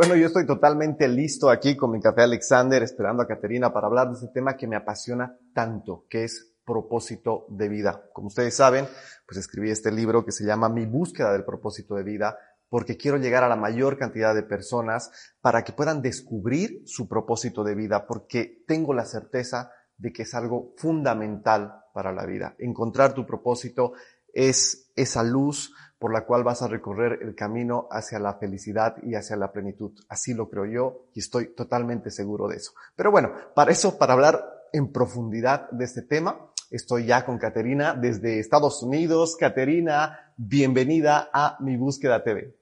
Bueno, 0.00 0.16
yo 0.16 0.28
estoy 0.28 0.46
totalmente 0.46 1.06
listo 1.08 1.50
aquí 1.50 1.76
con 1.76 1.90
mi 1.90 2.00
café 2.00 2.22
Alexander, 2.22 2.82
esperando 2.82 3.22
a 3.22 3.26
Caterina 3.26 3.70
para 3.70 3.86
hablar 3.86 4.08
de 4.08 4.14
este 4.14 4.28
tema 4.28 4.56
que 4.56 4.66
me 4.66 4.74
apasiona 4.74 5.36
tanto, 5.52 6.06
que 6.08 6.24
es 6.24 6.54
propósito 6.64 7.44
de 7.50 7.68
vida. 7.68 8.08
Como 8.14 8.28
ustedes 8.28 8.56
saben, 8.56 8.86
pues 9.26 9.36
escribí 9.36 9.70
este 9.70 9.92
libro 9.92 10.24
que 10.24 10.32
se 10.32 10.46
llama 10.46 10.70
Mi 10.70 10.86
búsqueda 10.86 11.34
del 11.34 11.44
propósito 11.44 11.96
de 11.96 12.02
vida, 12.02 12.38
porque 12.70 12.96
quiero 12.96 13.18
llegar 13.18 13.44
a 13.44 13.48
la 13.50 13.56
mayor 13.56 13.98
cantidad 13.98 14.34
de 14.34 14.42
personas 14.42 15.10
para 15.42 15.64
que 15.64 15.74
puedan 15.74 16.00
descubrir 16.00 16.80
su 16.86 17.06
propósito 17.06 17.62
de 17.62 17.74
vida, 17.74 18.06
porque 18.06 18.64
tengo 18.66 18.94
la 18.94 19.04
certeza 19.04 19.70
de 19.98 20.14
que 20.14 20.22
es 20.22 20.34
algo 20.34 20.72
fundamental 20.78 21.74
para 21.92 22.10
la 22.10 22.24
vida. 22.24 22.54
Encontrar 22.58 23.12
tu 23.12 23.26
propósito 23.26 23.92
es 24.32 24.90
esa 24.96 25.22
luz 25.22 25.74
por 26.00 26.14
la 26.14 26.24
cual 26.24 26.42
vas 26.42 26.62
a 26.62 26.66
recorrer 26.66 27.18
el 27.20 27.34
camino 27.34 27.86
hacia 27.90 28.18
la 28.18 28.34
felicidad 28.38 28.96
y 29.02 29.14
hacia 29.16 29.36
la 29.36 29.52
plenitud. 29.52 29.92
Así 30.08 30.32
lo 30.32 30.48
creo 30.48 30.64
yo 30.64 31.10
y 31.14 31.20
estoy 31.20 31.54
totalmente 31.54 32.10
seguro 32.10 32.48
de 32.48 32.56
eso. 32.56 32.72
Pero 32.96 33.10
bueno, 33.10 33.32
para 33.54 33.70
eso, 33.70 33.98
para 33.98 34.14
hablar 34.14 34.42
en 34.72 34.92
profundidad 34.92 35.70
de 35.70 35.84
este 35.84 36.00
tema, 36.00 36.50
estoy 36.70 37.04
ya 37.04 37.26
con 37.26 37.36
Caterina 37.36 37.92
desde 37.92 38.40
Estados 38.40 38.82
Unidos. 38.82 39.36
Caterina, 39.38 40.32
bienvenida 40.38 41.28
a 41.34 41.58
Mi 41.60 41.76
Búsqueda 41.76 42.24
TV. 42.24 42.56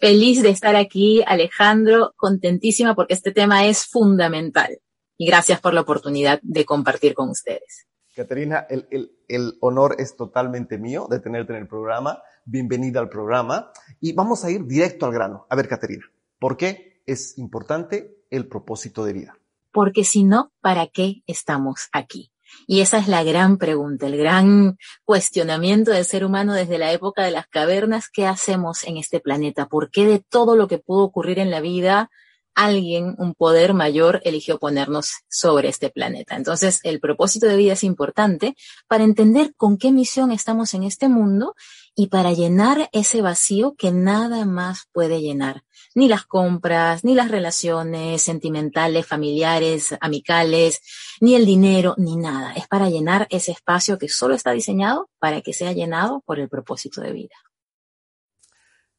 Feliz 0.00 0.42
de 0.42 0.50
estar 0.50 0.74
aquí, 0.74 1.22
Alejandro, 1.24 2.12
contentísima 2.16 2.96
porque 2.96 3.14
este 3.14 3.30
tema 3.30 3.64
es 3.64 3.86
fundamental. 3.86 4.80
Y 5.16 5.28
gracias 5.28 5.60
por 5.60 5.72
la 5.72 5.82
oportunidad 5.82 6.40
de 6.42 6.64
compartir 6.64 7.14
con 7.14 7.30
ustedes. 7.30 7.86
Caterina, 8.16 8.66
el, 8.68 8.88
el, 8.90 9.12
el, 9.28 9.54
honor 9.60 9.94
es 9.98 10.16
totalmente 10.16 10.78
mío 10.78 11.06
de 11.08 11.20
tenerte 11.20 11.52
en 11.52 11.60
el 11.60 11.68
programa. 11.68 12.20
Bienvenida 12.44 13.00
al 13.00 13.08
programa. 13.08 13.70
Y 14.00 14.12
vamos 14.12 14.44
a 14.44 14.50
ir 14.50 14.64
directo 14.66 15.06
al 15.06 15.12
grano. 15.12 15.46
A 15.48 15.56
ver, 15.56 15.68
Caterina, 15.68 16.04
¿por 16.38 16.56
qué 16.56 17.02
es 17.06 17.38
importante 17.38 18.16
el 18.30 18.48
propósito 18.48 19.04
de 19.04 19.12
vida? 19.12 19.38
Porque 19.70 20.04
si 20.04 20.24
no, 20.24 20.52
¿para 20.60 20.88
qué 20.88 21.22
estamos 21.26 21.88
aquí? 21.92 22.32
Y 22.66 22.80
esa 22.80 22.98
es 22.98 23.08
la 23.08 23.22
gran 23.22 23.58
pregunta, 23.58 24.06
el 24.06 24.16
gran 24.16 24.76
cuestionamiento 25.04 25.90
del 25.92 26.04
ser 26.04 26.24
humano 26.24 26.52
desde 26.52 26.78
la 26.78 26.92
época 26.92 27.22
de 27.24 27.30
las 27.30 27.46
cavernas. 27.46 28.08
¿Qué 28.12 28.26
hacemos 28.26 28.84
en 28.84 28.96
este 28.96 29.20
planeta? 29.20 29.68
¿Por 29.68 29.90
qué 29.90 30.06
de 30.06 30.18
todo 30.18 30.56
lo 30.56 30.68
que 30.68 30.78
pudo 30.78 31.04
ocurrir 31.04 31.38
en 31.38 31.50
la 31.50 31.60
vida 31.60 32.10
alguien, 32.54 33.14
un 33.18 33.34
poder 33.34 33.74
mayor, 33.74 34.20
eligió 34.24 34.58
ponernos 34.58 35.12
sobre 35.28 35.68
este 35.68 35.90
planeta. 35.90 36.36
Entonces, 36.36 36.80
el 36.82 37.00
propósito 37.00 37.46
de 37.46 37.56
vida 37.56 37.72
es 37.74 37.84
importante 37.84 38.56
para 38.88 39.04
entender 39.04 39.54
con 39.56 39.78
qué 39.78 39.92
misión 39.92 40.32
estamos 40.32 40.74
en 40.74 40.82
este 40.84 41.08
mundo 41.08 41.54
y 41.94 42.06
para 42.06 42.32
llenar 42.32 42.88
ese 42.92 43.22
vacío 43.22 43.74
que 43.76 43.90
nada 43.92 44.44
más 44.44 44.88
puede 44.92 45.20
llenar. 45.20 45.64
Ni 45.94 46.08
las 46.08 46.24
compras, 46.24 47.04
ni 47.04 47.14
las 47.14 47.30
relaciones 47.30 48.22
sentimentales, 48.22 49.06
familiares, 49.06 49.94
amicales, 50.00 50.80
ni 51.20 51.34
el 51.34 51.44
dinero, 51.44 51.94
ni 51.98 52.16
nada. 52.16 52.52
Es 52.54 52.66
para 52.66 52.88
llenar 52.88 53.26
ese 53.30 53.52
espacio 53.52 53.98
que 53.98 54.08
solo 54.08 54.34
está 54.34 54.52
diseñado 54.52 55.10
para 55.18 55.42
que 55.42 55.52
sea 55.52 55.72
llenado 55.72 56.22
por 56.24 56.38
el 56.38 56.48
propósito 56.48 57.00
de 57.00 57.12
vida. 57.12 57.34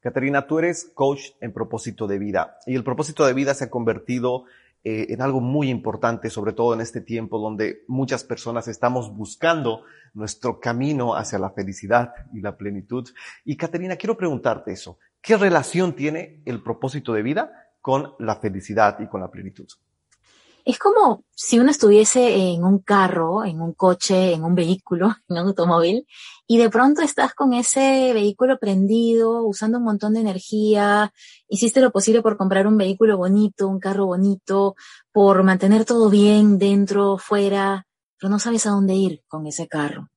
Caterina, 0.04 0.48
tú 0.48 0.60
eres 0.60 0.92
coach 0.94 1.30
en 1.40 1.54
propósito 1.54 2.08
de 2.08 2.20
vida 2.20 2.58
y 2.66 2.76
el 2.76 2.84
propósito 2.84 3.26
de 3.26 3.32
vida 3.32 3.54
se 3.54 3.64
ha 3.64 3.70
convertido 3.70 4.44
eh, 4.84 5.06
en 5.14 5.22
algo 5.22 5.40
muy 5.40 5.70
importante, 5.70 6.30
sobre 6.30 6.52
todo 6.52 6.74
en 6.74 6.82
este 6.82 7.00
tiempo 7.00 7.40
donde 7.40 7.86
muchas 7.88 8.26
personas 8.26 8.68
estamos 8.68 9.16
buscando 9.16 9.86
nuestro 10.14 10.60
camino 10.60 11.16
hacia 11.16 11.40
la 11.40 11.52
felicidad 11.52 12.14
y 12.34 12.42
la 12.42 12.58
plenitud. 12.58 13.08
Y 13.46 13.56
Caterina, 13.56 13.96
quiero 13.96 14.18
preguntarte 14.18 14.74
eso. 14.74 15.00
¿Qué 15.22 15.38
relación 15.38 15.96
tiene 15.96 16.42
el 16.44 16.62
propósito 16.62 17.14
de 17.14 17.22
vida 17.22 17.70
con 17.80 18.14
la 18.20 18.36
felicidad 18.36 19.00
y 19.00 19.08
con 19.08 19.22
la 19.22 19.32
plenitud? 19.32 19.70
Es 20.66 20.80
como 20.80 21.26
si 21.36 21.60
uno 21.60 21.72
estuviese 21.72 22.54
en 22.54 22.64
un 22.64 22.80
carro, 22.80 23.44
en 23.44 23.60
un 23.60 23.74
coche, 23.74 24.34
en 24.34 24.44
un 24.44 24.56
vehículo, 24.56 25.08
en 25.28 25.38
un 25.38 25.48
automóvil, 25.48 26.08
y 26.48 26.58
de 26.58 26.70
pronto 26.70 27.02
estás 27.02 27.34
con 27.34 27.54
ese 27.54 28.14
vehículo 28.14 28.58
prendido, 28.60 29.44
usando 29.44 29.78
un 29.78 29.84
montón 29.84 30.14
de 30.14 30.22
energía, 30.22 31.12
hiciste 31.48 31.82
lo 31.82 31.92
posible 31.92 32.22
por 32.22 32.38
comprar 32.38 32.68
un 32.68 32.78
vehículo 32.78 33.18
bonito, 33.18 33.68
un 33.68 33.80
carro 33.80 34.06
bonito, 34.06 34.76
por 35.12 35.44
mantener 35.44 35.86
todo 35.86 36.10
bien 36.10 36.58
dentro, 36.58 37.18
fuera, 37.18 37.86
pero 38.18 38.30
no 38.30 38.40
sabes 38.40 38.66
a 38.66 38.72
dónde 38.72 38.94
ir 38.94 39.24
con 39.28 39.46
ese 39.48 39.68
carro. 39.68 40.10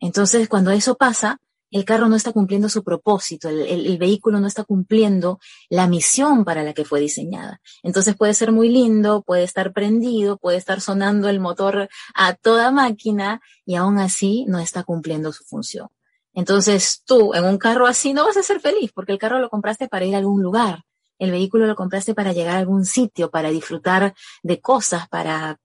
Entonces, 0.00 0.48
cuando 0.48 0.70
eso 0.70 0.96
pasa, 0.96 1.40
el 1.70 1.84
carro 1.84 2.08
no 2.08 2.16
está 2.16 2.32
cumpliendo 2.32 2.68
su 2.68 2.82
propósito, 2.82 3.48
el, 3.48 3.98
vehículo 3.98 4.40
no 4.40 4.46
está 4.46 4.64
cumpliendo 4.64 5.38
la 5.68 5.86
misión 5.86 6.44
para 6.44 6.62
la 6.62 6.72
que 6.72 6.84
fue 6.84 7.00
diseñada. 7.00 7.60
Entonces 7.82 8.16
puede 8.16 8.34
ser 8.34 8.52
muy 8.52 8.68
lindo, 8.68 9.22
puede 9.22 9.42
estar 9.42 9.72
prendido, 9.72 10.38
puede 10.38 10.56
estar 10.56 10.80
sonando 10.80 11.28
el 11.28 11.40
motor 11.40 11.88
a 12.14 12.34
toda 12.34 12.70
máquina 12.70 13.40
y 13.66 13.74
aún 13.74 13.98
así 13.98 14.44
no 14.48 14.58
está 14.58 14.82
cumpliendo 14.82 15.32
su 15.32 15.44
función. 15.44 15.88
Entonces 16.32 17.02
tú 17.04 17.34
en 17.34 17.44
un 17.44 17.58
carro 17.58 17.86
así 17.86 18.12
no 18.12 18.24
vas 18.24 18.36
a 18.36 18.42
ser 18.42 18.60
feliz 18.60 18.92
porque 18.94 19.12
el 19.12 19.18
carro 19.18 19.38
lo 19.40 19.50
compraste 19.50 19.88
para 19.88 20.04
ir 20.04 20.14
a 20.14 20.18
algún 20.18 20.42
lugar, 20.42 20.84
el 21.18 21.32
vehículo 21.32 21.66
lo 21.66 21.74
compraste 21.74 22.14
para 22.14 22.32
llegar 22.32 22.56
a 22.56 22.60
algún 22.60 22.84
sitio, 22.84 23.30
para 23.30 23.50
disfrutar 23.50 24.14
de 24.42 24.60
cosas, 24.60 25.08
para 25.08 25.58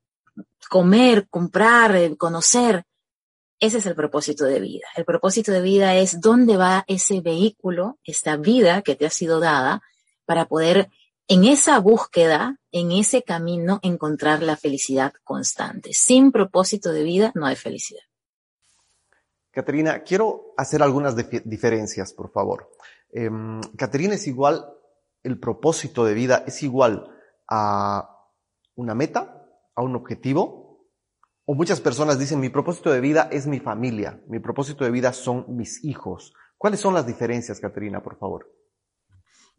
comer, 0.70 1.28
comprar, 1.30 2.18
conocer. 2.18 2.84
Ese 3.64 3.78
es 3.78 3.86
el 3.86 3.96
propósito 3.96 4.44
de 4.44 4.60
vida. 4.60 4.88
El 4.94 5.06
propósito 5.06 5.54
de 5.54 5.62
vida 5.62 5.96
es 5.96 6.20
dónde 6.20 6.58
va 6.58 6.84
ese 6.86 7.22
vehículo, 7.22 7.98
esta 8.04 8.36
vida 8.36 8.82
que 8.82 8.98
te 8.98 9.06
ha 9.06 9.10
sido 9.10 9.40
dada, 9.40 9.82
para 10.26 10.50
poder 10.50 10.90
en 11.30 11.46
esa 11.46 11.80
búsqueda, 11.80 12.60
en 12.74 12.92
ese 12.92 13.24
camino, 13.24 13.80
encontrar 13.82 14.44
la 14.44 14.58
felicidad 14.58 15.14
constante. 15.24 15.94
Sin 15.94 16.34
propósito 16.34 16.92
de 16.92 17.04
vida 17.04 17.32
no 17.36 17.46
hay 17.46 17.56
felicidad. 17.56 18.02
Caterina, 19.50 20.04
quiero 20.04 20.54
hacer 20.58 20.84
algunas 20.84 21.16
diferencias, 21.46 22.12
por 22.12 22.34
favor. 22.34 22.70
Eh, 23.14 23.30
Caterina 23.78 24.16
es 24.16 24.28
igual, 24.28 24.66
el 25.24 25.40
propósito 25.40 26.04
de 26.04 26.14
vida 26.14 26.44
es 26.46 26.64
igual 26.64 27.10
a 27.48 28.28
una 28.76 28.94
meta, 28.94 29.48
a 29.74 29.82
un 29.82 29.96
objetivo, 29.96 30.63
o 31.46 31.56
muchas 31.56 31.82
personas 31.82 32.18
dicen, 32.18 32.40
mi 32.40 32.50
propósito 32.50 32.92
de 32.92 33.02
vida 33.02 33.28
es 33.32 33.48
mi 33.48 33.60
familia, 33.60 34.22
mi 34.28 34.40
propósito 34.40 34.86
de 34.86 34.92
vida 34.92 35.12
son 35.12 35.46
mis 35.50 35.84
hijos. 35.84 36.34
¿Cuáles 36.58 36.80
son 36.80 36.94
las 36.94 37.06
diferencias, 37.06 37.60
Caterina, 37.60 38.02
por 38.02 38.18
favor? 38.18 38.50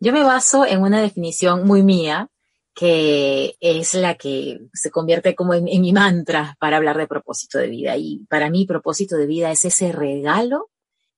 Yo 0.00 0.12
me 0.12 0.22
baso 0.22 0.64
en 0.64 0.80
una 0.82 1.00
definición 1.00 1.66
muy 1.66 1.82
mía, 1.82 2.28
que 2.74 3.56
es 3.60 3.94
la 3.94 4.16
que 4.16 4.60
se 4.72 4.90
convierte 4.90 5.34
como 5.34 5.54
en, 5.54 5.64
mi 5.64 5.92
mantra 5.92 6.56
para 6.58 6.78
hablar 6.78 6.96
de 6.96 7.06
propósito 7.06 7.58
de 7.58 7.68
vida. 7.68 7.96
Y 7.96 8.24
para 8.28 8.50
mí 8.50 8.66
propósito 8.66 9.16
de 9.16 9.26
vida 9.26 9.50
es 9.50 9.64
ese 9.64 9.92
regalo 9.92 10.70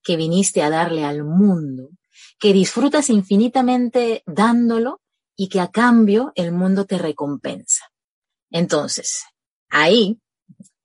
que 0.03 0.17
viniste 0.17 0.63
a 0.63 0.71
darle 0.71 1.05
al 1.05 1.25
mundo, 1.25 1.91
que 2.39 2.53
disfrutas 2.53 3.09
infinitamente 3.09 4.23
dándolo 4.27 5.01
y 5.37 5.49
que 5.49 5.61
a 5.61 5.69
cambio 5.69 6.33
el 6.35 6.53
mundo 6.53 6.85
te 6.85 6.99
recompensa. 6.99 7.91
Entonces, 8.51 9.25
ahí 9.69 10.21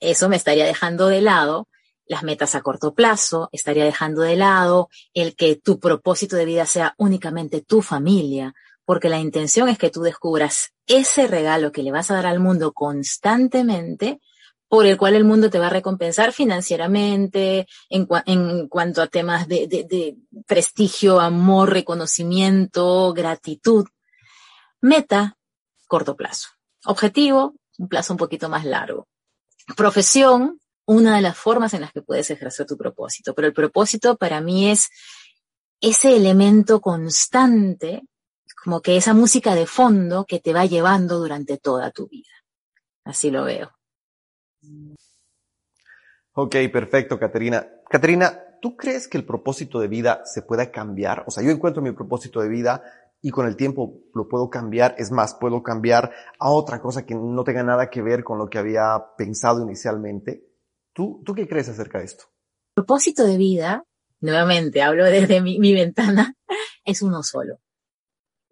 eso 0.01 0.27
me 0.27 0.35
estaría 0.35 0.65
dejando 0.65 1.07
de 1.07 1.21
lado 1.21 1.69
las 2.11 2.23
metas 2.23 2.55
a 2.55 2.61
corto 2.61 2.93
plazo, 2.93 3.47
estaría 3.53 3.85
dejando 3.85 4.21
de 4.21 4.35
lado 4.35 4.89
el 5.13 5.33
que 5.33 5.55
tu 5.55 5.79
propósito 5.79 6.35
de 6.35 6.43
vida 6.43 6.65
sea 6.65 6.93
únicamente 6.97 7.61
tu 7.61 7.81
familia, 7.81 8.53
porque 8.83 9.07
la 9.07 9.19
intención 9.19 9.69
es 9.69 9.77
que 9.77 9.89
tú 9.89 10.01
descubras 10.01 10.73
ese 10.87 11.27
regalo 11.27 11.71
que 11.71 11.83
le 11.83 11.91
vas 11.91 12.11
a 12.11 12.15
dar 12.15 12.25
al 12.25 12.41
mundo 12.41 12.73
constantemente, 12.73 14.19
por 14.67 14.85
el 14.85 14.97
cual 14.97 15.15
el 15.15 15.23
mundo 15.23 15.49
te 15.49 15.59
va 15.59 15.67
a 15.67 15.69
recompensar 15.69 16.33
financieramente, 16.33 17.65
en, 17.89 18.67
cuanto 18.67 19.01
a 19.01 19.07
temas 19.07 19.47
de, 19.47 19.67
de 19.67 20.17
prestigio, 20.45 21.21
amor, 21.21 21.71
reconocimiento, 21.71 23.13
gratitud. 23.13 23.87
Meta, 24.81 25.37
corto 25.87 26.17
plazo. 26.17 26.49
Objetivo, 26.85 27.55
un 27.77 27.87
plazo 27.87 28.13
un 28.13 28.17
poquito 28.17 28.49
más 28.49 28.65
largo 28.65 29.07
profesión, 29.73 30.59
una 30.85 31.15
de 31.15 31.21
las 31.21 31.37
formas 31.37 31.73
en 31.73 31.81
las 31.81 31.91
que 31.91 32.01
puedes 32.01 32.29
ejercer 32.29 32.65
tu 32.65 32.77
propósito. 32.77 33.33
Pero 33.33 33.47
el 33.47 33.53
propósito 33.53 34.17
para 34.17 34.41
mí 34.41 34.69
es 34.69 34.89
ese 35.79 36.15
elemento 36.15 36.79
constante 36.79 38.03
como 38.63 38.81
que 38.81 38.95
esa 38.95 39.13
música 39.13 39.55
de 39.55 39.65
fondo 39.65 40.25
que 40.25 40.39
te 40.39 40.53
va 40.53 40.65
llevando 40.65 41.17
durante 41.17 41.57
toda 41.57 41.89
tu 41.89 42.07
vida. 42.07 42.29
Así 43.03 43.31
lo 43.31 43.43
veo. 43.43 43.71
Ok, 46.33 46.55
perfecto, 46.71 47.19
Caterina. 47.19 47.67
Caterina, 47.89 48.39
¿tú 48.61 48.77
crees 48.77 49.07
que 49.07 49.17
el 49.17 49.25
propósito 49.25 49.79
de 49.79 49.87
vida 49.87 50.21
se 50.25 50.43
pueda 50.43 50.71
cambiar? 50.71 51.23
O 51.27 51.31
sea, 51.31 51.43
yo 51.43 51.49
encuentro 51.49 51.81
mi 51.81 51.91
propósito 51.91 52.39
de 52.41 52.49
vida 52.49 52.83
y 53.21 53.29
con 53.29 53.47
el 53.47 53.55
tiempo 53.55 54.01
lo 54.13 54.27
puedo 54.27 54.49
cambiar. 54.49 54.95
Es 54.97 55.11
más, 55.11 55.35
puedo 55.35 55.61
cambiar 55.61 56.11
a 56.39 56.49
otra 56.49 56.81
cosa 56.81 57.05
que 57.05 57.15
no 57.15 57.43
tenga 57.43 57.63
nada 57.63 57.89
que 57.89 58.01
ver 58.01 58.23
con 58.23 58.37
lo 58.37 58.49
que 58.49 58.57
había 58.57 59.03
pensado 59.17 59.61
inicialmente. 59.61 60.47
¿Tú, 60.93 61.21
tú 61.25 61.33
qué 61.33 61.47
crees 61.47 61.69
acerca 61.69 61.99
de 61.99 62.05
esto? 62.05 62.25
Propósito 62.73 63.25
de 63.25 63.37
vida, 63.37 63.85
nuevamente 64.19 64.81
hablo 64.81 65.05
desde 65.05 65.41
mi, 65.41 65.59
mi 65.59 65.73
ventana, 65.73 66.35
es 66.83 67.01
uno 67.01 67.23
solo. 67.23 67.59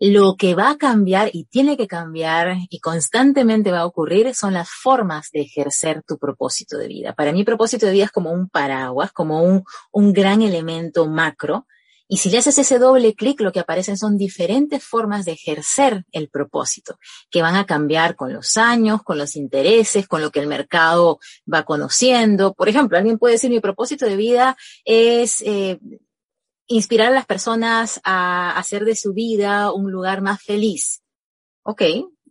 Lo 0.01 0.35
que 0.37 0.55
va 0.55 0.69
a 0.69 0.77
cambiar 0.77 1.29
y 1.33 1.43
tiene 1.45 1.75
que 1.75 1.87
cambiar 1.87 2.55
y 2.69 2.79
constantemente 2.79 3.71
va 3.71 3.79
a 3.79 3.85
ocurrir 3.85 4.33
son 4.33 4.53
las 4.53 4.69
formas 4.69 5.29
de 5.33 5.41
ejercer 5.41 6.03
tu 6.07 6.17
propósito 6.17 6.77
de 6.77 6.87
vida. 6.87 7.13
Para 7.13 7.33
mí, 7.33 7.43
propósito 7.43 7.85
de 7.85 7.91
vida 7.91 8.05
es 8.05 8.11
como 8.11 8.31
un 8.31 8.47
paraguas, 8.47 9.11
como 9.11 9.43
un, 9.43 9.63
un 9.91 10.13
gran 10.13 10.41
elemento 10.41 11.05
macro. 11.09 11.67
Y 12.11 12.17
si 12.17 12.31
le 12.31 12.39
haces 12.39 12.57
ese 12.57 12.79
doble 12.79 13.13
clic, 13.13 13.39
lo 13.39 13.51
que 13.51 13.59
aparecen 13.59 13.95
son 13.95 14.17
diferentes 14.17 14.83
formas 14.83 15.25
de 15.25 15.33
ejercer 15.33 16.05
el 16.11 16.27
propósito, 16.27 16.97
que 17.29 17.43
van 17.43 17.55
a 17.55 17.67
cambiar 17.67 18.15
con 18.15 18.33
los 18.33 18.57
años, 18.57 19.03
con 19.03 19.19
los 19.19 19.35
intereses, 19.35 20.07
con 20.07 20.23
lo 20.23 20.31
que 20.31 20.39
el 20.39 20.47
mercado 20.47 21.19
va 21.51 21.65
conociendo. 21.65 22.55
Por 22.55 22.67
ejemplo, 22.67 22.97
alguien 22.97 23.19
puede 23.19 23.35
decir, 23.35 23.51
mi 23.51 23.59
propósito 23.59 24.07
de 24.07 24.15
vida 24.15 24.57
es 24.85 25.43
eh, 25.43 25.79
inspirar 26.65 27.09
a 27.09 27.15
las 27.15 27.27
personas 27.27 28.01
a 28.03 28.57
hacer 28.57 28.85
de 28.85 28.95
su 28.95 29.13
vida 29.13 29.71
un 29.71 29.91
lugar 29.91 30.23
más 30.23 30.41
feliz. 30.41 31.03
Ok, 31.61 31.83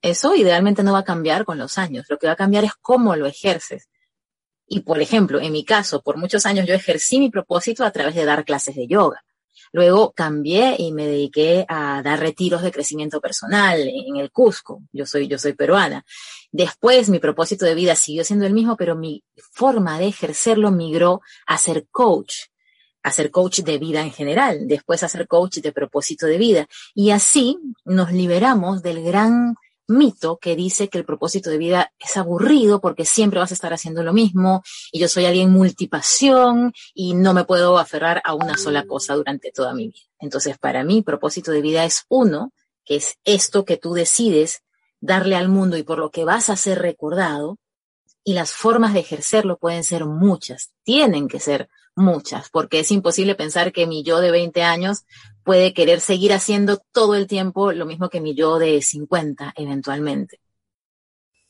eso 0.02 0.34
idealmente 0.34 0.82
no 0.82 0.92
va 0.92 1.00
a 1.00 1.04
cambiar 1.04 1.44
con 1.44 1.56
los 1.56 1.78
años. 1.78 2.06
Lo 2.08 2.18
que 2.18 2.26
va 2.26 2.32
a 2.32 2.36
cambiar 2.36 2.64
es 2.64 2.72
cómo 2.80 3.14
lo 3.14 3.26
ejerces. 3.26 3.88
Y 4.66 4.80
por 4.80 5.00
ejemplo, 5.00 5.40
en 5.40 5.52
mi 5.52 5.64
caso, 5.64 6.02
por 6.02 6.16
muchos 6.16 6.46
años 6.46 6.66
yo 6.66 6.74
ejercí 6.74 7.20
mi 7.20 7.30
propósito 7.30 7.84
a 7.84 7.92
través 7.92 8.16
de 8.16 8.24
dar 8.24 8.44
clases 8.44 8.74
de 8.74 8.88
yoga. 8.88 9.22
Luego 9.72 10.12
cambié 10.12 10.76
y 10.78 10.92
me 10.92 11.06
dediqué 11.06 11.64
a 11.68 12.02
dar 12.02 12.20
retiros 12.20 12.62
de 12.62 12.72
crecimiento 12.72 13.20
personal 13.20 13.80
en 13.80 14.16
el 14.16 14.30
Cusco. 14.30 14.82
Yo 14.92 15.06
soy, 15.06 15.28
yo 15.28 15.38
soy 15.38 15.52
peruana. 15.52 16.04
Después 16.50 17.08
mi 17.08 17.18
propósito 17.18 17.64
de 17.64 17.74
vida 17.74 17.94
siguió 17.94 18.24
siendo 18.24 18.46
el 18.46 18.54
mismo, 18.54 18.76
pero 18.76 18.96
mi 18.96 19.22
forma 19.52 19.98
de 19.98 20.08
ejercerlo 20.08 20.70
migró 20.70 21.20
a 21.46 21.58
ser 21.58 21.86
coach 21.90 22.34
a 23.02 23.10
ser 23.10 23.30
coach 23.30 23.60
de 23.60 23.78
vida 23.78 24.02
en 24.02 24.10
general, 24.10 24.66
después 24.66 25.02
a 25.02 25.08
ser 25.08 25.26
coach 25.26 25.58
de 25.58 25.72
propósito 25.72 26.26
de 26.26 26.36
vida. 26.36 26.68
Y 26.94 27.10
así 27.10 27.58
nos 27.84 28.12
liberamos 28.12 28.82
del 28.82 29.02
gran 29.02 29.54
mito 29.88 30.38
que 30.38 30.54
dice 30.54 30.88
que 30.88 30.98
el 30.98 31.04
propósito 31.04 31.50
de 31.50 31.58
vida 31.58 31.92
es 31.98 32.16
aburrido 32.16 32.80
porque 32.80 33.04
siempre 33.04 33.40
vas 33.40 33.50
a 33.50 33.54
estar 33.54 33.72
haciendo 33.72 34.02
lo 34.02 34.12
mismo 34.12 34.62
y 34.92 35.00
yo 35.00 35.08
soy 35.08 35.24
alguien 35.24 35.50
multipasión 35.50 36.72
y 36.94 37.14
no 37.14 37.34
me 37.34 37.44
puedo 37.44 37.78
aferrar 37.78 38.20
a 38.24 38.34
una 38.34 38.56
sola 38.56 38.86
cosa 38.86 39.14
durante 39.14 39.50
toda 39.50 39.74
mi 39.74 39.88
vida. 39.88 40.06
Entonces, 40.20 40.58
para 40.58 40.84
mí, 40.84 41.02
propósito 41.02 41.50
de 41.50 41.62
vida 41.62 41.84
es 41.84 42.04
uno, 42.08 42.52
que 42.84 42.96
es 42.96 43.16
esto 43.24 43.64
que 43.64 43.76
tú 43.76 43.94
decides 43.94 44.62
darle 45.00 45.36
al 45.36 45.48
mundo 45.48 45.76
y 45.76 45.82
por 45.82 45.98
lo 45.98 46.10
que 46.10 46.24
vas 46.24 46.50
a 46.50 46.56
ser 46.56 46.80
recordado, 46.80 47.58
y 48.24 48.34
las 48.34 48.52
formas 48.52 48.92
de 48.92 49.00
ejercerlo 49.00 49.56
pueden 49.56 49.84
ser 49.84 50.04
muchas, 50.04 50.72
tienen 50.82 51.28
que 51.28 51.40
ser 51.40 51.70
muchas, 51.96 52.50
porque 52.50 52.80
es 52.80 52.90
imposible 52.90 53.34
pensar 53.34 53.72
que 53.72 53.86
mi 53.86 54.02
yo 54.02 54.20
de 54.20 54.30
20 54.30 54.62
años 54.62 55.04
puede 55.48 55.72
querer 55.72 56.00
seguir 56.00 56.34
haciendo 56.34 56.76
todo 56.92 57.14
el 57.14 57.26
tiempo 57.26 57.72
lo 57.72 57.86
mismo 57.86 58.10
que 58.10 58.20
mi 58.20 58.34
yo 58.34 58.58
de 58.58 58.82
50 58.82 59.54
eventualmente. 59.56 60.42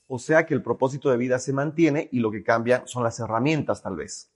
O 0.07 0.21
sea 0.21 0.47
que 0.47 0.55
el 0.55 0.63
propósito 0.63 1.11
de 1.11 1.17
vida 1.17 1.41
se 1.41 1.53
mantiene 1.53 2.09
y 2.13 2.21
lo 2.21 2.31
que 2.31 2.45
cambia 2.45 2.85
son 2.87 3.03
las 3.03 3.19
herramientas 3.19 3.83
tal 3.83 3.97
vez. 3.97 4.31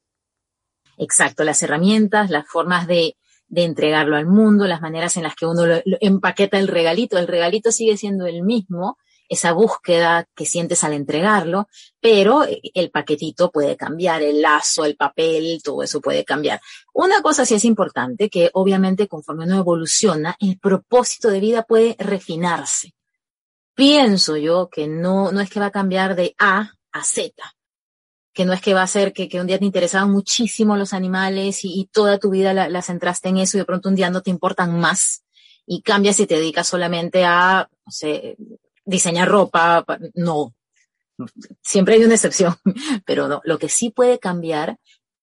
Exacto, 0.99 1.45
las 1.45 1.63
herramientas, 1.63 2.29
las 2.29 2.49
formas 2.49 2.89
de, 2.89 3.17
de 3.47 3.63
entregarlo 3.63 4.17
al 4.17 4.27
mundo, 4.27 4.67
las 4.67 4.81
maneras 4.81 5.17
en 5.17 5.23
las 5.23 5.37
que 5.37 5.47
uno 5.47 5.65
lo 5.65 5.81
empaqueta 6.01 6.59
el 6.59 6.67
regalito. 6.67 7.17
El 7.17 7.29
regalito 7.29 7.71
sigue 7.71 7.97
siendo 7.97 8.27
el 8.27 8.43
mismo, 8.43 8.99
esa 9.33 9.53
búsqueda 9.53 10.29
que 10.35 10.45
sientes 10.45 10.85
al 10.85 10.93
entregarlo, 10.93 11.69
pero 12.01 12.45
el 12.75 12.91
paquetito 12.91 13.51
puede 13.51 13.77
cambiar, 13.77 14.23
el 14.23 14.43
lazo, 14.43 14.85
el 14.85 14.97
papel, 14.97 15.61
todo 15.63 15.83
eso 15.83 16.01
puede 16.01 16.25
cambiar. 16.25 16.61
Una 16.93 17.23
cosa 17.23 17.47
sí 17.47 17.55
es 17.55 17.65
importante, 17.65 18.29
que 18.29 18.51
obviamente 18.53 19.09
conforme 19.09 19.45
uno 19.45 19.59
evoluciona, 19.59 20.37
el 20.39 20.59
propósito 20.59 21.31
de 21.31 21.41
vida 21.41 21.63
puede 21.63 21.97
refinarse. 21.99 22.95
Pienso 23.75 24.37
yo 24.37 24.69
que 24.69 24.87
no, 24.87 25.33
no 25.33 25.41
es 25.41 25.49
que 25.49 25.61
va 25.61 25.67
a 25.67 25.71
cambiar 25.71 26.15
de 26.15 26.35
A 26.39 26.75
a 26.93 27.05
Z, 27.05 27.33
que 28.35 28.45
no 28.45 28.53
es 28.53 28.61
que 28.61 28.75
va 28.75 28.83
a 28.83 28.87
ser 28.87 29.15
que, 29.15 29.31
que 29.31 29.41
un 29.41 29.47
día 29.47 29.59
te 29.59 29.65
interesaban 29.65 30.11
muchísimo 30.11 30.77
los 30.77 30.93
animales 30.93 31.61
y, 31.63 31.89
toda 31.91 32.19
tu 32.19 32.31
vida 32.31 32.53
la, 32.53 32.83
centraste 32.83 33.31
en 33.31 33.39
eso 33.39 33.57
y 33.57 33.61
de 33.61 33.67
pronto 33.67 33.89
un 33.89 33.95
día 33.95 34.11
no 34.11 34.21
te 34.21 34.31
importan 34.31 34.79
más 34.79 35.25
y 35.67 35.81
cambias 35.81 36.21
y 36.21 36.27
te 36.27 36.35
dedicas 36.35 36.67
solamente 36.67 37.25
a, 37.25 37.67
no 37.87 37.93
sé, 37.93 38.37
diseñar 38.85 39.29
ropa, 39.29 39.85
no. 40.15 40.55
Siempre 41.63 41.95
hay 41.95 42.05
una 42.05 42.15
excepción, 42.15 42.57
pero 43.07 43.29
no. 43.29 43.41
Lo 43.45 43.59
que 43.59 43.69
sí 43.69 43.91
puede 43.91 44.19
cambiar 44.19 44.79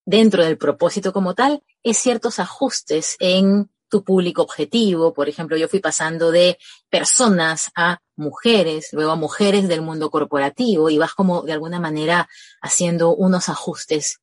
dentro 0.05 0.43
del 0.43 0.57
propósito 0.57 1.13
como 1.13 1.35
tal 1.35 1.63
es 1.83 1.97
ciertos 1.97 2.39
ajustes 2.39 3.15
en 3.19 3.69
tu 3.89 4.03
público 4.03 4.41
objetivo. 4.41 5.13
Por 5.13 5.29
ejemplo, 5.29 5.57
yo 5.57 5.67
fui 5.67 5.79
pasando 5.79 6.31
de 6.31 6.57
personas 6.89 7.71
a 7.75 7.99
mujeres, 8.15 8.89
luego 8.91 9.11
a 9.11 9.15
mujeres 9.15 9.67
del 9.67 9.81
mundo 9.81 10.09
corporativo 10.09 10.89
y 10.89 10.97
vas 10.97 11.13
como 11.13 11.41
de 11.41 11.53
alguna 11.53 11.79
manera 11.79 12.29
haciendo 12.61 13.15
unos 13.15 13.49
ajustes 13.49 14.19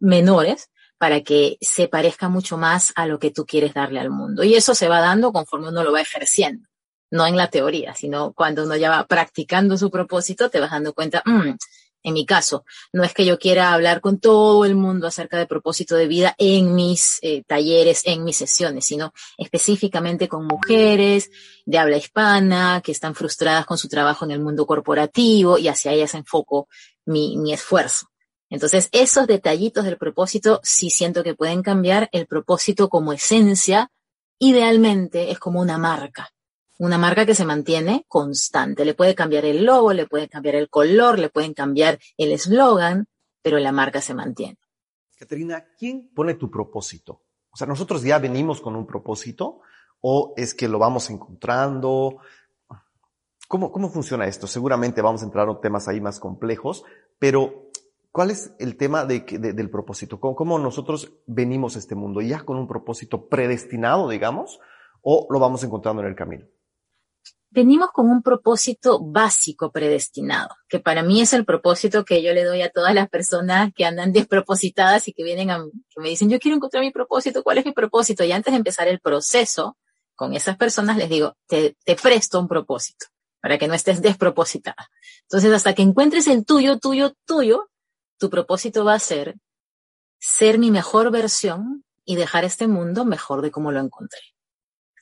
menores 0.00 0.70
para 0.98 1.22
que 1.22 1.58
se 1.60 1.88
parezca 1.88 2.28
mucho 2.28 2.56
más 2.56 2.92
a 2.96 3.06
lo 3.06 3.18
que 3.18 3.30
tú 3.30 3.44
quieres 3.44 3.74
darle 3.74 4.00
al 4.00 4.10
mundo. 4.10 4.44
Y 4.44 4.54
eso 4.54 4.74
se 4.74 4.88
va 4.88 5.00
dando 5.00 5.32
conforme 5.32 5.68
uno 5.68 5.84
lo 5.84 5.92
va 5.92 6.00
ejerciendo 6.00 6.66
no 7.10 7.26
en 7.26 7.36
la 7.36 7.48
teoría, 7.48 7.94
sino 7.94 8.32
cuando 8.32 8.64
uno 8.64 8.76
ya 8.76 8.90
va 8.90 9.06
practicando 9.06 9.76
su 9.78 9.90
propósito, 9.90 10.50
te 10.50 10.60
vas 10.60 10.70
dando 10.70 10.92
cuenta, 10.92 11.22
mm, 11.24 11.56
en 12.02 12.14
mi 12.14 12.24
caso, 12.24 12.64
no 12.92 13.02
es 13.02 13.12
que 13.12 13.24
yo 13.24 13.36
quiera 13.36 13.72
hablar 13.72 14.00
con 14.00 14.20
todo 14.20 14.64
el 14.64 14.76
mundo 14.76 15.08
acerca 15.08 15.38
de 15.38 15.46
propósito 15.46 15.96
de 15.96 16.06
vida 16.06 16.36
en 16.38 16.74
mis 16.76 17.18
eh, 17.22 17.42
talleres, 17.44 18.02
en 18.04 18.22
mis 18.22 18.36
sesiones, 18.36 18.84
sino 18.84 19.12
específicamente 19.36 20.28
con 20.28 20.46
mujeres 20.46 21.30
de 21.64 21.78
habla 21.78 21.96
hispana 21.96 22.80
que 22.84 22.92
están 22.92 23.16
frustradas 23.16 23.66
con 23.66 23.76
su 23.76 23.88
trabajo 23.88 24.24
en 24.24 24.30
el 24.30 24.40
mundo 24.40 24.66
corporativo 24.66 25.58
y 25.58 25.66
hacia 25.66 25.92
ellas 25.92 26.14
enfoco 26.14 26.68
mi, 27.06 27.38
mi 27.38 27.52
esfuerzo. 27.52 28.06
Entonces, 28.50 28.88
esos 28.92 29.26
detallitos 29.26 29.84
del 29.84 29.96
propósito 29.96 30.60
sí 30.62 30.90
siento 30.90 31.24
que 31.24 31.34
pueden 31.34 31.64
cambiar. 31.64 32.08
El 32.12 32.28
propósito 32.28 32.88
como 32.88 33.12
esencia, 33.12 33.90
idealmente, 34.38 35.32
es 35.32 35.40
como 35.40 35.60
una 35.60 35.76
marca 35.76 36.35
una 36.78 36.98
marca 36.98 37.26
que 37.26 37.34
se 37.34 37.44
mantiene 37.44 38.04
constante. 38.08 38.84
Le 38.84 38.94
puede 38.94 39.14
cambiar 39.14 39.44
el 39.44 39.64
logo, 39.64 39.92
le 39.92 40.06
puede 40.06 40.28
cambiar 40.28 40.56
el 40.56 40.68
color, 40.68 41.18
le 41.18 41.30
pueden 41.30 41.54
cambiar 41.54 41.98
el 42.16 42.32
eslogan, 42.32 43.06
pero 43.42 43.58
la 43.58 43.72
marca 43.72 44.00
se 44.00 44.14
mantiene. 44.14 44.58
Caterina, 45.16 45.64
¿quién 45.78 46.10
pone 46.14 46.34
tu 46.34 46.50
propósito? 46.50 47.22
O 47.50 47.56
sea, 47.56 47.66
nosotros 47.66 48.02
ya 48.02 48.18
venimos 48.18 48.60
con 48.60 48.76
un 48.76 48.86
propósito 48.86 49.60
o 50.00 50.34
es 50.36 50.52
que 50.52 50.68
lo 50.68 50.78
vamos 50.78 51.08
encontrando. 51.08 52.18
¿Cómo, 53.48 53.72
cómo 53.72 53.88
funciona 53.88 54.26
esto? 54.26 54.46
Seguramente 54.46 55.00
vamos 55.00 55.22
a 55.22 55.24
entrar 55.24 55.48
en 55.48 55.60
temas 55.60 55.88
ahí 55.88 56.00
más 56.00 56.20
complejos, 56.20 56.84
pero 57.18 57.70
¿cuál 58.12 58.30
es 58.30 58.52
el 58.58 58.76
tema 58.76 59.06
de, 59.06 59.20
del 59.20 59.70
propósito? 59.70 60.20
¿Cómo, 60.20 60.34
¿Cómo 60.36 60.58
nosotros 60.58 61.14
venimos 61.26 61.76
a 61.76 61.78
este 61.78 61.94
mundo 61.94 62.20
ya 62.20 62.44
con 62.44 62.58
un 62.58 62.66
propósito 62.66 63.26
predestinado, 63.26 64.08
digamos, 64.10 64.60
o 65.00 65.26
lo 65.30 65.38
vamos 65.38 65.64
encontrando 65.64 66.02
en 66.02 66.08
el 66.08 66.14
camino? 66.14 66.46
Venimos 67.50 67.90
con 67.92 68.10
un 68.10 68.22
propósito 68.22 69.00
básico 69.00 69.70
predestinado, 69.70 70.54
que 70.68 70.80
para 70.80 71.02
mí 71.02 71.20
es 71.20 71.32
el 71.32 71.44
propósito 71.44 72.04
que 72.04 72.22
yo 72.22 72.32
le 72.32 72.44
doy 72.44 72.62
a 72.62 72.70
todas 72.70 72.94
las 72.94 73.08
personas 73.08 73.72
que 73.74 73.84
andan 73.84 74.12
despropositadas 74.12 75.08
y 75.08 75.12
que 75.12 75.24
vienen 75.24 75.50
a 75.50 75.64
que 75.88 76.00
me 76.00 76.08
dicen, 76.08 76.28
yo 76.28 76.38
quiero 76.38 76.56
encontrar 76.56 76.82
mi 76.82 76.90
propósito, 76.90 77.42
¿cuál 77.42 77.58
es 77.58 77.64
mi 77.64 77.72
propósito? 77.72 78.24
Y 78.24 78.32
antes 78.32 78.52
de 78.52 78.58
empezar 78.58 78.88
el 78.88 79.00
proceso 79.00 79.76
con 80.14 80.34
esas 80.34 80.56
personas 80.56 80.96
les 80.96 81.08
digo, 81.08 81.36
te, 81.46 81.76
presto 82.02 82.40
un 82.40 82.48
propósito 82.48 83.06
para 83.40 83.58
que 83.58 83.68
no 83.68 83.74
estés 83.74 84.02
despropositada. 84.02 84.90
Entonces, 85.22 85.52
hasta 85.52 85.74
que 85.74 85.82
encuentres 85.82 86.26
el 86.26 86.44
tuyo, 86.44 86.78
tuyo, 86.78 87.14
tuyo, 87.26 87.70
tu 88.18 88.28
propósito 88.30 88.84
va 88.84 88.94
a 88.94 88.98
ser 88.98 89.36
ser 90.18 90.58
mi 90.58 90.70
mejor 90.70 91.10
versión 91.10 91.84
y 92.04 92.16
dejar 92.16 92.44
este 92.44 92.66
mundo 92.66 93.04
mejor 93.04 93.42
de 93.42 93.50
como 93.50 93.70
lo 93.70 93.80
encontré. 93.80 94.35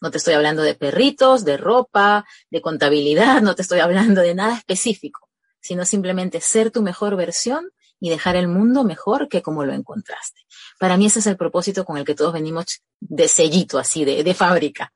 No 0.04 0.10
te 0.10 0.18
estoy 0.18 0.34
hablando 0.34 0.60
de 0.60 0.74
perritos, 0.74 1.46
de 1.46 1.56
ropa, 1.56 2.26
de 2.50 2.60
contabilidad, 2.60 3.40
no 3.40 3.54
te 3.54 3.62
estoy 3.62 3.80
hablando 3.80 4.20
de 4.20 4.34
nada 4.34 4.54
específico, 4.54 5.30
sino 5.62 5.86
simplemente 5.86 6.42
ser 6.42 6.70
tu 6.70 6.82
mejor 6.82 7.16
versión 7.16 7.70
y 7.98 8.10
dejar 8.10 8.36
el 8.36 8.46
mundo 8.46 8.84
mejor 8.84 9.30
que 9.30 9.40
como 9.40 9.64
lo 9.64 9.72
encontraste. 9.72 10.42
Para 10.78 10.98
mí 10.98 11.06
ese 11.06 11.20
es 11.20 11.26
el 11.26 11.38
propósito 11.38 11.86
con 11.86 11.96
el 11.96 12.04
que 12.04 12.14
todos 12.14 12.34
venimos 12.34 12.82
de 13.00 13.28
sellito, 13.28 13.78
así, 13.78 14.04
de, 14.04 14.34
fábrica. 14.34 14.92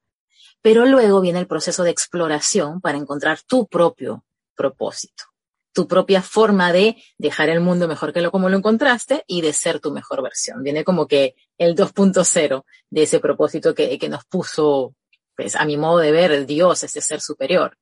Pero 0.60 0.84
luego 0.84 1.22
viene 1.22 1.38
el 1.38 1.46
proceso 1.46 1.84
de 1.84 1.90
exploración 1.90 2.82
para 2.82 2.98
encontrar 2.98 3.40
tu 3.40 3.66
propio 3.66 4.26
propósito, 4.54 5.24
tu 5.72 5.88
propia 5.88 6.20
forma 6.20 6.70
de 6.70 7.02
dejar 7.16 7.48
el 7.48 7.60
mundo 7.60 7.88
mejor 7.88 8.12
que 8.12 8.20
lo 8.20 8.30
como 8.30 8.50
lo 8.50 8.58
encontraste 8.58 9.24
y 9.26 9.40
de 9.40 9.54
ser 9.54 9.80
tu 9.80 9.90
mejor 9.90 10.22
versión. 10.22 10.62
Viene 10.62 10.84
como 10.84 11.08
que 11.08 11.34
el 11.56 11.74
2.0 11.74 12.64
de 12.90 13.02
ese 13.04 13.20
propósito 13.20 13.74
que 13.74 14.08
nos 14.10 14.26
puso, 14.26 14.94
pues 15.38 15.54
a 15.54 15.64
mi 15.64 15.76
modo 15.76 15.98
de 15.98 16.10
ver, 16.10 16.46
Dios, 16.46 16.82
ese 16.82 17.00
ser 17.00 17.20
superior. 17.20 17.78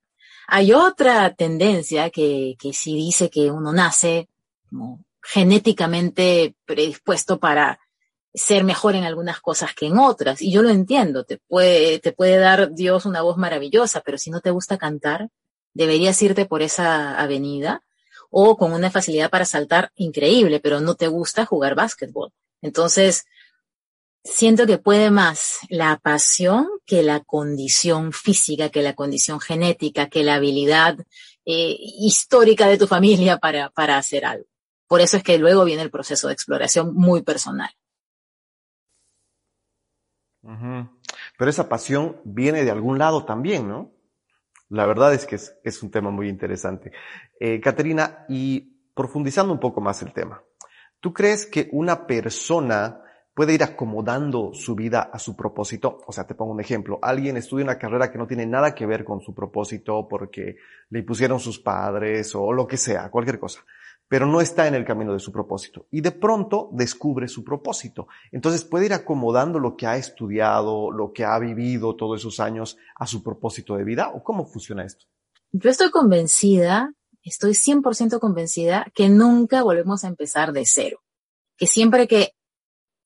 Hay 0.47 0.75
otra 0.75 1.35
tendencia 1.35 2.11
que, 2.11 2.55
que 2.59 2.75
sí 2.75 2.95
dice 2.95 3.31
que 3.31 3.51
uno 3.51 3.73
nace 3.73 4.29
como 4.69 5.03
genéticamente 5.23 6.55
predispuesto 6.67 7.41
para 7.41 7.81
ser 8.35 8.63
mejor 8.63 8.95
en 8.95 9.05
algunas 9.05 9.41
cosas 9.41 9.75
que 9.75 9.87
en 9.87 9.97
otras. 9.97 10.43
Y 10.43 10.53
yo 10.53 10.61
lo 10.61 10.69
entiendo, 10.69 11.25
te 11.25 11.39
puede, 11.49 11.99
te 11.99 12.13
puede 12.13 12.37
dar 12.37 12.75
Dios 12.75 13.07
una 13.07 13.23
voz 13.23 13.39
maravillosa, 13.39 14.03
pero 14.03 14.19
si 14.19 14.31
no 14.31 14.43
te 14.43 14.51
gusta 14.51 14.77
cantar, 14.77 15.31
deberías 15.73 16.21
irte 16.21 16.45
por 16.45 16.61
esa 16.61 17.19
avenida 17.19 17.81
o 18.29 18.59
con 18.59 18.75
una 18.75 18.91
facilidad 18.91 19.31
para 19.31 19.47
saltar 19.47 19.93
increíble, 19.95 20.61
pero 20.61 20.81
no 20.81 20.95
te 20.95 21.09
gusta 21.09 21.47
jugar 21.47 21.75
básquetbol. 21.75 22.35
Entonces, 22.61 23.25
siento 24.27 24.67
que 24.67 24.79
puede 24.79 25.11
más 25.11 25.61
la 25.69 25.97
pasión 25.99 26.69
que 26.85 27.03
la 27.03 27.21
condición 27.21 28.13
física, 28.13 28.69
que 28.69 28.83
la 28.83 28.95
condición 28.95 29.41
genética, 29.41 30.09
que 30.09 30.25
la 30.25 30.35
habilidad 30.35 30.99
eh, 31.45 31.77
histórica 31.79 32.67
de 32.67 32.79
tu 32.79 32.87
familia 32.87 33.39
para, 33.39 33.71
para 33.71 33.97
hacer 33.97 34.25
algo. 34.25 34.47
Por 34.87 35.01
eso 35.01 35.17
es 35.17 35.23
que 35.23 35.39
luego 35.39 35.65
viene 35.65 35.83
el 35.83 35.91
proceso 35.91 36.29
de 36.29 36.35
exploración 36.35 36.95
muy 36.95 37.23
personal. 37.23 37.71
Pero 40.43 41.51
esa 41.51 41.69
pasión 41.69 42.21
viene 42.25 42.65
de 42.65 42.71
algún 42.71 42.99
lado 42.99 43.25
también, 43.25 43.69
¿no? 43.69 43.93
La 44.69 44.87
verdad 44.87 45.13
es 45.13 45.27
que 45.27 45.37
es, 45.37 45.83
un 45.83 45.91
tema 45.91 46.11
muy 46.11 46.29
interesante. 46.29 46.93
Eh, 47.41 47.61
Caterina, 47.61 48.25
y 48.29 48.61
profundizando 48.95 49.53
un 49.53 49.61
poco 49.61 49.81
más 49.81 50.03
el 50.03 50.13
tema, 50.13 50.43
¿tú 51.01 51.13
crees 51.13 51.47
que 51.47 51.69
una 51.73 52.07
persona 52.07 53.03
puede 53.37 53.53
ir 53.53 53.63
acomodando 53.63 54.55
su 54.55 54.75
vida 54.75 55.11
a 55.13 55.19
su 55.19 55.37
propósito. 55.37 55.99
O 56.07 56.13
sea, 56.13 56.27
te 56.27 56.35
pongo 56.35 56.53
un 56.53 56.61
ejemplo. 56.61 56.99
Alguien 57.03 57.37
estudia 57.37 57.65
una 57.65 57.77
carrera 57.77 58.11
que 58.11 58.17
no 58.17 58.27
tiene 58.27 58.47
nada 58.47 58.75
que 58.75 58.87
ver 58.87 59.05
con 59.05 59.21
su 59.21 59.35
propósito 59.35 60.09
porque 60.09 60.57
le 60.89 61.01
impusieron 61.01 61.39
sus 61.39 61.59
padres 61.59 62.35
o 62.35 62.51
lo 62.51 62.67
que 62.67 62.79
sea, 62.79 63.11
cualquier 63.11 63.39
cosa 63.39 63.61
pero 64.09 64.27
no 64.27 64.41
está 64.41 64.69
en 64.69 64.75
el 64.75 64.85
camino 64.85 65.13
de 65.13 65.19
su 65.19 65.33
propósito. 65.33 65.87
Y 65.91 66.01
de 66.01 66.13
pronto 66.13 66.69
descubre 66.73 67.27
su 67.29 67.43
propósito. 67.43 68.07
Entonces 68.31 68.65
puede 68.65 68.87
ir 68.87 68.93
acomodando 68.93 69.59
lo 69.59 69.77
que 69.77 69.87
ha 69.87 69.97
estudiado, 69.97 70.91
lo 70.91 71.13
que 71.13 71.25
ha 71.25 71.39
vivido 71.39 71.97
todos 71.97 72.21
esos 72.21 72.39
años 72.39 72.79
a 72.95 73.07
su 73.07 73.23
propósito 73.23 73.77
de 73.77 73.85
vida. 73.85 74.11
¿O 74.15 74.23
cómo 74.23 74.47
funciona 74.47 74.85
esto? 74.85 75.07
Yo 75.51 75.71
estoy 75.71 75.91
convencida, 75.91 76.93
estoy 77.25 77.53
100% 77.53 78.21
convencida 78.21 78.87
que 78.95 79.09
nunca 79.09 79.65
volvemos 79.65 80.05
a 80.05 80.09
empezar 80.09 80.53
de 80.53 80.65
cero. 80.67 81.01
Que 81.57 81.67
siempre 81.67 82.07
que 82.07 82.36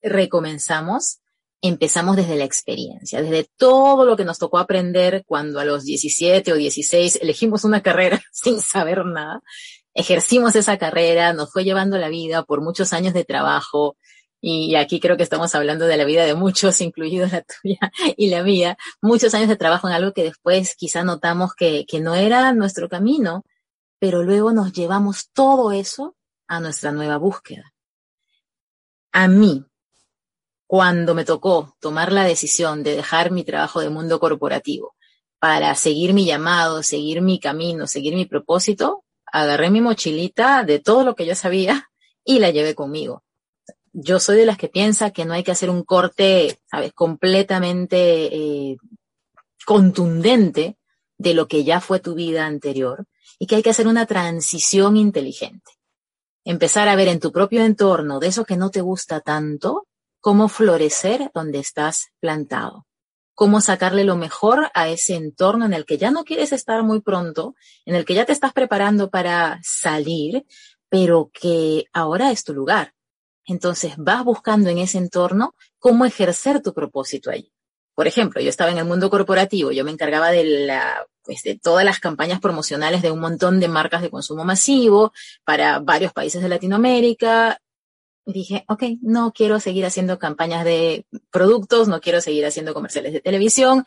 recomenzamos, 0.01 1.19
empezamos 1.61 2.15
desde 2.15 2.35
la 2.35 2.43
experiencia, 2.43 3.21
desde 3.21 3.49
todo 3.57 4.05
lo 4.05 4.17
que 4.17 4.25
nos 4.25 4.39
tocó 4.39 4.57
aprender 4.57 5.23
cuando 5.25 5.59
a 5.59 5.65
los 5.65 5.83
17 5.83 6.51
o 6.53 6.55
16 6.55 7.19
elegimos 7.21 7.63
una 7.63 7.81
carrera 7.81 8.21
sin 8.31 8.59
saber 8.59 9.05
nada 9.05 9.41
ejercimos 9.93 10.55
esa 10.55 10.77
carrera, 10.77 11.33
nos 11.33 11.51
fue 11.51 11.63
llevando 11.63 11.97
la 11.97 12.09
vida 12.09 12.43
por 12.43 12.61
muchos 12.61 12.93
años 12.93 13.13
de 13.13 13.25
trabajo. 13.25 13.97
Y 14.43 14.75
aquí 14.75 14.99
creo 14.99 15.17
que 15.17 15.23
estamos 15.23 15.53
hablando 15.53 15.85
de 15.85 15.97
la 15.97 16.05
vida 16.05 16.25
de 16.25 16.35
muchos, 16.35 16.81
incluido 16.81 17.27
la 17.27 17.41
tuya 17.41 17.91
y 18.17 18.29
la 18.29 18.43
mía, 18.43 18.77
muchos 19.01 19.33
años 19.33 19.49
de 19.49 19.55
trabajo 19.55 19.87
en 19.87 19.93
algo 19.93 20.13
que 20.13 20.23
después 20.23 20.75
quizá 20.75 21.03
notamos 21.03 21.53
que, 21.53 21.85
que 21.87 21.99
no 21.99 22.15
era 22.15 22.51
nuestro 22.53 22.89
camino, 22.89 23.45
pero 23.99 24.23
luego 24.23 24.51
nos 24.51 24.73
llevamos 24.73 25.29
todo 25.31 25.71
eso 25.71 26.15
a 26.47 26.59
nuestra 26.59 26.91
nueva 26.91 27.17
búsqueda. 27.17 27.73
A 29.11 29.27
mí, 29.27 29.65
cuando 30.71 31.13
me 31.15 31.25
tocó 31.25 31.75
tomar 31.81 32.13
la 32.13 32.23
decisión 32.23 32.81
de 32.81 32.95
dejar 32.95 33.29
mi 33.29 33.43
trabajo 33.43 33.81
de 33.81 33.89
mundo 33.89 34.21
corporativo 34.21 34.95
para 35.37 35.75
seguir 35.75 36.13
mi 36.13 36.23
llamado, 36.23 36.81
seguir 36.81 37.21
mi 37.21 37.41
camino, 37.41 37.87
seguir 37.87 38.15
mi 38.15 38.25
propósito, 38.25 39.03
agarré 39.25 39.69
mi 39.69 39.81
mochilita 39.81 40.63
de 40.63 40.79
todo 40.79 41.03
lo 41.03 41.13
que 41.13 41.25
yo 41.25 41.35
sabía 41.35 41.89
y 42.23 42.39
la 42.39 42.51
llevé 42.51 42.73
conmigo. 42.73 43.21
Yo 43.91 44.21
soy 44.21 44.37
de 44.37 44.45
las 44.45 44.57
que 44.57 44.69
piensa 44.69 45.11
que 45.11 45.25
no 45.25 45.33
hay 45.33 45.43
que 45.43 45.51
hacer 45.51 45.69
un 45.69 45.83
corte, 45.83 46.61
¿sabes?, 46.71 46.93
completamente 46.93 48.33
eh, 48.33 48.77
contundente 49.65 50.77
de 51.17 51.33
lo 51.33 51.49
que 51.49 51.65
ya 51.65 51.81
fue 51.81 51.99
tu 51.99 52.15
vida 52.15 52.45
anterior 52.45 53.07
y 53.39 53.45
que 53.45 53.57
hay 53.57 53.61
que 53.61 53.71
hacer 53.71 53.89
una 53.89 54.05
transición 54.05 54.95
inteligente. 54.95 55.69
Empezar 56.45 56.87
a 56.87 56.95
ver 56.95 57.09
en 57.09 57.19
tu 57.19 57.33
propio 57.33 57.61
entorno 57.65 58.21
de 58.21 58.27
eso 58.27 58.45
que 58.45 58.55
no 58.55 58.69
te 58.69 58.79
gusta 58.79 59.19
tanto, 59.19 59.89
cómo 60.21 60.47
florecer 60.47 61.31
donde 61.33 61.59
estás 61.59 62.11
plantado 62.19 62.85
cómo 63.41 63.59
sacarle 63.59 64.03
lo 64.03 64.17
mejor 64.17 64.69
a 64.75 64.87
ese 64.89 65.15
entorno 65.15 65.65
en 65.65 65.73
el 65.73 65.85
que 65.85 65.97
ya 65.97 66.11
no 66.11 66.25
quieres 66.25 66.51
estar 66.51 66.83
muy 66.83 67.01
pronto, 67.01 67.55
en 67.85 67.95
el 67.95 68.05
que 68.05 68.13
ya 68.13 68.23
te 68.23 68.33
estás 68.33 68.53
preparando 68.53 69.09
para 69.09 69.59
salir, 69.63 70.45
pero 70.89 71.31
que 71.33 71.85
ahora 71.91 72.29
es 72.29 72.43
tu 72.43 72.53
lugar. 72.53 72.93
Entonces 73.45 73.93
vas 73.97 74.23
buscando 74.23 74.69
en 74.69 74.77
ese 74.77 74.99
entorno 74.99 75.55
cómo 75.79 76.05
ejercer 76.05 76.61
tu 76.61 76.71
propósito 76.73 77.31
allí. 77.31 77.51
Por 77.95 78.05
ejemplo, 78.05 78.41
yo 78.41 78.49
estaba 78.49 78.69
en 78.69 78.77
el 78.77 78.85
mundo 78.85 79.09
corporativo, 79.09 79.71
yo 79.71 79.83
me 79.83 79.91
encargaba 79.91 80.29
de 80.29 80.43
la, 80.43 81.07
pues 81.23 81.41
de 81.41 81.57
todas 81.57 81.83
las 81.83 81.99
campañas 81.99 82.39
promocionales 82.39 83.01
de 83.01 83.09
un 83.09 83.19
montón 83.19 83.59
de 83.59 83.67
marcas 83.67 84.03
de 84.03 84.11
consumo 84.11 84.45
masivo 84.45 85.13
para 85.43 85.79
varios 85.79 86.13
países 86.13 86.43
de 86.43 86.49
Latinoamérica, 86.49 87.59
dije, 88.25 88.65
ok, 88.67 88.83
no 89.01 89.31
quiero 89.33 89.59
seguir 89.59 89.85
haciendo 89.85 90.19
campañas 90.19 90.63
de 90.63 91.05
productos, 91.31 91.87
no 91.87 92.01
quiero 92.01 92.21
seguir 92.21 92.45
haciendo 92.45 92.73
comerciales 92.73 93.13
de 93.13 93.21
televisión, 93.21 93.85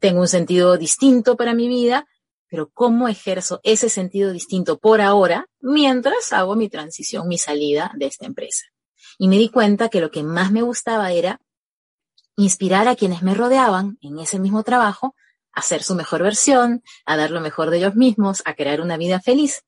tengo 0.00 0.20
un 0.20 0.28
sentido 0.28 0.76
distinto 0.76 1.36
para 1.36 1.54
mi 1.54 1.68
vida, 1.68 2.06
pero 2.48 2.70
¿cómo 2.72 3.08
ejerzo 3.08 3.60
ese 3.64 3.88
sentido 3.88 4.32
distinto 4.32 4.78
por 4.78 5.00
ahora 5.00 5.46
mientras 5.60 6.32
hago 6.32 6.56
mi 6.56 6.68
transición, 6.68 7.28
mi 7.28 7.38
salida 7.38 7.92
de 7.96 8.06
esta 8.06 8.26
empresa? 8.26 8.64
Y 9.18 9.28
me 9.28 9.36
di 9.36 9.48
cuenta 9.48 9.88
que 9.88 10.00
lo 10.00 10.10
que 10.10 10.22
más 10.22 10.52
me 10.52 10.62
gustaba 10.62 11.12
era 11.12 11.40
inspirar 12.36 12.86
a 12.88 12.96
quienes 12.96 13.22
me 13.22 13.34
rodeaban 13.34 13.98
en 14.00 14.18
ese 14.18 14.38
mismo 14.38 14.62
trabajo 14.62 15.14
a 15.52 15.62
ser 15.62 15.82
su 15.82 15.94
mejor 15.94 16.22
versión, 16.22 16.82
a 17.06 17.16
dar 17.16 17.30
lo 17.30 17.40
mejor 17.40 17.70
de 17.70 17.78
ellos 17.78 17.96
mismos, 17.96 18.42
a 18.44 18.54
crear 18.54 18.80
una 18.80 18.98
vida 18.98 19.20
feliz 19.20 19.64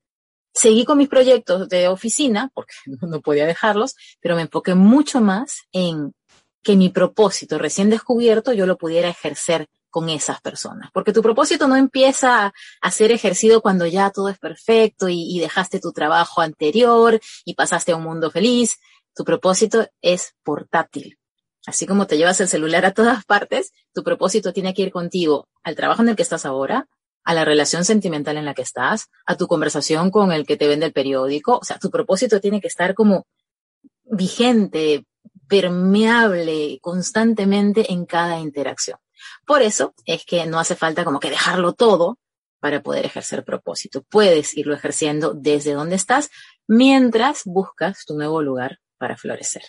seguí 0.58 0.84
con 0.84 0.98
mis 0.98 1.08
proyectos 1.08 1.68
de 1.68 1.88
oficina, 1.88 2.50
porque 2.52 2.74
no 3.00 3.20
podía 3.20 3.46
dejarlos, 3.46 3.94
pero 4.20 4.36
me 4.36 4.42
enfoqué 4.42 4.74
mucho 4.74 5.20
más 5.20 5.62
en 5.72 6.14
que 6.62 6.76
mi 6.76 6.88
propósito 6.88 7.56
recién 7.56 7.88
descubierto 7.88 8.52
yo 8.52 8.66
lo 8.66 8.76
pudiera 8.76 9.08
ejercer 9.08 9.68
con 9.88 10.08
esas 10.10 10.40
personas. 10.40 10.90
Porque 10.92 11.12
tu 11.12 11.22
propósito 11.22 11.66
no 11.68 11.76
empieza 11.76 12.52
a 12.82 12.90
ser 12.90 13.12
ejercido 13.12 13.62
cuando 13.62 13.86
ya 13.86 14.10
todo 14.10 14.28
es 14.28 14.38
perfecto 14.38 15.08
y, 15.08 15.22
y 15.34 15.38
dejaste 15.38 15.80
tu 15.80 15.92
trabajo 15.92 16.40
anterior 16.40 17.18
y 17.44 17.54
pasaste 17.54 17.92
a 17.92 17.96
un 17.96 18.02
mundo 18.02 18.30
feliz. 18.30 18.78
Tu 19.14 19.24
propósito 19.24 19.86
es 20.02 20.34
portátil. 20.42 21.18
Así 21.66 21.86
como 21.86 22.06
te 22.06 22.18
llevas 22.18 22.40
el 22.40 22.48
celular 22.48 22.84
a 22.84 22.92
todas 22.92 23.24
partes, 23.24 23.72
tu 23.94 24.02
propósito 24.02 24.52
tiene 24.52 24.74
que 24.74 24.82
ir 24.82 24.90
contigo 24.90 25.48
al 25.62 25.76
trabajo 25.76 26.02
en 26.02 26.10
el 26.10 26.16
que 26.16 26.22
estás 26.22 26.44
ahora, 26.44 26.88
a 27.28 27.34
la 27.34 27.44
relación 27.44 27.84
sentimental 27.84 28.38
en 28.38 28.46
la 28.46 28.54
que 28.54 28.62
estás, 28.62 29.10
a 29.26 29.36
tu 29.36 29.48
conversación 29.48 30.10
con 30.10 30.32
el 30.32 30.46
que 30.46 30.56
te 30.56 30.66
vende 30.66 30.86
el 30.86 30.94
periódico. 30.94 31.58
O 31.58 31.62
sea, 31.62 31.78
tu 31.78 31.90
propósito 31.90 32.40
tiene 32.40 32.58
que 32.58 32.68
estar 32.68 32.94
como 32.94 33.26
vigente, 34.04 35.04
permeable 35.46 36.78
constantemente 36.80 37.92
en 37.92 38.06
cada 38.06 38.40
interacción. 38.40 38.98
Por 39.44 39.60
eso 39.60 39.92
es 40.06 40.24
que 40.24 40.46
no 40.46 40.58
hace 40.58 40.74
falta 40.74 41.04
como 41.04 41.20
que 41.20 41.28
dejarlo 41.28 41.74
todo 41.74 42.18
para 42.60 42.82
poder 42.82 43.04
ejercer 43.04 43.44
propósito. 43.44 44.02
Puedes 44.08 44.56
irlo 44.56 44.72
ejerciendo 44.72 45.34
desde 45.34 45.74
donde 45.74 45.96
estás 45.96 46.30
mientras 46.66 47.42
buscas 47.44 48.06
tu 48.06 48.14
nuevo 48.16 48.40
lugar 48.40 48.78
para 48.96 49.18
florecer. 49.18 49.64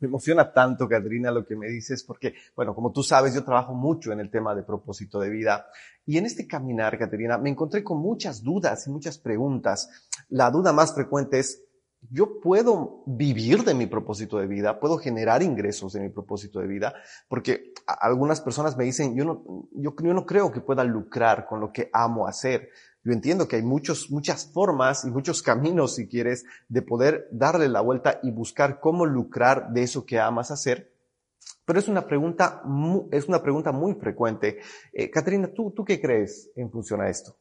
Me 0.00 0.08
emociona 0.08 0.52
tanto, 0.52 0.88
Catrina, 0.88 1.30
lo 1.30 1.46
que 1.46 1.56
me 1.56 1.68
dices, 1.68 2.02
porque, 2.02 2.34
bueno, 2.56 2.74
como 2.74 2.90
tú 2.90 3.02
sabes, 3.02 3.34
yo 3.34 3.44
trabajo 3.44 3.74
mucho 3.74 4.12
en 4.12 4.20
el 4.20 4.30
tema 4.30 4.54
de 4.54 4.62
propósito 4.62 5.20
de 5.20 5.30
vida. 5.30 5.66
Y 6.06 6.18
en 6.18 6.26
este 6.26 6.46
caminar, 6.46 6.98
Caterina, 6.98 7.38
me 7.38 7.50
encontré 7.50 7.84
con 7.84 7.98
muchas 7.98 8.42
dudas 8.42 8.86
y 8.86 8.90
muchas 8.90 9.18
preguntas. 9.18 9.88
La 10.28 10.50
duda 10.50 10.72
más 10.72 10.94
frecuente 10.94 11.38
es, 11.38 11.62
¿yo 12.08 12.40
puedo 12.40 13.02
vivir 13.06 13.62
de 13.62 13.74
mi 13.74 13.86
propósito 13.86 14.38
de 14.38 14.46
vida? 14.46 14.80
¿Puedo 14.80 14.96
generar 14.96 15.42
ingresos 15.42 15.92
de 15.92 16.00
mi 16.00 16.08
propósito 16.08 16.60
de 16.60 16.66
vida? 16.66 16.94
Porque 17.28 17.72
algunas 17.86 18.40
personas 18.40 18.76
me 18.76 18.84
dicen, 18.84 19.14
yo 19.14 19.24
no, 19.24 19.44
yo, 19.72 19.94
yo 20.02 20.14
no 20.14 20.24
creo 20.24 20.50
que 20.50 20.60
pueda 20.60 20.82
lucrar 20.84 21.46
con 21.46 21.60
lo 21.60 21.72
que 21.72 21.90
amo 21.92 22.26
hacer. 22.26 22.70
Yo 23.02 23.12
entiendo 23.12 23.48
que 23.48 23.56
hay 23.56 23.62
muchos, 23.62 24.10
muchas 24.10 24.52
formas 24.52 25.04
y 25.04 25.10
muchos 25.10 25.42
caminos, 25.42 25.94
si 25.94 26.06
quieres, 26.06 26.44
de 26.68 26.82
poder 26.82 27.28
darle 27.32 27.68
la 27.68 27.80
vuelta 27.80 28.20
y 28.22 28.30
buscar 28.30 28.78
cómo 28.78 29.06
lucrar 29.06 29.70
de 29.70 29.82
eso 29.82 30.04
que 30.04 30.18
amas 30.18 30.50
hacer. 30.50 30.92
pero 31.64 31.78
es 31.78 31.88
una 31.88 32.06
pregunta, 32.06 32.62
es 33.10 33.26
una 33.26 33.42
pregunta 33.42 33.72
muy 33.72 33.94
frecuente. 33.94 34.60
Eh, 34.92 35.10
Caterina, 35.10 35.50
¿tú, 35.52 35.72
¿tú 35.74 35.84
qué 35.84 36.00
crees 36.00 36.50
en 36.56 36.70
función 36.70 37.00
a 37.00 37.08
esto? 37.08 37.38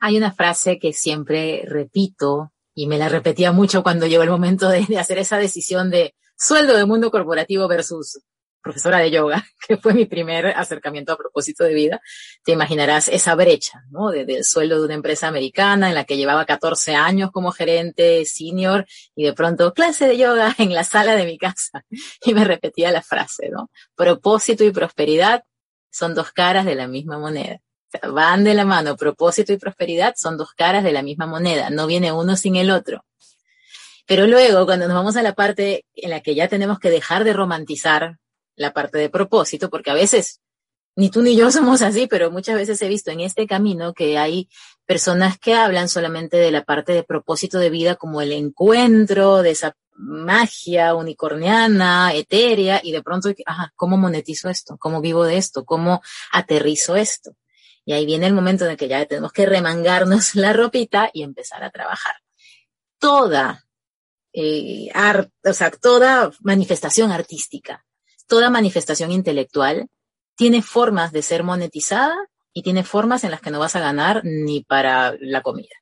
Hay 0.00 0.16
una 0.16 0.32
frase 0.32 0.78
que 0.78 0.92
siempre 0.92 1.62
repito 1.66 2.52
y 2.74 2.86
me 2.86 2.98
la 2.98 3.08
repetía 3.08 3.52
mucho 3.52 3.82
cuando 3.82 4.06
llegó 4.06 4.22
el 4.22 4.30
momento 4.30 4.68
de, 4.68 4.84
de 4.86 4.98
hacer 4.98 5.18
esa 5.18 5.38
decisión 5.38 5.90
de 5.90 6.14
sueldo 6.36 6.76
de 6.76 6.84
mundo 6.84 7.10
corporativo 7.10 7.68
versus 7.68 8.20
profesora 8.66 8.98
de 8.98 9.12
yoga, 9.12 9.46
que 9.68 9.76
fue 9.76 9.94
mi 9.94 10.06
primer 10.06 10.48
acercamiento 10.48 11.12
a 11.12 11.16
propósito 11.16 11.62
de 11.62 11.72
vida, 11.72 12.00
te 12.44 12.52
imaginarás 12.52 13.06
esa 13.06 13.36
brecha, 13.36 13.84
¿no? 13.90 14.10
Desde 14.10 14.38
el 14.38 14.44
sueldo 14.44 14.80
de 14.80 14.86
una 14.86 14.94
empresa 14.94 15.28
americana 15.28 15.88
en 15.88 15.94
la 15.94 16.04
que 16.04 16.16
llevaba 16.16 16.44
14 16.44 16.96
años 16.96 17.30
como 17.30 17.52
gerente 17.52 18.24
senior 18.24 18.84
y 19.14 19.24
de 19.24 19.32
pronto 19.34 19.72
clase 19.72 20.08
de 20.08 20.18
yoga 20.18 20.54
en 20.58 20.74
la 20.74 20.82
sala 20.82 21.14
de 21.14 21.26
mi 21.26 21.38
casa. 21.38 21.84
Y 22.24 22.34
me 22.34 22.44
repetía 22.44 22.90
la 22.90 23.02
frase, 23.02 23.50
¿no? 23.50 23.70
Propósito 23.94 24.64
y 24.64 24.72
prosperidad 24.72 25.44
son 25.90 26.14
dos 26.14 26.32
caras 26.32 26.66
de 26.66 26.74
la 26.74 26.88
misma 26.88 27.18
moneda. 27.18 27.60
van 28.02 28.42
de 28.42 28.54
la 28.54 28.64
mano, 28.64 28.96
propósito 28.96 29.52
y 29.52 29.58
prosperidad 29.58 30.14
son 30.16 30.36
dos 30.36 30.50
caras 30.54 30.82
de 30.82 30.92
la 30.92 31.02
misma 31.02 31.26
moneda, 31.26 31.70
no 31.70 31.86
viene 31.86 32.10
uno 32.10 32.36
sin 32.36 32.56
el 32.56 32.70
otro. 32.70 33.04
Pero 34.06 34.26
luego, 34.26 34.66
cuando 34.66 34.86
nos 34.86 34.96
vamos 34.96 35.16
a 35.16 35.22
la 35.22 35.34
parte 35.34 35.84
en 35.94 36.10
la 36.10 36.20
que 36.20 36.34
ya 36.34 36.48
tenemos 36.48 36.78
que 36.78 36.90
dejar 36.90 37.24
de 37.24 37.32
romantizar 37.32 38.18
la 38.56 38.72
parte 38.72 38.98
de 38.98 39.10
propósito, 39.10 39.70
porque 39.70 39.90
a 39.90 39.94
veces 39.94 40.40
ni 40.96 41.10
tú 41.10 41.22
ni 41.22 41.36
yo 41.36 41.50
somos 41.52 41.82
así, 41.82 42.06
pero 42.06 42.30
muchas 42.30 42.56
veces 42.56 42.80
he 42.82 42.88
visto 42.88 43.10
en 43.10 43.20
este 43.20 43.46
camino 43.46 43.94
que 43.94 44.18
hay 44.18 44.48
personas 44.86 45.38
que 45.38 45.54
hablan 45.54 45.88
solamente 45.88 46.36
de 46.36 46.50
la 46.50 46.64
parte 46.64 46.92
de 46.92 47.04
propósito 47.04 47.58
de 47.58 47.70
vida 47.70 47.96
como 47.96 48.20
el 48.20 48.32
encuentro 48.32 49.42
de 49.42 49.50
esa 49.50 49.76
magia 49.98 50.94
unicorniana, 50.94 52.12
etérea, 52.14 52.80
y 52.82 52.92
de 52.92 53.02
pronto, 53.02 53.30
ajá, 53.46 53.72
¿cómo 53.76 53.96
monetizo 53.96 54.50
esto? 54.50 54.76
¿Cómo 54.78 55.00
vivo 55.00 55.24
de 55.24 55.38
esto? 55.38 55.64
¿Cómo 55.64 56.02
aterrizo 56.32 56.96
esto? 56.96 57.34
Y 57.86 57.92
ahí 57.92 58.04
viene 58.04 58.26
el 58.26 58.34
momento 58.34 58.64
en 58.64 58.72
el 58.72 58.76
que 58.76 58.88
ya 58.88 59.06
tenemos 59.06 59.32
que 59.32 59.46
remangarnos 59.46 60.34
la 60.34 60.52
ropita 60.52 61.10
y 61.12 61.22
empezar 61.22 61.62
a 61.64 61.70
trabajar. 61.70 62.16
Toda 62.98 63.64
eh, 64.32 64.88
art, 64.92 65.30
o 65.44 65.52
sea, 65.52 65.70
toda 65.70 66.30
manifestación 66.40 67.10
artística 67.10 67.85
toda 68.26 68.50
manifestación 68.50 69.12
intelectual 69.12 69.88
tiene 70.36 70.62
formas 70.62 71.12
de 71.12 71.22
ser 71.22 71.42
monetizada 71.42 72.16
y 72.52 72.62
tiene 72.62 72.84
formas 72.84 73.24
en 73.24 73.30
las 73.30 73.40
que 73.40 73.50
no 73.50 73.58
vas 73.58 73.76
a 73.76 73.80
ganar 73.80 74.22
ni 74.24 74.62
para 74.62 75.14
la 75.20 75.42
comida. 75.42 75.74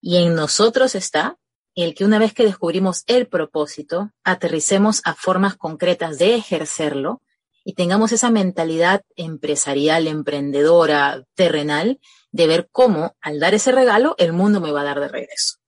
Y 0.00 0.16
en 0.16 0.34
nosotros 0.34 0.94
está 0.94 1.38
el 1.74 1.94
que 1.94 2.04
una 2.04 2.18
vez 2.18 2.34
que 2.34 2.44
descubrimos 2.44 3.04
el 3.06 3.28
propósito, 3.28 4.10
aterricemos 4.24 5.00
a 5.04 5.14
formas 5.14 5.56
concretas 5.56 6.18
de 6.18 6.34
ejercerlo 6.34 7.22
y 7.64 7.74
tengamos 7.74 8.12
esa 8.12 8.30
mentalidad 8.30 9.02
empresarial, 9.16 10.06
emprendedora, 10.06 11.24
terrenal, 11.34 12.00
de 12.30 12.46
ver 12.46 12.68
cómo 12.72 13.16
al 13.20 13.38
dar 13.38 13.54
ese 13.54 13.72
regalo 13.72 14.14
el 14.18 14.32
mundo 14.32 14.60
me 14.60 14.72
va 14.72 14.82
a 14.82 14.84
dar 14.84 15.00
de 15.00 15.08
regreso. 15.08 15.58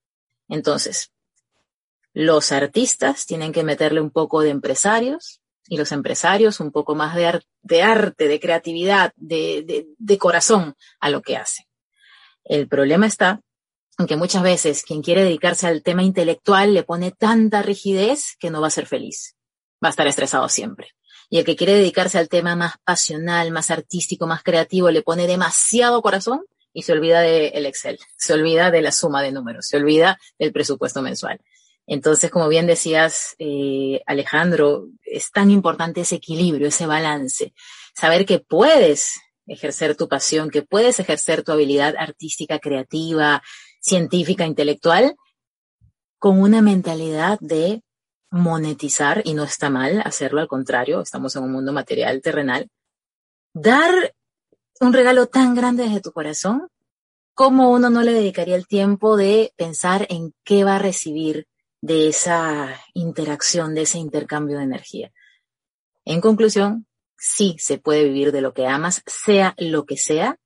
Entonces, 0.49 1.13
los 2.13 2.53
artistas 2.53 3.27
tienen 3.27 3.53
que 3.53 3.65
meterle 3.65 4.01
un 4.01 4.11
poco 4.11 4.41
de 4.41 4.51
empresarios, 4.51 5.41
y 5.69 5.77
los 5.77 5.93
empresarios 5.93 6.61
un 6.61 6.71
poco 6.71 6.95
más 6.95 7.15
de, 7.15 7.41
de 7.63 7.83
arte, 7.83 8.29
de 8.29 8.41
creatividad, 8.41 9.13
de, 9.17 9.87
de, 9.99 10.19
corazón 10.19 10.75
a 11.01 11.11
lo 11.11 11.23
que 11.23 11.37
hacen. 11.37 11.67
El 12.45 12.69
problema 12.69 13.07
está 13.07 13.41
en 13.99 14.07
que 14.07 14.17
muchas 14.17 14.43
veces 14.43 14.83
quien 14.83 15.03
quiere 15.03 15.25
dedicarse 15.25 15.67
al 15.67 15.83
tema 15.83 16.03
intelectual 16.03 16.75
le 16.75 16.83
pone 16.83 17.13
tanta 17.13 17.63
rigidez 17.63 18.37
que 18.39 18.51
no 18.51 18.61
va 18.61 18.67
a 18.67 18.71
ser 18.71 18.87
feliz. 18.87 19.37
Va 19.83 19.89
a 19.89 19.91
estar 19.91 20.07
estresado 20.07 20.49
siempre. 20.49 20.91
Y 21.31 21.39
el 21.39 21.45
que 21.45 21.57
quiere 21.57 21.75
dedicarse 21.75 22.19
al 22.19 22.29
tema 22.29 22.55
más 22.55 22.75
pasional, 22.85 23.51
más 23.51 23.71
artístico, 23.71 24.27
más 24.27 24.43
creativo, 24.43 24.91
le 24.91 25.03
pone 25.03 25.27
demasiado 25.27 26.03
corazón 26.03 26.45
y 26.73 26.83
se 26.83 26.93
olvida 26.93 27.21
del 27.21 27.67
Excel, 27.67 27.99
se 28.17 28.35
olvida 28.35 28.71
de 28.71 28.83
la 28.83 28.93
suma 28.93 29.23
de 29.23 29.33
números, 29.33 29.67
se 29.67 29.77
olvida 29.77 30.19
del 30.39 30.53
presupuesto 30.53 31.01
mensual. 31.01 31.41
Entonces, 31.87 32.31
como 32.31 32.49
bien 32.49 32.67
decías, 32.67 33.35
eh, 33.39 34.01
Alejandro, 34.07 34.89
es 35.03 35.31
tan 35.31 35.51
importante 35.51 36.01
ese 36.01 36.17
equilibrio, 36.17 36.69
ese 36.69 36.87
balance. 36.87 37.53
Saber 37.95 38.25
que 38.25 38.39
puedes 38.39 39.21
ejercer 39.47 39.97
tu 39.97 40.09
pasión, 40.09 40.51
que 40.51 40.63
puedes 40.63 40.99
ejercer 40.99 41.43
tu 41.43 41.53
habilidad 41.53 41.95
artística, 41.99 42.59
creativa, 42.59 43.43
científica, 43.81 44.47
intelectual, 44.47 45.15
con 46.19 46.41
una 46.41 46.63
mentalidad 46.63 47.39
de 47.41 47.83
monetizar, 48.31 49.21
y 49.25 49.35
no 49.35 49.45
está 49.45 49.69
mal 49.69 50.03
hacerlo, 50.05 50.41
al 50.41 50.49
contrario, 50.49 51.03
estamos 51.03 51.37
en 51.37 51.45
un 51.45 51.53
mundo 51.53 51.73
material, 51.73 52.23
terrenal. 52.23 52.69
Dar 53.53 54.15
un 54.81 54.93
regalo 54.93 55.27
tan 55.27 55.55
grande 55.55 55.85
desde 55.85 56.01
tu 56.01 56.13
corazón, 56.13 56.69
¿cómo 57.35 57.71
uno 57.71 57.91
no 57.91 58.03
le 58.03 58.13
dedicaría 58.13 58.57
el 58.57 58.67
tiempo 58.67 59.17
de 59.17 59.53
pensar 59.57 60.07
en 60.09 60.35
qué 60.45 60.65
va 60.65 60.77
a 60.77 60.81
recibir 60.81 61.47
de 61.85 62.09
esa 62.09 62.81
interacción, 62.95 63.75
de 63.75 63.83
ese 63.83 63.99
intercambio 63.99 64.57
de 64.57 64.65
energía. 64.65 65.13
En 66.07 66.23
conclusión, 66.23 66.87
sí 67.15 67.57
se 67.59 67.77
puede 67.77 68.05
vivir 68.05 68.33
de 68.33 68.41
lo 68.41 68.55
que 68.55 68.67
amas, 68.67 69.03
sea 69.05 69.55
lo 69.59 69.85
que 69.85 69.99
sea, 69.99 70.39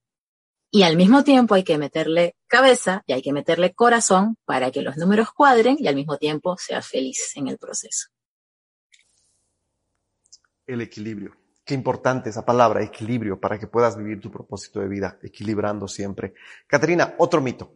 y 0.68 0.82
al 0.82 0.96
mismo 0.96 1.22
tiempo 1.22 1.54
hay 1.54 1.62
que 1.62 1.78
meterle 1.78 2.34
cabeza 2.48 3.04
y 3.06 3.12
hay 3.12 3.22
que 3.22 3.32
meterle 3.32 3.72
corazón 3.72 4.36
para 4.46 4.72
que 4.72 4.82
los 4.82 4.96
números 4.96 5.30
cuadren 5.30 5.76
y 5.78 5.86
al 5.86 5.94
mismo 5.94 6.18
tiempo 6.18 6.56
sea 6.58 6.82
feliz 6.82 7.30
en 7.36 7.46
el 7.46 7.56
proceso. 7.56 8.08
El 10.66 10.80
equilibrio. 10.80 11.36
Qué 11.64 11.74
importante 11.74 12.30
esa 12.30 12.44
palabra, 12.44 12.82
equilibrio, 12.82 13.38
para 13.38 13.60
que 13.60 13.68
puedas 13.68 13.96
vivir 13.96 14.20
tu 14.20 14.32
propósito 14.32 14.80
de 14.80 14.88
vida, 14.88 15.20
equilibrando 15.22 15.86
siempre. 15.86 16.34
Caterina, 16.66 17.14
otro 17.18 17.40
mito. 17.40 17.74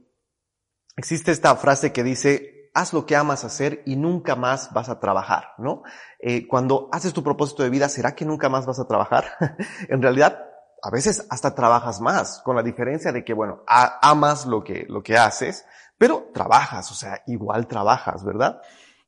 Existe 0.97 1.31
esta 1.31 1.55
frase 1.55 1.93
que 1.93 2.03
dice, 2.03 2.62
haz 2.75 2.93
lo 2.93 3.05
que 3.05 3.17
amas 3.17 3.45
hacer 3.45 3.83
y 3.87 3.97
nunca 3.97 4.35
más 4.37 4.73
vas 4.73 4.89
a 4.89 4.99
trabajar, 4.99 5.49
¿no? 5.59 5.83
Eh, 6.19 6.47
cuando 6.47 6.89
haces 6.93 7.13
tu 7.13 7.23
propósito 7.23 7.63
de 7.63 7.71
vida, 7.71 7.89
¿será 7.89 8.15
que 8.15 8.25
nunca 8.25 8.49
más 8.49 8.67
vas 8.67 8.81
a 8.81 8.87
trabajar? 8.87 9.25
en 9.89 10.01
realidad, 10.03 10.39
a 10.83 10.91
veces 10.91 11.27
hasta 11.31 11.55
trabajas 11.55 12.01
más, 12.01 12.41
con 12.45 12.57
la 12.57 12.63
diferencia 12.63 13.13
de 13.13 13.25
que, 13.25 13.35
bueno, 13.35 13.63
amas 13.67 14.47
lo 14.47 14.65
que, 14.65 14.87
lo 14.89 15.03
que 15.03 15.17
haces, 15.17 15.65
pero 15.99 16.31
trabajas, 16.33 16.91
o 16.91 16.95
sea, 16.95 17.23
igual 17.27 17.69
trabajas, 17.69 18.25
¿verdad? 18.25 18.61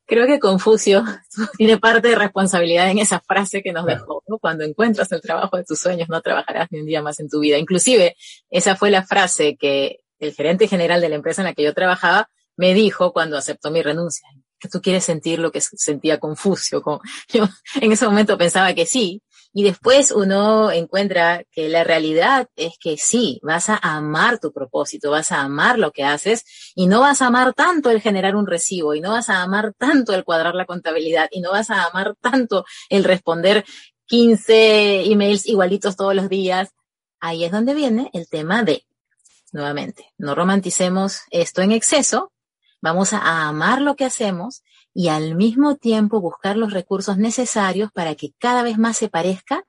Creo 0.07 0.27
que 0.27 0.39
Confucio 0.39 1.03
tiene 1.57 1.79
parte 1.79 2.09
de 2.09 2.15
responsabilidad 2.15 2.91
en 2.91 2.99
esa 2.99 3.21
frase 3.21 3.63
que 3.63 3.73
nos 3.73 3.87
dejó, 3.87 4.23
¿no? 4.29 4.39
Cuando 4.39 4.65
encuentras 4.65 5.11
el 5.13 5.23
trabajo 5.23 5.57
de 5.57 5.65
tus 5.65 5.79
sueños, 5.79 6.09
no 6.11 6.21
trabajarás 6.21 6.69
ni 6.71 6.81
un 6.81 6.87
día 6.87 7.03
más 7.03 7.19
en 7.21 7.29
tu 7.29 7.41
vida. 7.41 7.57
Inclusive, 7.57 8.15
esa 8.51 8.77
fue 8.77 8.91
la 8.91 9.03
frase 9.03 9.57
que 9.57 10.01
el 10.19 10.35
gerente 10.35 10.69
general 10.69 11.01
de 11.01 11.09
la 11.09 11.17
empresa 11.17 11.41
en 11.41 11.47
la 11.47 11.55
que 11.55 11.65
yo 11.65 11.75
trabajaba 11.75 12.29
me 12.57 12.75
dijo 12.75 13.13
cuando 13.13 13.37
aceptó 13.37 13.71
mi 13.71 13.83
renuncia, 13.83 14.29
que 14.59 14.69
tú 14.69 14.81
quieres 14.81 15.05
sentir 15.05 15.39
lo 15.39 15.53
que 15.53 15.61
sentía 15.61 16.19
Confucio. 16.19 16.83
Yo 17.29 17.49
en 17.81 17.93
ese 17.93 18.07
momento 18.07 18.39
pensaba 18.39 18.75
que 18.75 18.87
sí, 18.87 19.23
y 19.57 19.63
después 19.63 20.11
uno 20.11 20.73
encuentra 20.73 21.45
que 21.53 21.69
la 21.69 21.85
realidad 21.85 22.49
es 22.57 22.77
que 22.77 22.97
sí, 22.97 23.39
vas 23.45 23.69
a 23.69 23.77
amar 23.77 24.41
tu 24.41 24.53
propósito, 24.53 25.13
vas 25.13 25.31
a 25.31 25.43
amar 25.43 25.79
lo 25.79 25.93
que 25.93 26.03
haces 26.03 26.45
y 26.75 26.89
no 26.89 27.01
vas 27.01 27.23
a 27.23 27.29
amar 27.29 27.55
tanto 27.55 27.89
el 27.91 28.01
generar 28.01 28.35
un 28.35 28.49
recibo 28.49 28.97
y 28.97 29.01
no 29.01 29.13
vas 29.13 29.31
a 29.31 29.43
amar 29.43 29.73
tanto 29.79 30.13
el 30.13 30.25
cuadrar 30.25 30.57
la 30.57 30.67
contabilidad 30.67 31.29
y 31.31 31.41
no 31.41 31.53
vas 31.53 31.71
a 31.71 31.85
amar 31.85 32.17
tanto 32.21 32.65
el 32.89 33.05
responder 33.05 33.65
15 34.07 35.05
emails 35.05 35.47
igualitos 35.47 35.95
todos 35.95 36.17
los 36.17 36.29
días. 36.29 36.71
Ahí 37.21 37.45
es 37.45 37.53
donde 37.53 37.75
viene 37.75 38.11
el 38.13 38.29
tema 38.29 38.65
de, 38.65 38.85
nuevamente, 39.53 40.13
no 40.19 40.35
romanticemos 40.35 41.21
esto 41.31 41.63
en 41.63 41.71
exceso, 41.71 42.33
Vamos 42.85 43.15
a 43.15 43.49
amar 43.49 43.81
lo 43.81 43.97
que 43.97 44.05
hacemos 44.05 44.63
y 44.93 45.09
al 45.09 45.37
mismo 45.37 45.77
tiempo 45.77 46.21
buscar 46.21 46.59
los 46.59 46.75
recursos 46.75 47.17
necesarios 47.17 47.91
para 47.91 48.15
que 48.15 48.35
cada 48.39 48.63
vez 48.63 48.77
más 48.77 48.99
se 48.99 49.09
parezca 49.09 49.65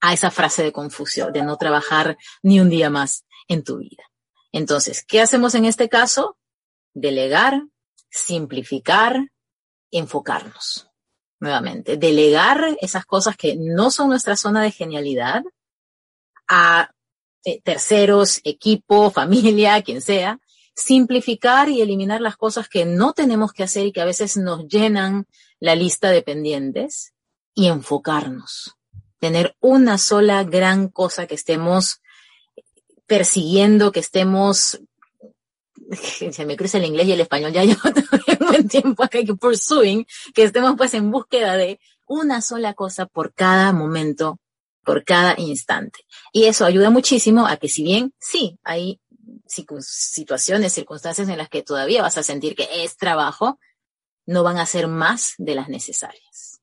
a 0.00 0.14
esa 0.14 0.30
frase 0.30 0.62
de 0.62 0.72
Confucio, 0.72 1.30
de 1.30 1.42
no 1.42 1.58
trabajar 1.58 2.16
ni 2.42 2.60
un 2.60 2.70
día 2.70 2.88
más 2.88 3.26
en 3.48 3.64
tu 3.64 3.76
vida. 3.76 4.04
Entonces, 4.50 5.04
¿qué 5.06 5.20
hacemos 5.20 5.54
en 5.54 5.66
este 5.66 5.90
caso? 5.90 6.38
Delegar, 6.94 7.60
simplificar, 8.08 9.30
enfocarnos. 9.90 10.88
Nuevamente, 11.40 11.98
delegar 11.98 12.78
esas 12.80 13.04
cosas 13.04 13.36
que 13.36 13.56
no 13.56 13.90
son 13.90 14.08
nuestra 14.08 14.36
zona 14.36 14.62
de 14.62 14.70
genialidad 14.70 15.42
a 16.48 16.90
eh, 17.44 17.60
terceros, 17.60 18.40
equipo, 18.42 19.10
familia, 19.10 19.82
quien 19.82 20.00
sea, 20.00 20.40
simplificar 20.74 21.68
y 21.68 21.80
eliminar 21.80 22.20
las 22.20 22.36
cosas 22.36 22.68
que 22.68 22.84
no 22.84 23.12
tenemos 23.12 23.52
que 23.52 23.62
hacer 23.62 23.86
y 23.86 23.92
que 23.92 24.00
a 24.00 24.06
veces 24.06 24.36
nos 24.36 24.66
llenan 24.66 25.26
la 25.60 25.74
lista 25.74 26.10
de 26.10 26.22
pendientes 26.22 27.14
y 27.54 27.68
enfocarnos. 27.68 28.76
Tener 29.18 29.56
una 29.60 29.98
sola 29.98 30.44
gran 30.44 30.88
cosa 30.88 31.26
que 31.26 31.34
estemos 31.34 32.00
persiguiendo, 33.06 33.92
que 33.92 34.00
estemos 34.00 34.80
se 36.32 36.46
me 36.46 36.56
cruza 36.56 36.78
el 36.78 36.84
inglés 36.84 37.08
y 37.08 37.12
el 37.12 37.20
español, 37.20 37.52
ya 37.52 37.64
llevo 37.64 37.80
un 38.40 38.46
buen 38.46 38.68
tiempo 38.68 39.02
acá 39.02 39.22
que 39.22 39.34
pursuing, 39.34 40.06
que 40.34 40.44
estemos 40.44 40.74
pues 40.76 40.94
en 40.94 41.10
búsqueda 41.10 41.56
de 41.56 41.80
una 42.06 42.42
sola 42.42 42.74
cosa 42.74 43.06
por 43.06 43.32
cada 43.32 43.72
momento, 43.72 44.38
por 44.82 45.04
cada 45.04 45.34
instante. 45.38 46.00
Y 46.32 46.44
eso 46.44 46.64
ayuda 46.64 46.90
muchísimo 46.90 47.46
a 47.46 47.56
que 47.56 47.68
si 47.68 47.82
bien 47.82 48.12
sí, 48.18 48.58
hay 48.62 49.00
situaciones, 49.54 50.72
circunstancias 50.72 51.28
en 51.28 51.38
las 51.38 51.48
que 51.48 51.62
todavía 51.62 52.02
vas 52.02 52.18
a 52.18 52.22
sentir 52.22 52.54
que 52.54 52.84
es 52.84 52.96
trabajo, 52.96 53.58
no 54.26 54.42
van 54.42 54.58
a 54.58 54.66
ser 54.66 54.88
más 54.88 55.34
de 55.38 55.54
las 55.54 55.68
necesarias. 55.68 56.60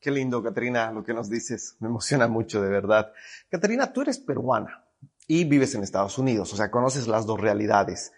Qué 0.00 0.10
lindo, 0.10 0.42
Caterina, 0.42 0.92
lo 0.92 1.02
que 1.02 1.12
nos 1.12 1.28
dices. 1.28 1.76
Me 1.80 1.88
emociona 1.88 2.28
mucho, 2.28 2.62
de 2.62 2.68
verdad. 2.68 3.12
Caterina, 3.48 3.92
tú 3.92 4.02
eres 4.02 4.18
peruana 4.18 4.84
y 5.26 5.44
vives 5.44 5.74
en 5.74 5.82
Estados 5.82 6.18
Unidos, 6.18 6.52
o 6.52 6.56
sea, 6.56 6.70
conoces 6.70 7.06
las 7.08 7.26
dos 7.26 7.40
realidades. 7.40 8.12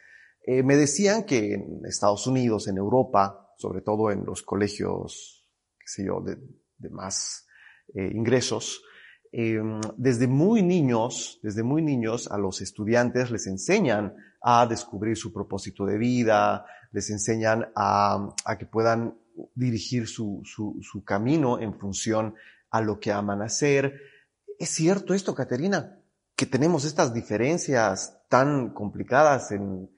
Eh, 0.46 0.62
me 0.62 0.76
decían 0.76 1.24
que 1.24 1.54
en 1.54 1.80
Estados 1.84 2.26
Unidos, 2.26 2.68
en 2.68 2.76
Europa, 2.76 3.54
sobre 3.58 3.82
todo 3.82 4.10
en 4.10 4.24
los 4.24 4.42
colegios, 4.42 5.46
qué 5.78 5.86
sé 5.86 6.04
yo, 6.04 6.20
de, 6.20 6.38
más 6.90 7.46
eh, 7.94 8.10
ingresos, 8.14 8.82
em, 9.32 9.80
desde 9.96 10.26
muy 10.26 10.62
niños, 10.62 11.38
desde 11.42 11.62
muy 11.62 11.82
niños 11.82 12.28
a 12.30 12.38
los 12.38 12.60
estudiantes 12.60 13.30
les 13.30 13.46
enseñan 13.46 14.14
a 14.42 14.66
descubrir 14.66 15.16
su 15.16 15.32
propósito 15.32 15.86
de 15.86 15.98
vida, 15.98 16.64
les 16.92 17.10
enseñan 17.10 17.70
a, 17.76 18.34
que 18.58 18.66
puedan 18.66 19.14
dirigir 19.54 20.08
su, 20.08 20.42
su, 20.44 20.78
su, 20.82 21.04
camino 21.04 21.60
en 21.60 21.78
función 21.78 22.34
a 22.70 22.80
lo 22.80 22.98
que 22.98 23.12
aman 23.12 23.42
hacer. 23.42 24.00
¿Es 24.58 24.70
cierto 24.70 25.14
esto, 25.14 25.34
Caterina? 25.34 25.98
Que 26.34 26.46
tenemos 26.46 26.84
estas 26.84 27.14
diferencias 27.14 28.18
tan 28.28 28.70
complicadas 28.70 29.52
en, 29.52 29.90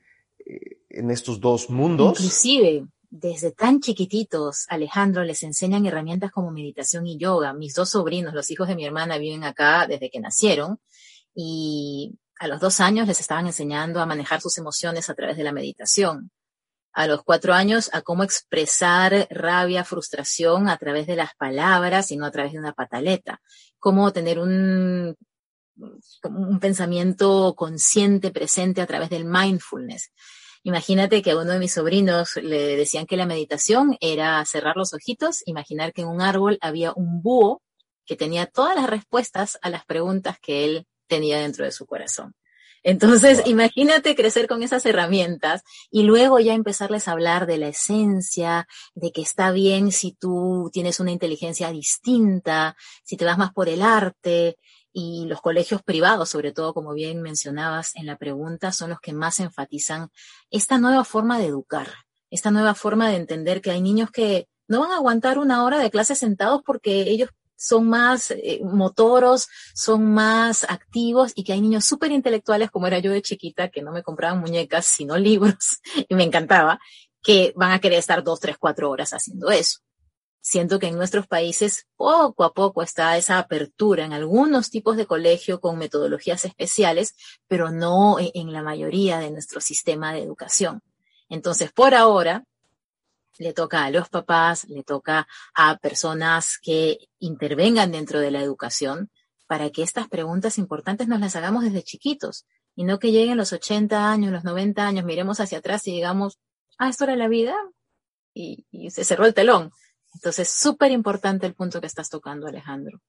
eh, 0.45 0.83
en 0.90 1.11
estos 1.11 1.40
dos 1.40 1.71
mundos. 1.71 2.18
Inclusive, 2.18 2.87
desde 3.14 3.53
tan 3.53 3.81
chiquititos, 3.81 4.64
Alejandro, 4.70 5.22
les 5.22 5.42
enseñan 5.42 5.85
herramientas 5.85 6.31
como 6.31 6.51
meditación 6.51 7.07
y 7.07 7.18
yoga. 7.18 7.53
Mis 7.53 7.75
dos 7.75 7.90
sobrinos, 7.90 8.33
los 8.33 8.51
hijos 8.51 8.68
de 8.68 8.75
mi 8.75 8.87
hermana, 8.87 9.18
viven 9.18 9.44
acá 9.44 9.87
desde 9.87 10.09
que 10.09 10.18
nacieron 10.18 10.81
y 11.35 12.18
a 12.40 12.48
los 12.48 12.59
dos 12.59 12.81
años 12.81 13.07
les 13.07 13.20
estaban 13.20 13.46
enseñando 13.46 14.01
a 14.01 14.07
manejar 14.07 14.40
sus 14.40 14.57
emociones 14.57 15.11
a 15.11 15.14
través 15.14 15.37
de 15.37 15.44
la 15.44 15.53
meditación 15.53 16.31
a 16.94 17.07
los 17.07 17.22
cuatro 17.22 17.53
años 17.53 17.90
a 17.92 18.01
cómo 18.01 18.22
expresar 18.22 19.27
rabia, 19.31 19.85
frustración 19.85 20.70
a 20.70 20.79
través 20.79 21.07
de 21.07 21.16
las 21.16 21.35
palabras 21.35 22.11
y 22.12 22.16
no 22.16 22.25
a 22.25 22.31
través 22.31 22.53
de 22.53 22.59
una 22.59 22.72
pataleta. 22.72 23.40
Cómo 23.79 24.11
tener 24.12 24.38
un, 24.38 25.16
un 25.77 26.61
pensamiento 26.61 27.55
consciente, 27.57 28.31
presente 28.31 28.81
a 28.81 28.87
través 28.87 29.11
del 29.11 29.27
mindfulness. 29.27 30.12
Imagínate 30.64 31.22
que 31.22 31.33
a 31.33 31.37
uno 31.37 31.53
de 31.53 31.59
mis 31.59 31.75
sobrinos 31.75 32.37
le 32.37 32.77
decían 32.77 33.07
que 33.07 33.16
la 33.16 33.27
meditación 33.27 33.96
era 34.01 34.44
cerrar 34.44 34.77
los 34.77 34.94
ojitos, 34.94 35.42
imaginar 35.46 35.92
que 35.92 36.03
en 36.03 36.09
un 36.09 36.20
árbol 36.20 36.59
había 36.61 36.92
un 36.94 37.20
búho 37.20 37.62
que 38.07 38.16
tenía 38.16 38.46
todas 38.46 38.77
las 38.77 38.88
respuestas 38.88 39.59
a 39.62 39.70
las 39.70 39.85
preguntas 39.85 40.38
que 40.40 40.64
él 40.64 40.87
tenía 41.09 41.40
dentro 41.40 41.64
de 41.64 41.72
su 41.72 41.87
corazón. 41.87 42.35
Entonces, 42.85 43.42
imagínate 43.46 44.16
crecer 44.16 44.48
con 44.48 44.62
esas 44.62 44.85
herramientas 44.87 45.62
y 45.90 46.03
luego 46.03 46.40
ya 46.40 46.55
empezarles 46.55 47.07
a 47.07 47.12
hablar 47.12 47.46
de 47.46 47.59
la 47.59 47.68
esencia, 47.68 48.66
de 48.94 49.12
que 49.12 49.22
está 49.22 49.53
bien 49.53 49.92
si 49.92 50.12
tú 50.12 50.68
tienes 50.72 50.98
una 50.98 51.12
inteligencia 51.12 51.70
distinta, 51.70 52.77
si 53.05 53.16
te 53.16 53.25
vas 53.25 53.38
más 53.38 53.53
por 53.53 53.68
el 53.68 53.83
arte. 53.83 54.57
Y 54.92 55.24
los 55.26 55.40
colegios 55.40 55.83
privados, 55.83 56.28
sobre 56.28 56.52
todo, 56.52 56.74
como 56.74 56.92
bien 56.92 57.22
mencionabas 57.22 57.96
en 57.96 58.07
la 58.07 58.16
pregunta, 58.16 58.72
son 58.72 58.90
los 58.90 59.00
que 59.00 59.12
más 59.12 59.40
enfatizan 59.40 60.11
esta 60.50 60.78
nueva 60.78 61.05
forma 61.05 61.38
de 61.38 61.46
educar, 61.46 61.88
esta 62.31 62.50
nueva 62.50 62.74
forma 62.74 63.09
de 63.09 63.16
entender 63.16 63.61
que 63.61 63.70
hay 63.70 63.81
niños 63.81 64.11
que 64.11 64.48
no 64.68 64.81
van 64.81 64.92
a 64.92 64.96
aguantar 64.96 65.38
una 65.38 65.64
hora 65.64 65.78
de 65.78 65.90
clase 65.90 66.14
sentados 66.14 66.62
porque 66.64 67.02
ellos 67.02 67.31
son 67.62 67.88
más 67.88 68.33
eh, 68.33 68.61
motoros, 68.64 69.48
son 69.74 70.12
más 70.12 70.64
activos 70.64 71.33
y 71.37 71.44
que 71.44 71.52
hay 71.52 71.61
niños 71.61 71.85
súper 71.85 72.11
intelectuales, 72.11 72.70
como 72.70 72.88
era 72.88 72.98
yo 72.98 73.12
de 73.12 73.22
chiquita, 73.22 73.68
que 73.68 73.83
no 73.83 73.92
me 73.92 74.02
compraban 74.02 74.40
muñecas, 74.40 74.85
sino 74.85 75.16
libros, 75.16 75.78
y 76.09 76.14
me 76.14 76.24
encantaba, 76.24 76.81
que 77.22 77.52
van 77.57 77.70
a 77.70 77.78
querer 77.78 78.00
estar 78.00 78.24
dos, 78.24 78.40
tres, 78.40 78.57
cuatro 78.59 78.90
horas 78.90 79.12
haciendo 79.12 79.50
eso. 79.50 79.78
Siento 80.53 80.79
que 80.79 80.88
en 80.88 80.99
nuestros 80.99 81.27
países 81.27 81.87
poco 81.97 82.45
a 82.45 82.53
poco 82.53 82.83
está 82.83 83.17
esa 83.17 83.38
apertura 83.38 84.05
en 84.05 84.12
algunos 84.12 84.69
tipos 84.69 84.99
de 84.99 85.07
colegio 85.07 85.62
con 85.62 85.79
metodologías 85.79 86.45
especiales, 86.45 87.15
pero 87.49 87.71
no 87.71 88.19
en 88.21 88.53
la 88.53 88.62
mayoría 88.62 89.19
de 89.19 89.31
nuestro 89.31 89.62
sistema 89.62 90.12
de 90.12 90.23
educación. 90.23 90.83
Entonces, 91.31 91.73
por 91.73 91.95
ahora, 91.95 92.45
le 93.38 93.55
toca 93.55 93.87
a 93.87 93.91
los 93.91 94.11
papás, 94.11 94.69
le 94.69 94.85
toca 94.85 95.27
a 95.55 95.79
personas 95.79 96.59
que 96.61 96.99
intervengan 97.19 97.91
dentro 97.91 98.21
de 98.21 98.31
la 98.31 98.43
educación 98.43 99.11
para 99.47 99.71
que 99.71 99.83
estas 99.83 100.07
preguntas 100.07 100.59
importantes 100.59 101.09
nos 101.09 101.21
las 101.21 101.35
hagamos 101.35 101.65
desde 101.65 101.83
chiquitos 101.83 102.45
y 102.77 102.85
no 102.85 102.99
que 102.99 103.11
lleguen 103.11 103.38
los 103.38 103.55
80 103.55 104.12
años, 104.12 104.31
los 104.31 104.45
90 104.45 104.87
años, 104.87 105.07
miremos 105.07 105.41
hacia 105.41 105.61
atrás 105.61 105.87
y 105.87 105.93
digamos, 105.93 106.38
ah, 106.77 106.91
esto 106.91 107.05
era 107.05 107.17
la 107.17 107.29
vida 107.29 107.57
y, 108.35 108.67
y 108.71 108.91
se 108.91 109.03
cerró 109.03 109.25
el 109.25 109.33
telón. 109.33 109.73
Entonces, 110.14 110.48
súper 110.48 110.90
importante 110.92 111.46
el 111.46 111.55
punto 111.55 111.81
que 111.81 111.87
estás 111.87 112.09
tocando, 112.09 112.46
Alejandro. 112.46 113.01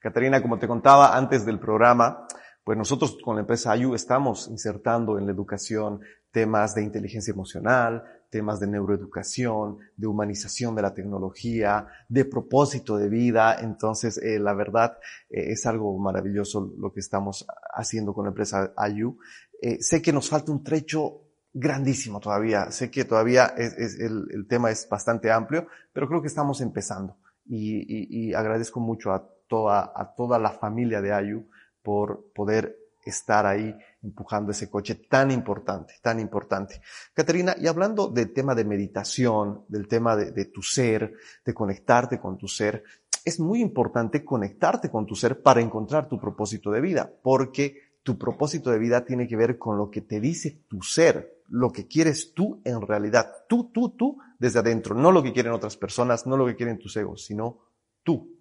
Catarina, 0.00 0.42
como 0.42 0.58
te 0.58 0.68
contaba 0.68 1.16
antes 1.16 1.44
del 1.44 1.58
programa, 1.58 2.26
pues 2.62 2.76
nosotros 2.76 3.16
con 3.22 3.36
la 3.36 3.40
empresa 3.40 3.72
AYU 3.72 3.94
estamos 3.94 4.48
insertando 4.48 5.18
en 5.18 5.26
la 5.26 5.32
educación 5.32 6.00
temas 6.30 6.74
de 6.74 6.82
inteligencia 6.82 7.32
emocional, 7.32 8.04
temas 8.28 8.60
de 8.60 8.66
neuroeducación, 8.66 9.78
de 9.96 10.06
humanización 10.06 10.74
de 10.74 10.82
la 10.82 10.92
tecnología, 10.92 11.86
de 12.08 12.24
propósito 12.24 12.96
de 12.96 13.08
vida. 13.08 13.58
Entonces, 13.60 14.18
eh, 14.18 14.38
la 14.38 14.52
verdad, 14.52 14.98
eh, 15.30 15.52
es 15.52 15.64
algo 15.64 15.98
maravilloso 15.98 16.74
lo 16.78 16.92
que 16.92 17.00
estamos 17.00 17.46
haciendo 17.74 18.12
con 18.12 18.24
la 18.24 18.30
empresa 18.30 18.72
AYU. 18.76 19.18
Eh, 19.62 19.78
sé 19.80 20.02
que 20.02 20.12
nos 20.12 20.28
falta 20.28 20.52
un 20.52 20.62
trecho 20.62 21.22
grandísimo 21.58 22.20
todavía. 22.20 22.70
Sé 22.70 22.90
que 22.90 23.06
todavía 23.06 23.46
es, 23.56 23.98
el, 23.98 24.46
tema 24.46 24.70
es 24.70 24.86
bastante 24.88 25.32
amplio, 25.32 25.66
pero 25.92 26.06
creo 26.06 26.20
que 26.20 26.28
estamos 26.28 26.60
empezando. 26.60 27.16
Y, 27.46 28.34
agradezco 28.34 28.80
mucho 28.80 29.12
a 29.12 29.26
toda, 29.48 29.92
a 29.94 30.14
toda 30.14 30.38
la 30.38 30.50
familia 30.50 31.00
de 31.00 31.12
AYU 31.12 31.48
por 31.82 32.30
poder 32.34 32.76
estar 33.04 33.46
ahí 33.46 33.74
empujando 34.02 34.50
ese 34.50 34.68
coche 34.68 34.96
tan 34.96 35.30
importante, 35.30 35.94
tan 36.02 36.20
importante. 36.20 36.82
Caterina, 37.14 37.54
y 37.58 37.68
hablando 37.68 38.08
del 38.08 38.32
tema 38.32 38.54
de 38.54 38.64
meditación, 38.64 39.64
del 39.68 39.88
tema 39.88 40.16
de, 40.16 40.32
de, 40.32 40.46
tu 40.46 40.60
ser, 40.62 41.14
de 41.44 41.54
conectarte 41.54 42.18
con 42.18 42.36
tu 42.36 42.48
ser, 42.48 42.82
es 43.24 43.40
muy 43.40 43.60
importante 43.60 44.24
conectarte 44.24 44.90
con 44.90 45.06
tu 45.06 45.14
ser 45.14 45.40
para 45.40 45.60
encontrar 45.60 46.08
tu 46.08 46.20
propósito 46.20 46.70
de 46.70 46.80
vida, 46.80 47.10
porque 47.22 47.80
tu 48.02 48.18
propósito 48.18 48.70
de 48.70 48.78
vida 48.78 49.04
tiene 49.04 49.26
que 49.26 49.36
ver 49.36 49.56
con 49.56 49.78
lo 49.78 49.90
que 49.90 50.02
te 50.02 50.20
dice 50.20 50.64
tu 50.68 50.82
ser, 50.82 51.35
lo 51.48 51.70
que 51.72 51.86
quieres 51.86 52.34
tú 52.34 52.60
en 52.64 52.80
realidad, 52.80 53.44
tú, 53.48 53.70
tú, 53.72 53.90
tú, 53.90 54.18
desde 54.38 54.58
adentro, 54.58 54.94
no 54.94 55.12
lo 55.12 55.22
que 55.22 55.32
quieren 55.32 55.52
otras 55.52 55.76
personas, 55.76 56.26
no 56.26 56.36
lo 56.36 56.46
que 56.46 56.56
quieren 56.56 56.78
tus 56.78 56.96
egos, 56.96 57.24
sino 57.24 57.60
tú. 58.02 58.36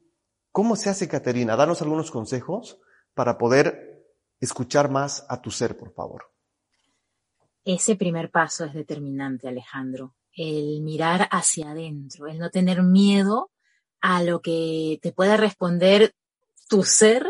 ¿Cómo 0.52 0.76
se 0.76 0.90
hace, 0.90 1.08
Caterina? 1.08 1.56
Danos 1.56 1.82
algunos 1.82 2.12
consejos 2.12 2.80
para 3.14 3.38
poder 3.38 4.06
escuchar 4.40 4.90
más 4.90 5.26
a 5.30 5.42
tu 5.42 5.52
ser, 5.52 5.78
por 5.78 5.94
favor. 5.94 6.32
Ese 7.64 7.96
primer 7.96 8.30
paso 8.30 8.66
es 8.66 8.74
determinante, 8.74 9.48
Alejandro. 9.48 10.16
El 10.34 10.82
mirar 10.82 11.28
hacia 11.32 11.72
adentro, 11.72 12.28
el 12.28 12.38
no 12.38 12.52
tener 12.52 12.84
miedo 12.84 13.52
a 14.02 14.22
lo 14.22 14.42
que 14.42 15.00
te 15.02 15.12
pueda 15.12 15.38
responder 15.38 16.14
tu 16.70 16.84
ser 16.84 17.26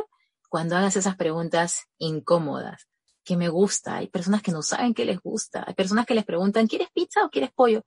cuando 0.49 0.75
hagas 0.75 0.95
esas 0.97 1.15
preguntas 1.15 1.85
incómodas. 1.97 2.88
¿Qué 3.25 3.35
me 3.35 3.49
gusta? 3.49 3.97
Hay 3.97 4.07
personas 4.07 4.43
que 4.43 4.51
no 4.51 4.61
saben 4.61 4.93
qué 4.93 5.03
les 5.03 5.19
gusta. 5.19 5.65
Hay 5.67 5.73
personas 5.73 6.05
que 6.05 6.13
les 6.13 6.23
preguntan, 6.23 6.67
¿quieres 6.67 6.89
pizza 6.93 7.25
o 7.25 7.29
quieres 7.29 7.51
pollo? 7.51 7.83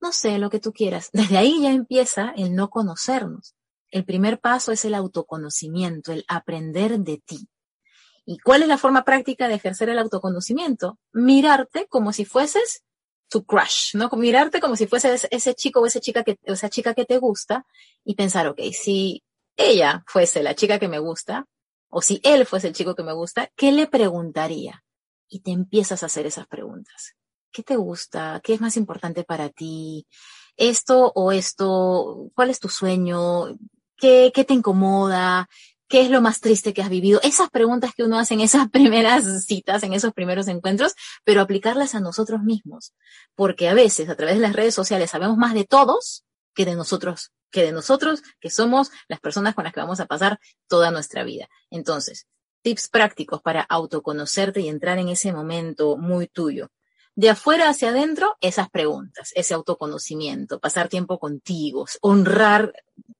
No 0.00 0.12
sé, 0.12 0.36
lo 0.38 0.50
que 0.50 0.58
tú 0.58 0.72
quieras. 0.72 1.10
Desde 1.12 1.38
ahí 1.38 1.62
ya 1.62 1.70
empieza 1.70 2.34
el 2.36 2.54
no 2.54 2.68
conocernos. 2.68 3.54
El 3.90 4.04
primer 4.04 4.40
paso 4.40 4.72
es 4.72 4.84
el 4.84 4.94
autoconocimiento, 4.94 6.12
el 6.12 6.24
aprender 6.26 6.98
de 6.98 7.22
ti. 7.24 7.48
¿Y 8.26 8.38
cuál 8.38 8.62
es 8.62 8.68
la 8.68 8.78
forma 8.78 9.04
práctica 9.04 9.46
de 9.48 9.54
ejercer 9.54 9.88
el 9.90 9.98
autoconocimiento? 9.98 10.98
Mirarte 11.12 11.86
como 11.88 12.12
si 12.12 12.24
fueses 12.24 12.82
tu 13.28 13.44
crush, 13.44 13.94
¿no? 13.94 14.10
Mirarte 14.16 14.60
como 14.60 14.74
si 14.74 14.86
fueses 14.88 15.28
ese 15.30 15.54
chico 15.54 15.80
o 15.80 15.86
esa 15.86 16.00
chica 16.00 16.24
que, 16.24 16.38
esa 16.42 16.68
chica 16.68 16.94
que 16.94 17.04
te 17.04 17.18
gusta 17.18 17.64
y 18.04 18.16
pensar, 18.16 18.48
ok, 18.48 18.60
si 18.72 19.22
ella 19.56 20.02
fuese 20.06 20.42
la 20.42 20.54
chica 20.54 20.78
que 20.78 20.88
me 20.88 20.98
gusta, 20.98 21.46
o 21.94 22.02
si 22.02 22.20
él 22.24 22.44
fuese 22.44 22.66
el 22.66 22.74
chico 22.74 22.96
que 22.96 23.04
me 23.04 23.12
gusta, 23.12 23.52
¿qué 23.54 23.70
le 23.70 23.86
preguntaría? 23.86 24.82
Y 25.28 25.40
te 25.40 25.52
empiezas 25.52 26.02
a 26.02 26.06
hacer 26.06 26.26
esas 26.26 26.48
preguntas. 26.48 27.14
¿Qué 27.52 27.62
te 27.62 27.76
gusta? 27.76 28.40
¿Qué 28.42 28.54
es 28.54 28.60
más 28.60 28.76
importante 28.76 29.22
para 29.22 29.48
ti? 29.48 30.04
¿Esto 30.56 31.12
o 31.14 31.30
esto? 31.30 32.30
¿Cuál 32.34 32.50
es 32.50 32.58
tu 32.58 32.68
sueño? 32.68 33.56
¿Qué, 33.96 34.32
te 34.34 34.54
incomoda? 34.54 35.48
¿Qué 35.86 36.00
es 36.00 36.10
lo 36.10 36.20
más 36.20 36.40
triste 36.40 36.74
que 36.74 36.82
has 36.82 36.90
vivido? 36.90 37.20
Esas 37.22 37.48
preguntas 37.48 37.92
que 37.94 38.02
uno 38.02 38.18
hace 38.18 38.34
en 38.34 38.40
esas 38.40 38.68
primeras 38.72 39.46
citas, 39.46 39.84
en 39.84 39.92
esos 39.92 40.12
primeros 40.12 40.48
encuentros, 40.48 40.94
pero 41.22 41.42
aplicarlas 41.42 41.94
a 41.94 42.00
nosotros 42.00 42.42
mismos. 42.42 42.92
Porque 43.36 43.68
a 43.68 43.74
veces, 43.74 44.08
a 44.08 44.16
través 44.16 44.34
de 44.34 44.40
las 44.40 44.54
redes 44.54 44.74
sociales, 44.74 45.12
sabemos 45.12 45.36
más 45.36 45.54
de 45.54 45.64
todos 45.64 46.24
que 46.56 46.64
de 46.64 46.74
nosotros, 46.74 47.30
que 47.54 47.62
de 47.62 47.72
nosotros, 47.72 48.24
que 48.40 48.50
somos 48.50 48.90
las 49.06 49.20
personas 49.20 49.54
con 49.54 49.62
las 49.62 49.72
que 49.72 49.78
vamos 49.78 50.00
a 50.00 50.06
pasar 50.06 50.40
toda 50.66 50.90
nuestra 50.90 51.22
vida. 51.22 51.48
Entonces, 51.70 52.26
tips 52.62 52.88
prácticos 52.88 53.40
para 53.40 53.62
autoconocerte 53.62 54.60
y 54.60 54.68
entrar 54.68 54.98
en 54.98 55.08
ese 55.08 55.32
momento 55.32 55.96
muy 55.96 56.26
tuyo. 56.26 56.70
De 57.14 57.30
afuera 57.30 57.68
hacia 57.68 57.90
adentro, 57.90 58.36
esas 58.40 58.68
preguntas, 58.70 59.30
ese 59.36 59.54
autoconocimiento, 59.54 60.58
pasar 60.58 60.88
tiempo 60.88 61.20
contigo, 61.20 61.86
honrar, 62.00 62.72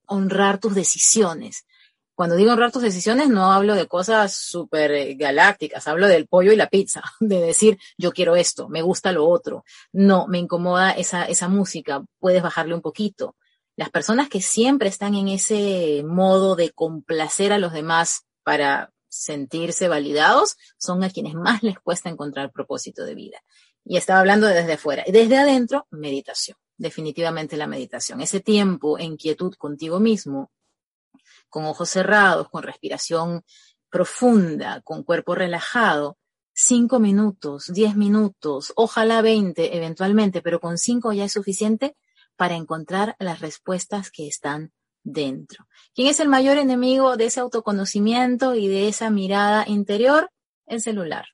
honrar 0.05 0.59
tus 0.59 0.75
decisiones. 0.75 1.65
Cuando 2.13 2.35
digo 2.35 2.51
honrar 2.51 2.73
tus 2.73 2.81
decisiones, 2.81 3.29
no 3.29 3.53
hablo 3.53 3.73
de 3.73 3.87
cosas 3.87 4.35
súper 4.35 4.91
eh, 4.91 5.15
galácticas, 5.15 5.87
hablo 5.87 6.07
del 6.07 6.27
pollo 6.27 6.51
y 6.51 6.57
la 6.57 6.67
pizza, 6.67 7.03
de 7.21 7.39
decir, 7.39 7.79
yo 7.97 8.11
quiero 8.11 8.35
esto, 8.35 8.67
me 8.67 8.81
gusta 8.81 9.13
lo 9.13 9.29
otro, 9.29 9.63
no, 9.93 10.27
me 10.27 10.39
incomoda 10.39 10.91
esa, 10.91 11.23
esa 11.23 11.47
música, 11.47 12.03
puedes 12.19 12.43
bajarle 12.43 12.75
un 12.75 12.81
poquito. 12.81 13.37
Las 13.75 13.89
personas 13.89 14.29
que 14.29 14.41
siempre 14.41 14.87
están 14.87 15.15
en 15.15 15.27
ese 15.27 16.03
modo 16.05 16.55
de 16.55 16.71
complacer 16.71 17.51
a 17.51 17.57
los 17.57 17.73
demás 17.73 18.25
para 18.43 18.93
sentirse 19.09 19.87
validados 19.87 20.57
son 20.77 21.03
a 21.03 21.09
quienes 21.09 21.33
más 21.33 21.63
les 21.63 21.79
cuesta 21.79 22.09
encontrar 22.09 22.51
propósito 22.51 23.03
de 23.03 23.15
vida. 23.15 23.39
Y 23.83 23.97
estaba 23.97 24.19
hablando 24.19 24.47
desde 24.47 24.73
afuera. 24.73 25.03
Desde 25.07 25.37
adentro, 25.37 25.87
meditación. 25.91 26.57
Definitivamente 26.77 27.57
la 27.57 27.67
meditación. 27.67 28.21
Ese 28.21 28.39
tiempo 28.39 28.97
en 28.99 29.17
quietud 29.17 29.53
contigo 29.55 29.99
mismo, 29.99 30.51
con 31.49 31.65
ojos 31.65 31.89
cerrados, 31.89 32.49
con 32.49 32.63
respiración 32.63 33.43
profunda, 33.89 34.81
con 34.81 35.03
cuerpo 35.03 35.35
relajado, 35.35 36.17
cinco 36.53 36.99
minutos, 36.99 37.71
diez 37.73 37.95
minutos, 37.95 38.73
ojalá 38.75 39.21
veinte 39.21 39.75
eventualmente, 39.77 40.41
pero 40.41 40.59
con 40.59 40.77
cinco 40.77 41.13
ya 41.13 41.25
es 41.25 41.33
suficiente 41.33 41.95
para 42.35 42.55
encontrar 42.55 43.15
las 43.19 43.39
respuestas 43.39 44.11
que 44.11 44.27
están 44.27 44.71
dentro. 45.03 45.67
¿Quién 45.93 46.07
es 46.07 46.19
el 46.19 46.29
mayor 46.29 46.57
enemigo 46.57 47.15
de 47.15 47.25
ese 47.25 47.39
autoconocimiento 47.39 48.55
y 48.55 48.67
de 48.67 48.87
esa 48.87 49.09
mirada 49.09 49.63
interior? 49.67 50.31
El 50.65 50.81
celular. 50.81 51.25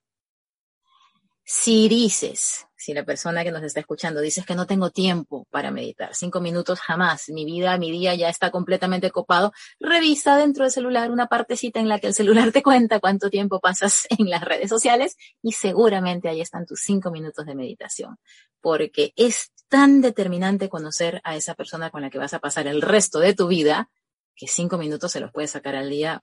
Si 1.44 1.90
dices, 1.90 2.68
si 2.78 2.94
la 2.94 3.04
persona 3.04 3.44
que 3.44 3.52
nos 3.52 3.64
está 3.64 3.80
escuchando 3.80 4.22
dices 4.22 4.46
que 4.46 4.56
no 4.56 4.66
tengo 4.66 4.90
tiempo 4.90 5.48
para 5.50 5.70
meditar, 5.70 6.16
cinco 6.16 6.40
minutos 6.40 6.80
jamás, 6.80 7.30
mi 7.30 7.46
vida, 7.46 7.78
mi 7.78 7.92
día 7.92 8.16
ya 8.16 8.30
está 8.30 8.52
completamente 8.52 9.12
copado, 9.12 9.52
revisa 9.80 10.38
dentro 10.38 10.64
del 10.64 10.72
celular 10.72 11.12
una 11.12 11.28
partecita 11.28 11.80
en 11.80 11.90
la 11.90 12.00
que 12.00 12.08
el 12.08 12.14
celular 12.14 12.52
te 12.52 12.64
cuenta 12.64 13.00
cuánto 13.00 13.30
tiempo 13.30 13.60
pasas 13.60 14.08
en 14.18 14.30
las 14.30 14.44
redes 14.44 14.70
sociales 14.70 15.18
y 15.42 15.52
seguramente 15.52 16.30
ahí 16.30 16.42
están 16.42 16.66
tus 16.66 16.82
cinco 16.82 17.12
minutos 17.12 17.46
de 17.46 17.56
meditación, 17.56 18.18
porque 18.62 19.14
es 19.16 19.52
tan 19.72 20.02
determinante 20.02 20.68
conocer 20.68 21.22
a 21.24 21.38
esa 21.38 21.56
persona 21.56 21.92
con 21.92 22.02
la 22.02 22.10
que 22.10 22.18
vas 22.18 22.34
a 22.34 22.40
pasar 22.40 22.68
el 22.68 22.82
resto 22.82 23.20
de 23.20 23.34
tu 23.34 23.48
vida 23.48 23.90
que 24.36 24.46
cinco 24.46 24.78
minutos 24.78 25.14
se 25.14 25.22
los 25.22 25.32
puedes 25.32 25.52
sacar 25.52 25.78
al 25.78 25.90
día 25.90 26.22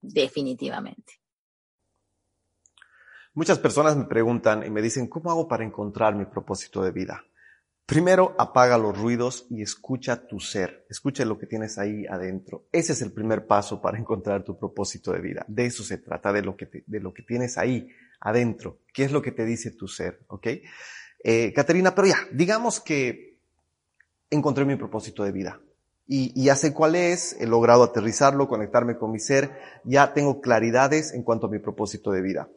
definitivamente. 0.00 1.14
Muchas 3.34 3.58
personas 3.58 3.96
me 3.96 4.04
preguntan 4.04 4.64
y 4.64 4.70
me 4.70 4.80
dicen, 4.80 5.08
¿cómo 5.08 5.32
hago 5.32 5.48
para 5.48 5.64
encontrar 5.64 6.14
mi 6.14 6.26
propósito 6.26 6.80
de 6.80 6.92
vida? 6.92 7.24
Primero, 7.86 8.36
apaga 8.38 8.78
los 8.78 8.96
ruidos 8.96 9.46
y 9.50 9.62
escucha 9.62 10.28
tu 10.28 10.38
ser. 10.38 10.86
Escucha 10.88 11.24
lo 11.24 11.38
que 11.38 11.46
tienes 11.46 11.78
ahí 11.78 12.06
adentro. 12.06 12.68
Ese 12.70 12.92
es 12.92 13.02
el 13.02 13.12
primer 13.12 13.48
paso 13.48 13.82
para 13.82 13.98
encontrar 13.98 14.44
tu 14.44 14.56
propósito 14.56 15.10
de 15.10 15.20
vida. 15.20 15.44
De 15.48 15.66
eso 15.66 15.82
se 15.82 15.98
trata, 15.98 16.32
de 16.32 16.42
lo 16.42 16.56
que, 16.56 16.84
de 16.86 17.00
lo 17.00 17.12
que 17.12 17.24
tienes 17.24 17.58
ahí 17.58 17.88
adentro. 18.20 18.78
¿Qué 18.94 19.02
es 19.02 19.10
lo 19.10 19.22
que 19.22 19.32
te 19.32 19.44
dice 19.44 19.72
tu 19.72 19.88
ser? 19.88 20.20
¿Ok? 20.28 20.46
Eh, 21.28 21.52
Caterina, 21.52 21.92
pero 21.92 22.06
ya, 22.06 22.18
digamos 22.32 22.78
que 22.78 23.40
encontré 24.30 24.64
mi 24.64 24.76
propósito 24.76 25.24
de 25.24 25.32
vida. 25.32 25.60
Y, 26.06 26.40
y, 26.40 26.44
ya 26.44 26.54
sé 26.54 26.72
cuál 26.72 26.94
es, 26.94 27.36
he 27.40 27.46
logrado 27.48 27.82
aterrizarlo, 27.82 28.46
conectarme 28.46 28.96
con 28.96 29.10
mi 29.10 29.18
ser, 29.18 29.50
ya 29.82 30.14
tengo 30.14 30.40
claridades 30.40 31.12
en 31.12 31.24
cuanto 31.24 31.48
a 31.48 31.50
mi 31.50 31.58
propósito 31.58 32.12
de 32.12 32.22
vida 32.22 32.48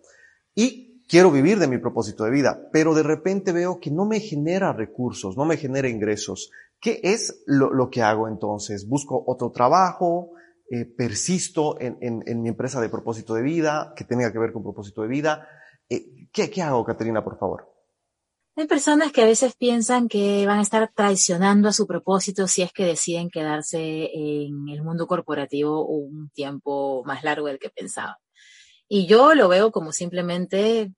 y 0.53 1.05
quiero 1.08 1.32
vivir 1.32 1.58
de 1.58 1.67
mi 1.67 1.77
propósito 1.79 2.25
de 2.25 2.32
vida, 2.32 2.69
pero 2.71 2.93
de 2.93 3.01
repente 3.01 3.51
veo 3.53 3.79
que 3.79 3.89
no 3.89 4.05
me 4.05 4.19
genera 4.19 4.71
recursos, 4.71 5.36
no 5.36 5.45
me 5.45 5.58
genera 5.58 5.88
ingresos. 5.88 6.51
¿Qué 6.79 6.99
es 7.01 7.43
lo, 7.47 7.89
que 7.89 8.03
hago 8.03 8.27
entonces? 8.27 8.88
¿Busco 8.88 9.23
otro 9.25 9.51
trabajo? 9.51 10.32
Eh, 10.69 10.86
¿Persisto 10.86 11.77
en, 11.79 12.41
mi 12.41 12.49
empresa 12.49 12.79
de 12.79 12.89
propósito 12.89 13.34
de 13.34 13.41
vida 13.41 13.93
que 13.95 14.03
tenga 14.03 14.32
que 14.32 14.38
ver 14.38 14.53
con 14.53 14.62
propósito 14.62 15.01
de 15.01 15.08
vida? 15.08 15.47
Eh, 15.89 16.27
¿qué, 16.32 16.51
¿Qué 16.51 16.62
hago, 16.62 16.86
Caterina, 16.86 17.23
por 17.23 17.39
favor? 17.39 17.78
Hay 18.60 18.67
personas 18.67 19.13
que 19.13 19.22
a 19.22 19.26
veces 19.26 19.56
piensan 19.56 20.10
que 20.10 20.45
van 20.45 20.60
a 20.60 20.63
estar 20.63 20.91
traicionando 20.93 21.69
a 21.69 21.72
su 21.72 21.88
propósito 21.88 22.45
si 22.45 22.62
es 22.62 22.74
que 22.74 22.84
deciden 22.84 23.30
quedarse 23.30 24.12
en 24.13 24.67
el 24.67 24.84
mundo 24.84 25.08
corporativo 25.08 25.88
un 25.88 26.30
tiempo 26.32 27.02
más 27.06 27.24
largo 27.24 27.48
del 27.48 27.58
que 27.58 27.69
pensaban. 27.69 28.15
Y 28.89 29.08
yo 29.08 29.34
lo 29.34 29.48
veo 29.48 29.72
como 29.72 29.93
simplemente 29.93 30.91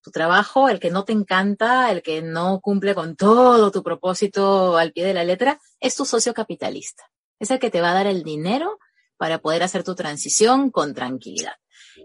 tu 0.00 0.12
trabajo, 0.12 0.68
el 0.68 0.78
que 0.78 0.92
no 0.92 1.04
te 1.04 1.12
encanta, 1.12 1.90
el 1.90 2.02
que 2.02 2.22
no 2.22 2.60
cumple 2.60 2.94
con 2.94 3.16
todo 3.16 3.72
tu 3.72 3.82
propósito 3.82 4.76
al 4.76 4.92
pie 4.92 5.04
de 5.04 5.14
la 5.14 5.24
letra, 5.24 5.58
es 5.80 5.96
tu 5.96 6.04
socio 6.04 6.32
capitalista. 6.34 7.10
Es 7.40 7.50
el 7.50 7.58
que 7.58 7.70
te 7.70 7.80
va 7.80 7.90
a 7.90 7.94
dar 7.94 8.06
el 8.06 8.22
dinero 8.22 8.78
para 9.16 9.38
poder 9.38 9.64
hacer 9.64 9.82
tu 9.82 9.96
transición 9.96 10.70
con 10.70 10.94
tranquilidad. 10.94 11.54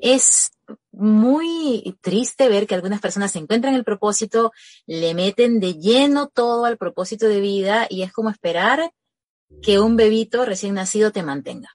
Es 0.02 0.52
muy 0.92 1.98
triste 2.02 2.50
ver 2.50 2.68
que 2.68 2.76
algunas 2.76 3.00
personas 3.00 3.32
se 3.32 3.40
encuentran 3.40 3.76
el 3.76 3.84
propósito, 3.84 4.52
le 4.86 5.14
meten 5.14 5.60
de 5.60 5.76
lleno 5.76 6.28
todo 6.28 6.66
al 6.66 6.78
propósito 6.78 7.28
de 7.28 7.40
vida 7.40 7.88
y 7.90 8.04
es 8.04 8.12
como 8.12 8.30
esperar 8.30 8.92
que 9.62 9.80
un 9.80 9.96
bebito 9.96 10.46
recién 10.46 10.74
nacido 10.74 11.12
te 11.12 11.24
mantenga. 11.24 11.70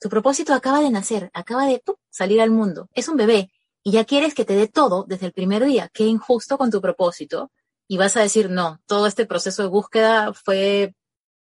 Tu 0.00 0.08
propósito 0.08 0.52
acaba 0.52 0.80
de 0.80 0.90
nacer, 0.90 1.30
acaba 1.32 1.66
de 1.66 1.82
salir 2.10 2.40
al 2.40 2.50
mundo. 2.50 2.88
Es 2.92 3.08
un 3.08 3.16
bebé 3.16 3.50
y 3.82 3.92
ya 3.92 4.04
quieres 4.04 4.34
que 4.34 4.44
te 4.44 4.54
dé 4.54 4.68
todo 4.68 5.04
desde 5.08 5.26
el 5.26 5.32
primer 5.32 5.64
día. 5.64 5.90
Qué 5.92 6.04
injusto 6.04 6.58
con 6.58 6.70
tu 6.70 6.80
propósito. 6.80 7.50
Y 7.86 7.98
vas 7.98 8.16
a 8.16 8.20
decir, 8.20 8.48
no, 8.48 8.80
todo 8.86 9.06
este 9.06 9.26
proceso 9.26 9.62
de 9.62 9.68
búsqueda 9.68 10.32
fue 10.32 10.94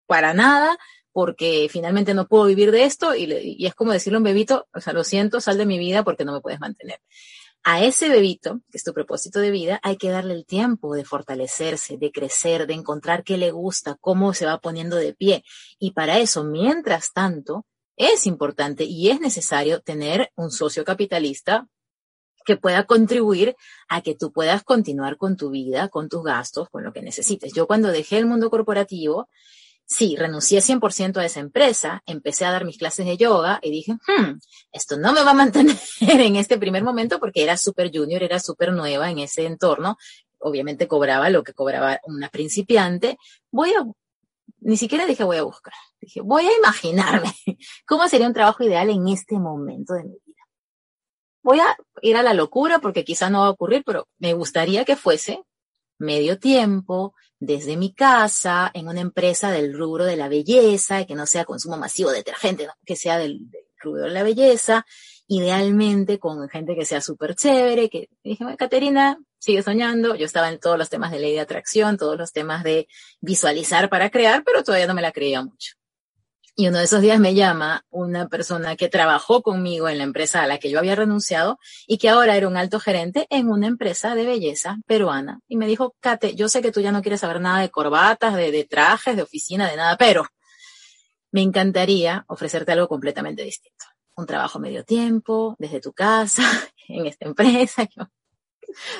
para 0.06 0.34
nada 0.34 0.76
porque 1.14 1.68
finalmente 1.70 2.12
no 2.12 2.26
puedo 2.26 2.46
vivir 2.46 2.72
de 2.72 2.82
esto 2.82 3.14
y, 3.14 3.32
y 3.32 3.66
es 3.66 3.74
como 3.76 3.92
decirle 3.92 4.16
a 4.16 4.18
un 4.18 4.24
bebito, 4.24 4.66
o 4.74 4.80
sea, 4.80 4.92
lo 4.92 5.04
siento, 5.04 5.40
sal 5.40 5.56
de 5.56 5.64
mi 5.64 5.78
vida 5.78 6.02
porque 6.02 6.24
no 6.24 6.32
me 6.32 6.40
puedes 6.40 6.58
mantener. 6.58 6.98
A 7.62 7.84
ese 7.84 8.08
bebito, 8.08 8.60
que 8.68 8.78
es 8.78 8.84
tu 8.84 8.92
propósito 8.92 9.38
de 9.38 9.52
vida, 9.52 9.78
hay 9.84 9.96
que 9.96 10.10
darle 10.10 10.34
el 10.34 10.44
tiempo 10.44 10.92
de 10.96 11.04
fortalecerse, 11.04 11.96
de 11.98 12.10
crecer, 12.10 12.66
de 12.66 12.74
encontrar 12.74 13.22
qué 13.22 13.38
le 13.38 13.52
gusta, 13.52 13.96
cómo 14.00 14.34
se 14.34 14.44
va 14.44 14.58
poniendo 14.58 14.96
de 14.96 15.14
pie. 15.14 15.44
Y 15.78 15.92
para 15.92 16.18
eso, 16.18 16.42
mientras 16.42 17.12
tanto, 17.12 17.64
es 17.96 18.26
importante 18.26 18.82
y 18.82 19.08
es 19.10 19.20
necesario 19.20 19.80
tener 19.82 20.32
un 20.34 20.50
socio 20.50 20.84
capitalista 20.84 21.68
que 22.44 22.56
pueda 22.56 22.86
contribuir 22.86 23.54
a 23.88 24.02
que 24.02 24.16
tú 24.16 24.32
puedas 24.32 24.64
continuar 24.64 25.16
con 25.16 25.36
tu 25.36 25.50
vida, 25.50 25.88
con 25.88 26.08
tus 26.08 26.24
gastos, 26.24 26.68
con 26.70 26.82
lo 26.82 26.92
que 26.92 27.02
necesites. 27.02 27.52
Yo 27.54 27.68
cuando 27.68 27.88
dejé 27.92 28.18
el 28.18 28.26
mundo 28.26 28.50
corporativo, 28.50 29.28
sí, 29.86 30.16
renuncié 30.16 30.60
100% 30.60 31.18
a 31.18 31.24
esa 31.24 31.40
empresa, 31.40 32.02
empecé 32.06 32.44
a 32.44 32.52
dar 32.52 32.64
mis 32.64 32.78
clases 32.78 33.06
de 33.06 33.16
yoga 33.16 33.60
y 33.62 33.70
dije, 33.70 33.92
hmm, 33.92 34.38
esto 34.72 34.96
no 34.96 35.12
me 35.12 35.22
va 35.22 35.32
a 35.32 35.34
mantener 35.34 35.76
en 36.00 36.36
este 36.36 36.58
primer 36.58 36.82
momento 36.82 37.18
porque 37.20 37.42
era 37.42 37.56
súper 37.56 37.90
junior, 37.92 38.22
era 38.22 38.38
súper 38.40 38.72
nueva 38.72 39.10
en 39.10 39.18
ese 39.18 39.46
entorno. 39.46 39.96
Obviamente 40.38 40.88
cobraba 40.88 41.30
lo 41.30 41.42
que 41.42 41.54
cobraba 41.54 42.00
una 42.04 42.28
principiante. 42.28 43.18
Voy 43.50 43.70
a 43.70 43.84
ni 44.60 44.76
siquiera 44.76 45.06
dije 45.06 45.24
voy 45.24 45.36
a 45.36 45.42
buscar. 45.42 45.74
Dije, 46.00 46.20
voy 46.20 46.46
a 46.46 46.56
imaginarme 46.56 47.34
cómo 47.86 48.08
sería 48.08 48.26
un 48.26 48.34
trabajo 48.34 48.64
ideal 48.64 48.90
en 48.90 49.08
este 49.08 49.38
momento 49.38 49.94
de 49.94 50.04
mi 50.04 50.16
vida. 50.24 50.42
Voy 51.42 51.60
a 51.60 51.76
ir 52.00 52.16
a 52.16 52.22
la 52.22 52.34
locura 52.34 52.78
porque 52.78 53.04
quizá 53.04 53.30
no 53.30 53.40
va 53.40 53.46
a 53.46 53.50
ocurrir, 53.50 53.82
pero 53.84 54.08
me 54.18 54.32
gustaría 54.32 54.84
que 54.84 54.96
fuese 54.96 55.42
medio 55.98 56.38
tiempo, 56.38 57.14
desde 57.46 57.76
mi 57.76 57.94
casa, 57.94 58.70
en 58.74 58.88
una 58.88 59.00
empresa 59.00 59.50
del 59.50 59.76
rubro 59.76 60.04
de 60.04 60.16
la 60.16 60.28
belleza, 60.28 61.04
que 61.04 61.14
no 61.14 61.26
sea 61.26 61.44
consumo 61.44 61.76
masivo 61.76 62.10
de 62.10 62.18
detergente, 62.18 62.68
que 62.84 62.96
sea 62.96 63.18
del, 63.18 63.50
del 63.50 63.64
rubro 63.78 64.02
de 64.04 64.10
la 64.10 64.22
belleza, 64.22 64.86
idealmente 65.26 66.18
con 66.18 66.48
gente 66.48 66.74
que 66.74 66.84
sea 66.84 67.00
súper 67.00 67.34
chévere, 67.34 67.88
que 67.88 68.08
dije, 68.22 68.44
Caterina, 68.56 69.18
sigue 69.38 69.62
soñando. 69.62 70.14
Yo 70.14 70.26
estaba 70.26 70.48
en 70.48 70.58
todos 70.58 70.78
los 70.78 70.90
temas 70.90 71.10
de 71.12 71.20
ley 71.20 71.32
de 71.32 71.40
atracción, 71.40 71.96
todos 71.96 72.16
los 72.16 72.32
temas 72.32 72.64
de 72.64 72.88
visualizar 73.20 73.88
para 73.88 74.10
crear, 74.10 74.42
pero 74.44 74.62
todavía 74.62 74.86
no 74.86 74.94
me 74.94 75.02
la 75.02 75.12
creía 75.12 75.42
mucho. 75.42 75.74
Y 76.56 76.68
uno 76.68 76.78
de 76.78 76.84
esos 76.84 77.00
días 77.00 77.18
me 77.18 77.34
llama 77.34 77.84
una 77.90 78.28
persona 78.28 78.76
que 78.76 78.88
trabajó 78.88 79.42
conmigo 79.42 79.88
en 79.88 79.98
la 79.98 80.04
empresa 80.04 80.42
a 80.42 80.46
la 80.46 80.58
que 80.58 80.70
yo 80.70 80.78
había 80.78 80.94
renunciado 80.94 81.58
y 81.86 81.98
que 81.98 82.08
ahora 82.08 82.36
era 82.36 82.46
un 82.46 82.56
alto 82.56 82.78
gerente 82.78 83.26
en 83.28 83.48
una 83.48 83.66
empresa 83.66 84.14
de 84.14 84.24
belleza 84.24 84.78
peruana. 84.86 85.40
Y 85.48 85.56
me 85.56 85.66
dijo, 85.66 85.96
Kate, 86.00 86.36
yo 86.36 86.48
sé 86.48 86.62
que 86.62 86.70
tú 86.70 86.80
ya 86.80 86.92
no 86.92 87.02
quieres 87.02 87.20
saber 87.20 87.40
nada 87.40 87.60
de 87.60 87.70
corbatas, 87.70 88.36
de, 88.36 88.64
trajes, 88.64 89.16
de 89.16 89.22
oficina, 89.22 89.68
de 89.68 89.76
nada, 89.76 89.96
pero 89.96 90.26
me 91.32 91.42
encantaría 91.42 92.24
ofrecerte 92.28 92.70
algo 92.70 92.86
completamente 92.86 93.42
distinto 93.42 93.84
un 94.16 94.26
trabajo 94.26 94.58
medio 94.58 94.84
tiempo, 94.84 95.56
desde 95.58 95.80
tu 95.80 95.92
casa, 95.92 96.42
en 96.88 97.06
esta 97.06 97.26
empresa. 97.26 97.88
Yo 97.94 98.08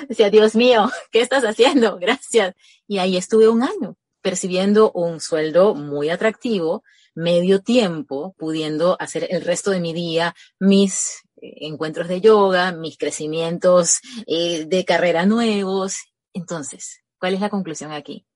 decía, 0.07 0.29
Dios 0.29 0.55
mío, 0.55 0.89
¿qué 1.11 1.21
estás 1.21 1.43
haciendo? 1.43 1.97
Gracias. 1.97 2.55
Y 2.87 2.97
ahí 2.97 3.17
estuve 3.17 3.47
un 3.47 3.63
año 3.63 3.95
percibiendo 4.21 4.91
un 4.91 5.19
sueldo 5.19 5.75
muy 5.75 6.09
atractivo, 6.09 6.83
medio 7.15 7.61
tiempo, 7.61 8.35
pudiendo 8.37 8.97
hacer 8.99 9.27
el 9.29 9.41
resto 9.41 9.71
de 9.71 9.79
mi 9.79 9.93
día 9.93 10.35
mis 10.59 11.23
eh, 11.41 11.67
encuentros 11.67 12.07
de 12.07 12.21
yoga, 12.21 12.71
mis 12.71 12.97
crecimientos 12.97 14.01
eh, 14.27 14.65
de 14.65 14.85
carrera 14.85 15.25
nuevos. 15.25 15.97
Entonces, 16.33 17.01
¿cuál 17.17 17.33
es 17.33 17.41
la 17.41 17.49
conclusión 17.49 17.91
aquí? 17.91 18.27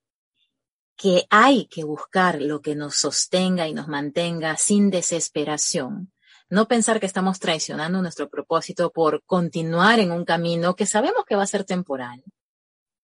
Que 0.95 1.25
hay 1.29 1.67
que 1.67 1.83
buscar 1.83 2.41
lo 2.41 2.61
que 2.61 2.75
nos 2.75 2.95
sostenga 2.95 3.67
y 3.67 3.73
nos 3.73 3.87
mantenga 3.87 4.57
sin 4.57 4.89
desesperación. 4.89 6.11
No 6.49 6.67
pensar 6.67 6.99
que 6.99 7.05
estamos 7.05 7.39
traicionando 7.39 8.01
nuestro 8.01 8.29
propósito 8.29 8.91
por 8.91 9.23
continuar 9.25 9.99
en 9.99 10.11
un 10.11 10.25
camino 10.25 10.75
que 10.75 10.87
sabemos 10.87 11.23
que 11.25 11.35
va 11.35 11.43
a 11.43 11.47
ser 11.47 11.63
temporal 11.63 12.23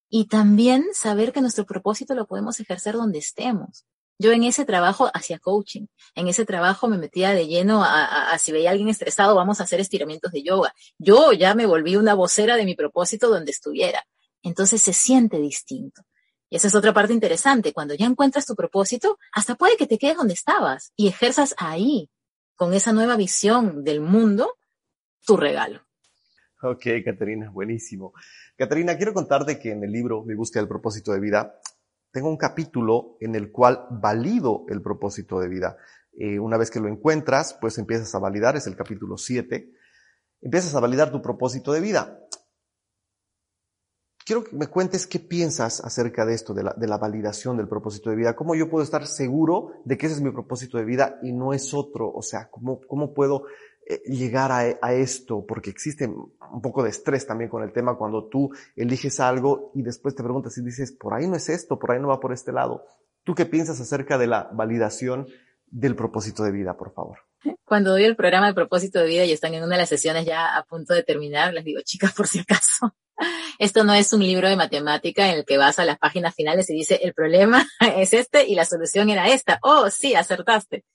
y 0.09 0.25
también 0.25 0.85
saber 0.93 1.31
que 1.31 1.41
nuestro 1.41 1.65
propósito 1.65 2.15
lo 2.15 2.25
podemos 2.25 2.59
ejercer 2.59 2.95
donde 2.95 3.19
estemos. 3.19 3.85
Yo 4.17 4.31
en 4.31 4.43
ese 4.43 4.65
trabajo 4.65 5.09
hacía 5.13 5.39
coaching, 5.39 5.87
en 6.15 6.27
ese 6.27 6.45
trabajo 6.45 6.87
me 6.87 6.97
metía 6.97 7.33
de 7.33 7.47
lleno 7.47 7.83
a, 7.83 8.37
si 8.39 8.51
veía 8.51 8.69
a 8.69 8.71
alguien 8.71 8.89
estresado, 8.89 9.35
vamos 9.35 9.59
a 9.59 9.63
hacer 9.63 9.79
estiramientos 9.81 10.31
de 10.31 10.43
yoga. 10.43 10.73
Yo 10.97 11.33
ya 11.33 11.53
me 11.53 11.65
volví 11.65 11.95
una 11.97 12.13
vocera 12.13 12.55
de 12.55 12.65
mi 12.65 12.75
propósito 12.75 13.29
donde 13.29 13.51
estuviera. 13.51 14.05
Entonces 14.41 14.81
se 14.81 14.93
siente 14.93 15.37
distinto. 15.39 16.03
Y 16.49 16.55
esa 16.55 16.67
es 16.67 16.75
otra 16.75 16.93
parte 16.93 17.13
interesante. 17.13 17.73
Cuando 17.73 17.93
ya 17.95 18.05
encuentras 18.05 18.45
tu 18.45 18.55
propósito, 18.55 19.17
hasta 19.33 19.55
puede 19.55 19.75
que 19.75 19.87
te 19.87 19.97
quedes 19.97 20.17
donde 20.17 20.35
estabas 20.35 20.93
y 20.95 21.07
ejerzas 21.07 21.55
ahí, 21.57 22.09
con 22.55 22.73
esa 22.73 22.93
nueva 22.93 23.17
visión 23.17 23.83
del 23.83 23.99
mundo, 23.99 24.55
tu 25.25 25.35
regalo. 25.35 25.81
Ok, 26.61 26.85
Caterina, 27.03 27.49
buenísimo. 27.51 28.13
Caterina, 28.57 28.95
quiero 28.95 29.13
contarte 29.13 29.59
que 29.59 29.71
en 29.71 29.83
el 29.83 29.91
libro 29.91 30.23
Mi 30.23 30.35
búsqueda 30.35 30.61
del 30.61 30.69
propósito 30.69 31.11
de 31.11 31.19
vida, 31.19 31.59
tengo 32.15 32.29
un 32.29 32.37
capítulo 32.37 33.17
en 33.19 33.35
el 33.35 33.51
cual 33.51 33.87
valido 33.91 34.63
el 34.69 34.81
propósito 34.81 35.37
de 35.41 35.49
vida. 35.49 35.75
Eh, 36.17 36.39
una 36.39 36.55
vez 36.55 36.71
que 36.71 36.79
lo 36.79 36.87
encuentras, 36.87 37.57
pues 37.59 37.77
empiezas 37.77 38.15
a 38.15 38.19
validar, 38.19 38.55
es 38.55 38.67
el 38.67 38.77
capítulo 38.77 39.17
7, 39.17 39.69
empiezas 40.39 40.73
a 40.75 40.79
validar 40.79 41.11
tu 41.11 41.21
propósito 41.21 41.73
de 41.73 41.81
vida. 41.81 42.17
Quiero 44.25 44.45
que 44.45 44.55
me 44.55 44.67
cuentes 44.67 45.07
qué 45.07 45.19
piensas 45.19 45.81
acerca 45.83 46.25
de 46.25 46.35
esto, 46.35 46.53
de 46.53 46.63
la, 46.63 46.97
validación 46.97 47.57
del 47.57 47.67
propósito 47.67 48.09
de 48.09 48.15
vida. 48.15 48.33
¿Cómo 48.33 48.55
yo 48.55 48.69
puedo 48.69 48.85
estar 48.85 49.05
seguro 49.07 49.73
de 49.83 49.97
que 49.97 50.05
ese 50.05 50.15
es 50.15 50.21
mi 50.21 50.31
propósito 50.31 50.77
de 50.77 50.85
vida 50.85 51.19
y 51.21 51.33
no 51.33 51.51
es 51.51 51.73
otro? 51.73 52.09
O 52.13 52.21
sea, 52.21 52.49
¿cómo, 52.49 53.13
puedo 53.13 53.43
llegar 54.05 54.51
a, 54.51 54.93
esto, 54.93 55.45
porque 55.45 55.69
existe 55.69 56.07
un 56.07 56.61
poco 56.61 56.83
de 56.83 56.89
estrés 56.89 57.25
también 57.25 57.49
con 57.49 57.63
el 57.63 57.71
tema 57.71 57.97
cuando 57.97 58.25
tú 58.25 58.51
eliges 58.75 59.19
algo 59.19 59.71
y 59.75 59.81
después 59.81 60.15
te 60.15 60.23
preguntas 60.23 60.57
y 60.57 60.63
dices, 60.63 60.91
por 60.91 61.13
ahí 61.13 61.27
no 61.27 61.35
es 61.35 61.49
esto, 61.49 61.77
por 61.77 61.91
ahí 61.91 61.99
no 61.99 62.07
va 62.07 62.19
por 62.19 62.33
este 62.33 62.51
lado. 62.51 62.85
¿Tú 63.23 63.35
qué 63.35 63.45
piensas 63.45 63.79
acerca 63.79 64.17
de 64.17 64.27
la 64.27 64.49
validación 64.53 65.27
del 65.67 65.95
propósito 65.95 66.43
de 66.43 66.51
vida, 66.51 66.77
por 66.77 66.93
favor? 66.93 67.19
Cuando 67.63 67.91
doy 67.91 68.03
el 68.03 68.15
programa 68.15 68.47
de 68.47 68.53
propósito 68.53 68.99
de 68.99 69.07
vida 69.07 69.25
y 69.25 69.31
están 69.31 69.53
en 69.53 69.63
una 69.63 69.75
de 69.75 69.81
las 69.81 69.89
sesiones 69.89 70.25
ya 70.25 70.55
a 70.55 70.63
punto 70.63 70.93
de 70.93 71.03
terminar, 71.03 71.53
les 71.53 71.65
digo, 71.65 71.81
chicas, 71.83 72.13
por 72.13 72.27
si 72.27 72.39
acaso, 72.39 72.95
esto 73.59 73.83
no 73.83 73.93
es 73.93 74.11
un 74.13 74.21
libro 74.21 74.49
de 74.49 74.55
matemática 74.55 75.29
en 75.29 75.39
el 75.39 75.45
que 75.45 75.57
vas 75.57 75.79
a 75.79 75.85
las 75.85 75.97
páginas 75.97 76.35
finales 76.35 76.69
y 76.69 76.73
dice, 76.73 76.99
el 77.03 77.13
problema 77.13 77.65
es 77.97 78.13
este 78.13 78.47
y 78.47 78.55
la 78.55 78.65
solución 78.65 79.09
era 79.09 79.27
esta. 79.27 79.59
Oh, 79.61 79.89
sí, 79.89 80.15
acertaste. 80.15 80.85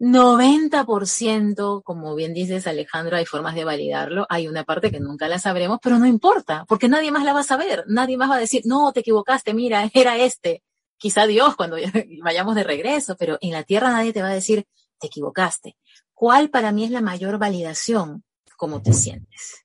90%, 0.00 1.82
como 1.82 2.14
bien 2.14 2.32
dices 2.32 2.66
Alejandro, 2.66 3.16
hay 3.16 3.26
formas 3.26 3.54
de 3.56 3.64
validarlo, 3.64 4.26
hay 4.28 4.46
una 4.46 4.64
parte 4.64 4.92
que 4.92 5.00
nunca 5.00 5.26
la 5.26 5.40
sabremos, 5.40 5.80
pero 5.82 5.98
no 5.98 6.06
importa, 6.06 6.64
porque 6.68 6.88
nadie 6.88 7.10
más 7.10 7.24
la 7.24 7.32
va 7.32 7.40
a 7.40 7.44
saber, 7.44 7.84
nadie 7.88 8.16
más 8.16 8.30
va 8.30 8.36
a 8.36 8.40
decir, 8.40 8.62
no, 8.64 8.92
te 8.92 9.00
equivocaste, 9.00 9.54
mira, 9.54 9.90
era 9.92 10.16
este. 10.16 10.62
Quizá 10.96 11.26
Dios 11.26 11.56
cuando 11.56 11.76
vayamos 12.22 12.54
de 12.54 12.64
regreso, 12.64 13.16
pero 13.16 13.38
en 13.40 13.52
la 13.52 13.64
tierra 13.64 13.90
nadie 13.90 14.12
te 14.12 14.22
va 14.22 14.28
a 14.28 14.34
decir, 14.34 14.66
te 15.00 15.08
equivocaste. 15.08 15.76
¿Cuál 16.14 16.50
para 16.50 16.72
mí 16.72 16.84
es 16.84 16.90
la 16.90 17.00
mayor 17.00 17.38
validación? 17.38 18.24
¿Cómo 18.56 18.82
te 18.82 18.92
sientes? 18.92 19.64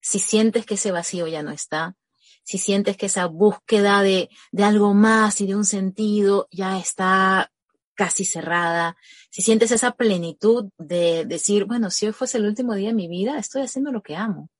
Si 0.00 0.18
sientes 0.18 0.66
que 0.66 0.74
ese 0.74 0.92
vacío 0.92 1.26
ya 1.26 1.42
no 1.42 1.50
está, 1.50 1.96
si 2.42 2.58
sientes 2.58 2.98
que 2.98 3.06
esa 3.06 3.24
búsqueda 3.26 4.02
de, 4.02 4.28
de 4.52 4.64
algo 4.64 4.92
más 4.92 5.40
y 5.40 5.46
de 5.46 5.56
un 5.56 5.64
sentido 5.64 6.46
ya 6.50 6.78
está 6.78 7.50
casi 7.94 8.24
cerrada, 8.24 8.96
si 9.30 9.42
sientes 9.42 9.70
esa 9.70 9.92
plenitud 9.92 10.70
de 10.78 11.24
decir, 11.24 11.64
bueno, 11.64 11.90
si 11.90 12.06
hoy 12.06 12.12
fuese 12.12 12.38
el 12.38 12.46
último 12.46 12.74
día 12.74 12.88
de 12.88 12.94
mi 12.94 13.08
vida, 13.08 13.38
estoy 13.38 13.62
haciendo 13.62 13.92
lo 13.92 14.02
que 14.02 14.16
amo. 14.16 14.50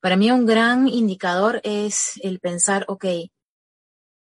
Para 0.00 0.16
mí 0.16 0.30
un 0.30 0.46
gran 0.46 0.88
indicador 0.88 1.60
es 1.62 2.18
el 2.22 2.40
pensar, 2.40 2.84
ok, 2.88 3.04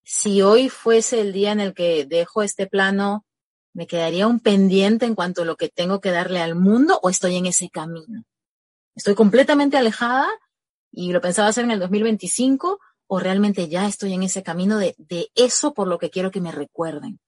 si 0.03 0.41
hoy 0.41 0.69
fuese 0.69 1.21
el 1.21 1.33
día 1.33 1.51
en 1.51 1.59
el 1.59 1.73
que 1.73 2.05
dejo 2.05 2.41
este 2.41 2.65
plano, 2.65 3.25
¿me 3.73 3.87
quedaría 3.87 4.25
un 4.25 4.39
pendiente 4.39 5.05
en 5.05 5.15
cuanto 5.15 5.41
a 5.41 5.45
lo 5.45 5.57
que 5.57 5.69
tengo 5.69 6.01
que 6.01 6.11
darle 6.11 6.39
al 6.39 6.55
mundo 6.55 6.99
o 7.03 7.09
estoy 7.09 7.35
en 7.35 7.45
ese 7.45 7.69
camino? 7.69 8.23
¿Estoy 8.95 9.13
completamente 9.13 9.77
alejada 9.77 10.27
y 10.91 11.11
lo 11.11 11.21
pensaba 11.21 11.49
hacer 11.49 11.65
en 11.65 11.71
el 11.71 11.79
2025 11.79 12.79
o 13.07 13.19
realmente 13.19 13.67
ya 13.67 13.85
estoy 13.85 14.13
en 14.13 14.23
ese 14.23 14.41
camino 14.41 14.77
de, 14.77 14.95
de 14.97 15.29
eso 15.35 15.73
por 15.73 15.87
lo 15.87 15.99
que 15.99 16.09
quiero 16.09 16.31
que 16.31 16.41
me 16.41 16.51
recuerden? 16.51 17.19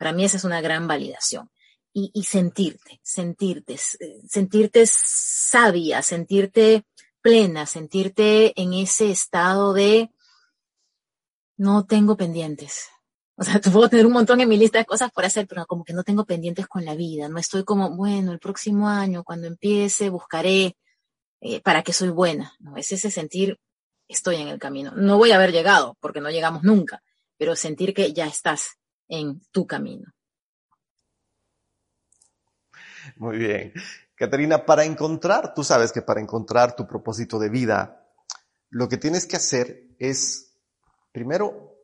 Para 0.00 0.14
mí 0.14 0.24
esa 0.24 0.38
es 0.38 0.44
una 0.44 0.62
gran 0.62 0.88
validación. 0.88 1.50
Y, 1.92 2.22
sentirte, 2.22 3.00
sentirte, 3.02 3.76
sentirte 4.26 4.84
sabia, 4.86 6.00
sentirte 6.00 6.86
plena, 7.20 7.66
sentirte 7.66 8.58
en 8.58 8.72
ese 8.72 9.10
estado 9.10 9.74
de 9.74 10.10
no 11.58 11.84
tengo 11.84 12.16
pendientes. 12.16 12.88
O 13.36 13.44
sea, 13.44 13.60
puedo 13.72 13.90
tener 13.90 14.06
un 14.06 14.14
montón 14.14 14.40
en 14.40 14.48
mi 14.48 14.56
lista 14.56 14.78
de 14.78 14.86
cosas 14.86 15.10
por 15.12 15.26
hacer, 15.26 15.46
pero 15.46 15.66
como 15.66 15.84
que 15.84 15.92
no 15.92 16.02
tengo 16.02 16.24
pendientes 16.24 16.66
con 16.66 16.86
la 16.86 16.94
vida. 16.94 17.28
No 17.28 17.38
estoy 17.38 17.64
como, 17.64 17.94
bueno, 17.94 18.32
el 18.32 18.38
próximo 18.38 18.88
año, 18.88 19.22
cuando 19.22 19.48
empiece, 19.48 20.08
buscaré 20.08 20.78
eh, 21.42 21.60
para 21.60 21.82
que 21.82 21.92
soy 21.92 22.08
buena. 22.08 22.54
No, 22.58 22.78
es 22.78 22.90
ese 22.90 23.10
sentir, 23.10 23.60
estoy 24.08 24.36
en 24.36 24.48
el 24.48 24.58
camino. 24.58 24.92
No 24.92 25.18
voy 25.18 25.32
a 25.32 25.36
haber 25.36 25.52
llegado, 25.52 25.98
porque 26.00 26.22
no 26.22 26.30
llegamos 26.30 26.62
nunca, 26.62 27.02
pero 27.36 27.54
sentir 27.54 27.92
que 27.92 28.14
ya 28.14 28.26
estás 28.26 28.79
en 29.10 29.42
tu 29.50 29.66
camino. 29.66 30.10
Muy 33.16 33.38
bien. 33.38 33.72
Caterina, 34.14 34.64
para 34.64 34.84
encontrar, 34.84 35.52
tú 35.54 35.64
sabes 35.64 35.92
que 35.92 36.02
para 36.02 36.20
encontrar 36.20 36.76
tu 36.76 36.86
propósito 36.86 37.38
de 37.38 37.48
vida, 37.48 38.06
lo 38.70 38.88
que 38.88 38.96
tienes 38.96 39.26
que 39.26 39.36
hacer 39.36 39.88
es, 39.98 40.54
primero, 41.12 41.76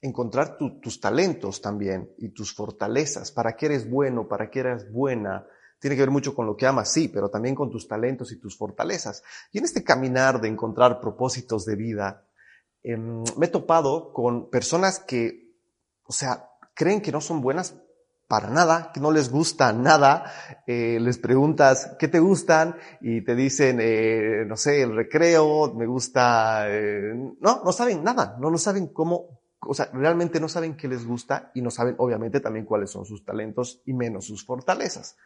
encontrar 0.00 0.56
tus 0.56 1.00
talentos 1.00 1.60
también 1.60 2.12
y 2.18 2.30
tus 2.30 2.54
fortalezas, 2.54 3.32
para 3.32 3.56
qué 3.56 3.66
eres 3.66 3.90
bueno, 3.90 4.28
para 4.28 4.50
qué 4.50 4.60
eres 4.60 4.90
buena. 4.90 5.46
Tiene 5.80 5.96
que 5.96 6.02
ver 6.02 6.10
mucho 6.10 6.34
con 6.34 6.46
lo 6.46 6.56
que 6.56 6.66
amas, 6.66 6.92
sí, 6.92 7.08
pero 7.08 7.28
también 7.28 7.54
con 7.54 7.70
tus 7.70 7.86
talentos 7.86 8.32
y 8.32 8.40
tus 8.40 8.56
fortalezas. 8.56 9.22
Y 9.52 9.58
en 9.58 9.64
este 9.64 9.84
caminar 9.84 10.40
de 10.40 10.48
encontrar 10.48 11.00
propósitos 11.00 11.64
de 11.66 11.76
vida, 11.76 12.24
em, 12.82 13.22
me 13.36 13.46
he 13.46 13.50
topado 13.50 14.12
con 14.12 14.48
personas 14.50 15.00
que 15.00 15.47
o 16.08 16.12
sea, 16.12 16.48
creen 16.74 17.02
que 17.02 17.12
no 17.12 17.20
son 17.20 17.42
buenas 17.42 17.76
para 18.26 18.48
nada, 18.50 18.90
que 18.92 19.00
no 19.00 19.10
les 19.10 19.30
gusta 19.30 19.72
nada, 19.72 20.24
eh, 20.66 20.98
les 21.00 21.18
preguntas 21.18 21.96
qué 21.98 22.08
te 22.08 22.18
gustan 22.18 22.76
y 23.00 23.22
te 23.22 23.34
dicen, 23.34 23.78
eh, 23.80 24.44
no 24.46 24.56
sé, 24.56 24.82
el 24.82 24.96
recreo, 24.96 25.74
me 25.74 25.86
gusta, 25.86 26.66
eh, 26.68 27.14
no, 27.40 27.62
no 27.62 27.72
saben 27.72 28.02
nada, 28.02 28.36
no, 28.40 28.50
no 28.50 28.58
saben 28.58 28.88
cómo, 28.88 29.40
o 29.60 29.74
sea, 29.74 29.90
realmente 29.92 30.40
no 30.40 30.48
saben 30.48 30.76
qué 30.76 30.88
les 30.88 31.06
gusta 31.06 31.50
y 31.54 31.60
no 31.60 31.70
saben 31.70 31.94
obviamente 31.98 32.40
también 32.40 32.64
cuáles 32.64 32.90
son 32.90 33.04
sus 33.04 33.24
talentos 33.24 33.82
y 33.84 33.92
menos 33.92 34.26
sus 34.26 34.44
fortalezas. 34.44 35.16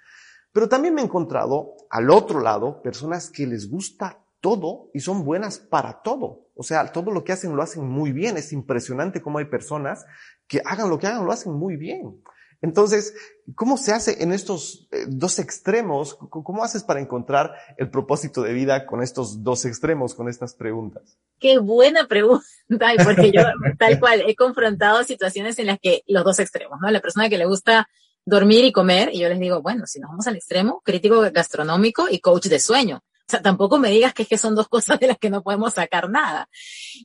Pero 0.52 0.68
también 0.68 0.94
me 0.94 1.00
he 1.00 1.04
encontrado 1.04 1.76
al 1.90 2.10
otro 2.10 2.40
lado 2.40 2.82
personas 2.82 3.30
que 3.30 3.46
les 3.46 3.70
gusta 3.70 4.18
todo 4.42 4.90
y 4.92 5.00
son 5.00 5.24
buenas 5.24 5.58
para 5.58 6.02
todo. 6.02 6.50
O 6.54 6.62
sea, 6.62 6.92
todo 6.92 7.10
lo 7.10 7.24
que 7.24 7.32
hacen 7.32 7.56
lo 7.56 7.62
hacen 7.62 7.88
muy 7.88 8.12
bien. 8.12 8.36
Es 8.36 8.52
impresionante 8.52 9.22
cómo 9.22 9.38
hay 9.38 9.46
personas 9.46 10.04
que 10.52 10.60
hagan 10.66 10.90
lo 10.90 10.98
que 10.98 11.06
hagan, 11.06 11.24
lo 11.24 11.32
hacen 11.32 11.54
muy 11.54 11.76
bien. 11.76 12.22
Entonces, 12.60 13.14
¿cómo 13.54 13.78
se 13.78 13.92
hace 13.92 14.22
en 14.22 14.32
estos 14.32 14.86
eh, 14.92 15.06
dos 15.08 15.38
extremos? 15.38 16.14
¿Cómo 16.28 16.62
haces 16.62 16.84
para 16.84 17.00
encontrar 17.00 17.54
el 17.78 17.90
propósito 17.90 18.42
de 18.42 18.52
vida 18.52 18.84
con 18.84 19.02
estos 19.02 19.42
dos 19.42 19.64
extremos, 19.64 20.14
con 20.14 20.28
estas 20.28 20.54
preguntas? 20.54 21.18
Qué 21.40 21.58
buena 21.58 22.06
pregunta, 22.06 22.44
porque 23.04 23.32
yo 23.32 23.40
tal 23.78 23.98
cual 23.98 24.24
he 24.26 24.36
confrontado 24.36 25.02
situaciones 25.04 25.58
en 25.58 25.68
las 25.68 25.78
que 25.80 26.02
los 26.06 26.22
dos 26.22 26.38
extremos, 26.38 26.78
¿no? 26.82 26.90
La 26.90 27.00
persona 27.00 27.30
que 27.30 27.38
le 27.38 27.46
gusta 27.46 27.88
dormir 28.26 28.66
y 28.66 28.72
comer, 28.72 29.08
y 29.10 29.20
yo 29.20 29.30
les 29.30 29.40
digo, 29.40 29.62
bueno, 29.62 29.86
si 29.86 30.00
nos 30.00 30.10
vamos 30.10 30.26
al 30.26 30.36
extremo, 30.36 30.82
crítico 30.84 31.22
gastronómico 31.32 32.08
y 32.10 32.20
coach 32.20 32.48
de 32.48 32.60
sueño. 32.60 33.02
O 33.28 33.30
sea, 33.32 33.42
tampoco 33.42 33.78
me 33.78 33.90
digas 33.90 34.14
que 34.14 34.22
es 34.22 34.28
que 34.28 34.38
son 34.38 34.54
dos 34.54 34.68
cosas 34.76 34.98
de 35.00 35.06
las 35.08 35.18
que 35.18 35.30
no 35.30 35.42
podemos 35.42 35.74
sacar 35.74 36.10
nada. 36.10 36.48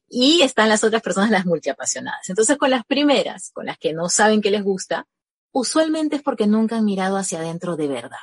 Y 0.09 0.41
están 0.41 0.69
las 0.69 0.83
otras 0.83 1.01
personas, 1.01 1.31
las 1.31 1.45
multiapasionadas. 1.45 2.29
Entonces, 2.29 2.57
con 2.57 2.69
las 2.69 2.85
primeras, 2.85 3.51
con 3.53 3.65
las 3.65 3.77
que 3.77 3.93
no 3.93 4.09
saben 4.09 4.41
qué 4.41 4.51
les 4.51 4.63
gusta, 4.63 5.05
usualmente 5.51 6.17
es 6.17 6.21
porque 6.21 6.47
nunca 6.47 6.77
han 6.77 6.85
mirado 6.85 7.17
hacia 7.17 7.39
adentro 7.39 7.75
de 7.75 7.87
verdad. 7.87 8.17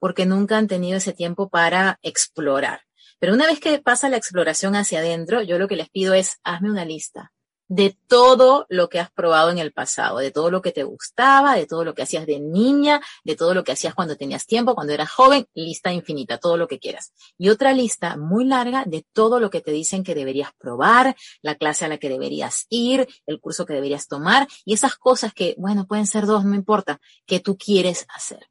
porque 0.00 0.26
nunca 0.26 0.56
han 0.56 0.68
tenido 0.68 0.98
ese 0.98 1.12
tiempo 1.12 1.48
para 1.48 1.98
explorar. 2.02 2.82
Pero 3.18 3.34
una 3.34 3.46
vez 3.46 3.58
que 3.58 3.80
pasa 3.80 4.08
la 4.08 4.16
exploración 4.16 4.76
hacia 4.76 5.00
adentro, 5.00 5.42
yo 5.42 5.58
lo 5.58 5.66
que 5.66 5.74
les 5.74 5.88
pido 5.90 6.14
es, 6.14 6.38
hazme 6.44 6.70
una 6.70 6.84
lista 6.84 7.32
de 7.68 7.96
todo 8.06 8.66
lo 8.70 8.88
que 8.88 8.98
has 8.98 9.10
probado 9.10 9.50
en 9.50 9.58
el 9.58 9.72
pasado, 9.72 10.18
de 10.18 10.30
todo 10.30 10.50
lo 10.50 10.62
que 10.62 10.72
te 10.72 10.82
gustaba, 10.84 11.54
de 11.54 11.66
todo 11.66 11.84
lo 11.84 11.94
que 11.94 12.02
hacías 12.02 12.26
de 12.26 12.40
niña, 12.40 13.00
de 13.24 13.36
todo 13.36 13.54
lo 13.54 13.62
que 13.62 13.72
hacías 13.72 13.94
cuando 13.94 14.16
tenías 14.16 14.46
tiempo, 14.46 14.74
cuando 14.74 14.94
eras 14.94 15.10
joven, 15.10 15.46
lista 15.54 15.92
infinita, 15.92 16.38
todo 16.38 16.56
lo 16.56 16.66
que 16.66 16.78
quieras. 16.78 17.12
Y 17.36 17.50
otra 17.50 17.72
lista 17.72 18.16
muy 18.16 18.46
larga 18.46 18.84
de 18.86 19.04
todo 19.12 19.38
lo 19.38 19.50
que 19.50 19.60
te 19.60 19.70
dicen 19.70 20.02
que 20.02 20.14
deberías 20.14 20.50
probar, 20.58 21.14
la 21.42 21.56
clase 21.56 21.84
a 21.84 21.88
la 21.88 21.98
que 21.98 22.08
deberías 22.08 22.66
ir, 22.70 23.06
el 23.26 23.40
curso 23.40 23.66
que 23.66 23.74
deberías 23.74 24.08
tomar 24.08 24.48
y 24.64 24.72
esas 24.72 24.96
cosas 24.96 25.34
que, 25.34 25.54
bueno, 25.58 25.86
pueden 25.86 26.06
ser 26.06 26.24
dos, 26.24 26.44
no 26.44 26.54
importa, 26.54 27.00
que 27.26 27.40
tú 27.40 27.58
quieres 27.58 28.06
hacer. 28.14 28.48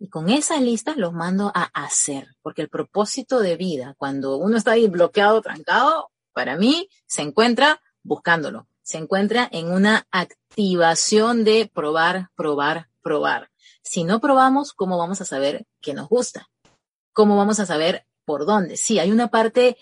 Y 0.00 0.08
con 0.08 0.28
esas 0.28 0.60
listas 0.60 0.96
los 0.96 1.12
mando 1.12 1.50
a 1.54 1.70
hacer, 1.74 2.28
porque 2.42 2.62
el 2.62 2.68
propósito 2.68 3.40
de 3.40 3.56
vida, 3.56 3.94
cuando 3.98 4.36
uno 4.36 4.56
está 4.56 4.72
ahí 4.72 4.86
bloqueado, 4.88 5.42
trancado, 5.42 6.10
para 6.32 6.56
mí 6.56 6.88
se 7.06 7.22
encuentra 7.22 7.80
buscándolo. 8.02 8.68
Se 8.82 8.98
encuentra 8.98 9.48
en 9.52 9.70
una 9.70 10.06
activación 10.10 11.44
de 11.44 11.70
probar, 11.72 12.30
probar, 12.34 12.88
probar. 13.02 13.50
Si 13.82 14.04
no 14.04 14.20
probamos, 14.20 14.72
¿cómo 14.72 14.98
vamos 14.98 15.20
a 15.20 15.24
saber 15.24 15.66
qué 15.80 15.94
nos 15.94 16.08
gusta? 16.08 16.48
¿Cómo 17.12 17.36
vamos 17.36 17.60
a 17.60 17.66
saber 17.66 18.06
por 18.24 18.46
dónde? 18.46 18.76
Sí, 18.76 18.98
hay 18.98 19.10
una 19.10 19.28
parte 19.28 19.76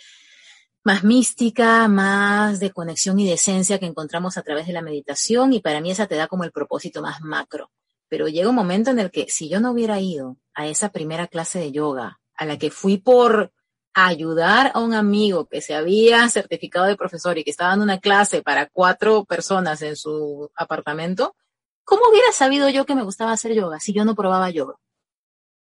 más 0.86 1.02
mística, 1.02 1.88
más 1.88 2.60
de 2.60 2.70
conexión 2.70 3.18
y 3.18 3.26
de 3.26 3.32
esencia 3.32 3.80
que 3.80 3.86
encontramos 3.86 4.38
a 4.38 4.42
través 4.42 4.68
de 4.68 4.72
la 4.72 4.82
meditación 4.82 5.52
y 5.52 5.60
para 5.60 5.80
mí 5.80 5.90
esa 5.90 6.06
te 6.06 6.14
da 6.14 6.28
como 6.28 6.44
el 6.44 6.52
propósito 6.52 7.02
más 7.02 7.20
macro. 7.20 7.72
Pero 8.08 8.28
llega 8.28 8.48
un 8.48 8.54
momento 8.54 8.90
en 8.90 9.00
el 9.00 9.10
que 9.10 9.26
si 9.28 9.48
yo 9.48 9.58
no 9.58 9.72
hubiera 9.72 9.98
ido 9.98 10.36
a 10.54 10.68
esa 10.68 10.90
primera 10.90 11.26
clase 11.26 11.58
de 11.58 11.72
yoga, 11.72 12.20
a 12.36 12.46
la 12.46 12.56
que 12.56 12.70
fui 12.70 12.98
por 12.98 13.52
ayudar 14.04 14.72
a 14.74 14.80
un 14.80 14.92
amigo 14.92 15.46
que 15.46 15.62
se 15.62 15.74
había 15.74 16.28
certificado 16.28 16.84
de 16.84 16.96
profesor 16.96 17.38
y 17.38 17.44
que 17.44 17.50
estaba 17.50 17.70
dando 17.70 17.84
una 17.84 17.98
clase 17.98 18.42
para 18.42 18.66
cuatro 18.66 19.24
personas 19.24 19.80
en 19.80 19.96
su 19.96 20.50
apartamento, 20.54 21.34
¿cómo 21.82 22.02
hubiera 22.10 22.30
sabido 22.30 22.68
yo 22.68 22.84
que 22.84 22.94
me 22.94 23.02
gustaba 23.02 23.32
hacer 23.32 23.54
yoga 23.54 23.80
si 23.80 23.94
yo 23.94 24.04
no 24.04 24.14
probaba 24.14 24.50
yoga? 24.50 24.74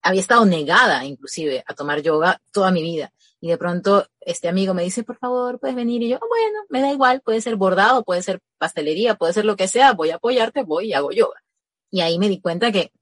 Había 0.01 0.21
estado 0.21 0.45
negada 0.45 1.03
inclusive 1.03 1.65
a 1.67 1.73
tomar 1.73 2.01
yoga 2.01 2.39
toda 2.53 2.71
mi 2.71 2.81
vida. 2.81 3.11
Y 3.41 3.49
de 3.49 3.57
pronto 3.57 4.07
este 4.21 4.47
amigo 4.47 4.73
me 4.73 4.83
dice, 4.83 5.03
por 5.03 5.17
favor, 5.17 5.59
puedes 5.59 5.75
venir. 5.75 6.01
Y 6.01 6.09
yo, 6.09 6.15
ah, 6.15 6.25
bueno, 6.29 6.59
me 6.69 6.79
da 6.79 6.91
igual, 6.91 7.19
puede 7.19 7.41
ser 7.41 7.57
bordado, 7.57 8.05
puede 8.05 8.21
ser 8.21 8.39
pastelería, 8.57 9.15
puede 9.15 9.33
ser 9.33 9.43
lo 9.43 9.57
que 9.57 9.67
sea, 9.67 9.91
voy 9.91 10.11
a 10.11 10.15
apoyarte, 10.15 10.63
voy 10.63 10.87
y 10.87 10.93
hago 10.93 11.11
yoga. 11.11 11.43
Y 11.91 11.99
ahí 11.99 12.17
me 12.19 12.29
di 12.29 12.39
cuenta 12.39 12.71
que 12.71 12.93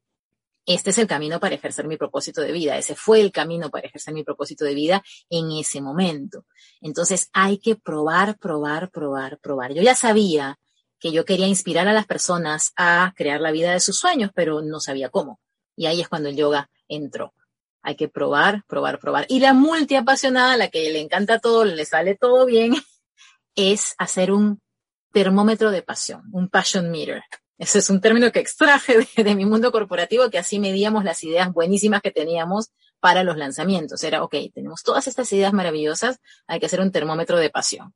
este 0.65 0.91
es 0.91 0.97
el 0.97 1.07
camino 1.07 1.39
para 1.39 1.55
ejercer 1.55 1.87
mi 1.87 1.97
propósito 1.97 2.41
de 2.41 2.51
vida, 2.51 2.77
ese 2.77 2.95
fue 2.95 3.21
el 3.21 3.31
camino 3.31 3.69
para 3.69 3.87
ejercer 3.87 4.13
mi 4.13 4.23
propósito 4.23 4.63
de 4.65 4.75
vida 4.75 5.03
en 5.29 5.51
ese 5.51 5.81
momento. 5.81 6.45
Entonces 6.81 7.29
hay 7.33 7.57
que 7.57 7.75
probar, 7.75 8.37
probar, 8.37 8.91
probar, 8.91 9.39
probar. 9.39 9.73
Yo 9.73 9.81
ya 9.81 9.95
sabía 9.95 10.59
que 10.99 11.11
yo 11.11 11.25
quería 11.25 11.47
inspirar 11.47 11.87
a 11.87 11.93
las 11.93 12.05
personas 12.05 12.73
a 12.75 13.13
crear 13.15 13.41
la 13.41 13.51
vida 13.51 13.73
de 13.73 13.79
sus 13.79 13.97
sueños, 13.97 14.31
pero 14.35 14.61
no 14.61 14.79
sabía 14.79 15.09
cómo. 15.09 15.39
Y 15.75 15.87
ahí 15.87 15.99
es 15.99 16.07
cuando 16.07 16.29
el 16.29 16.35
yoga 16.35 16.69
entró. 16.87 17.33
Hay 17.81 17.95
que 17.95 18.07
probar, 18.07 18.63
probar, 18.67 18.99
probar. 18.99 19.25
Y 19.27 19.39
la 19.39 19.53
multiapasionada, 19.53 20.57
la 20.57 20.67
que 20.67 20.91
le 20.91 21.01
encanta 21.01 21.39
todo, 21.39 21.65
le 21.65 21.85
sale 21.85 22.15
todo 22.15 22.45
bien, 22.45 22.75
es 23.55 23.95
hacer 23.97 24.31
un 24.31 24.61
termómetro 25.11 25.71
de 25.71 25.81
pasión, 25.81 26.23
un 26.31 26.49
passion 26.49 26.91
meter. 26.91 27.23
Ese 27.61 27.77
es 27.77 27.91
un 27.91 28.01
término 28.01 28.31
que 28.31 28.39
extraje 28.39 29.07
de, 29.15 29.35
mi 29.35 29.45
mundo 29.45 29.71
corporativo, 29.71 30.31
que 30.31 30.39
así 30.39 30.57
medíamos 30.57 31.03
las 31.03 31.23
ideas 31.23 31.53
buenísimas 31.53 32.01
que 32.01 32.09
teníamos 32.09 32.71
para 32.99 33.23
los 33.23 33.37
lanzamientos. 33.37 34.03
Era, 34.03 34.23
ok, 34.23 34.35
tenemos 34.51 34.81
todas 34.81 35.05
estas 35.05 35.31
ideas 35.31 35.53
maravillosas, 35.53 36.17
hay 36.47 36.59
que 36.59 36.65
hacer 36.65 36.81
un 36.81 36.91
termómetro 36.91 37.37
de 37.37 37.51
pasión. 37.51 37.93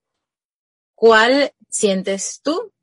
¿Cuál 0.94 1.52
sientes 1.68 2.42
tú 2.44 2.74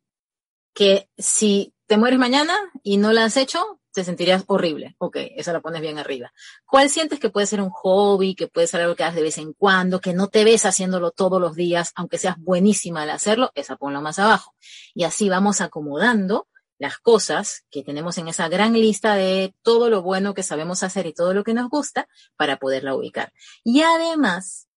que 0.75 1.09
si 1.17 1.73
te 1.87 1.97
mueres 1.97 2.19
mañana 2.19 2.59
y 2.83 2.97
no 2.97 3.13
la 3.13 3.27
has 3.27 3.37
hecho, 3.37 3.79
te 3.93 4.03
sentirías 4.03 4.43
horrible? 4.49 4.97
Ok, 4.99 5.19
esa 5.37 5.53
la 5.53 5.61
pones 5.61 5.83
bien 5.83 6.01
arriba. 6.01 6.33
¿Cuál 6.67 6.91
sientes 6.91 7.21
que 7.21 7.31
puede 7.31 7.47
ser 7.47 7.61
un 7.61 7.71
hobby, 7.71 8.35
que 8.35 8.49
puede 8.49 8.67
ser 8.67 8.81
algo 8.81 8.97
que 8.97 9.05
hagas 9.05 9.15
de 9.15 9.23
vez 9.23 9.39
en 9.39 9.53
cuando, 9.53 10.01
que 10.01 10.15
no 10.15 10.27
te 10.27 10.43
ves 10.43 10.67
haciéndolo 10.67 11.13
todos 11.13 11.41
los 11.41 11.55
días, 11.55 11.93
aunque 11.95 12.19
seas 12.19 12.39
buenísima 12.39 13.03
al 13.03 13.11
hacerlo? 13.11 13.53
Esa 13.55 13.77
ponlo 13.77 14.03
más 14.03 14.19
abajo. 14.19 14.57
Y 14.95 15.05
así 15.05 15.29
vamos 15.29 15.61
acomodando 15.61 16.49
las 16.83 16.99
cosas 16.99 17.65
que 17.71 17.83
tenemos 17.83 18.19
en 18.19 18.29
esa 18.29 18.49
gran 18.49 18.75
lista 18.75 19.15
de 19.15 19.55
todo 19.63 19.89
lo 19.89 20.03
bueno 20.03 20.35
que 20.35 20.43
sabemos 20.43 20.83
hacer 20.83 21.07
y 21.07 21.15
todo 21.15 21.33
lo 21.33 21.45
que 21.45 21.55
nos 21.55 21.71
gusta 21.71 22.09
para 22.37 22.59
poderla 22.59 22.95
ubicar. 22.95 23.33
Y 23.65 23.81
además, 23.83 24.69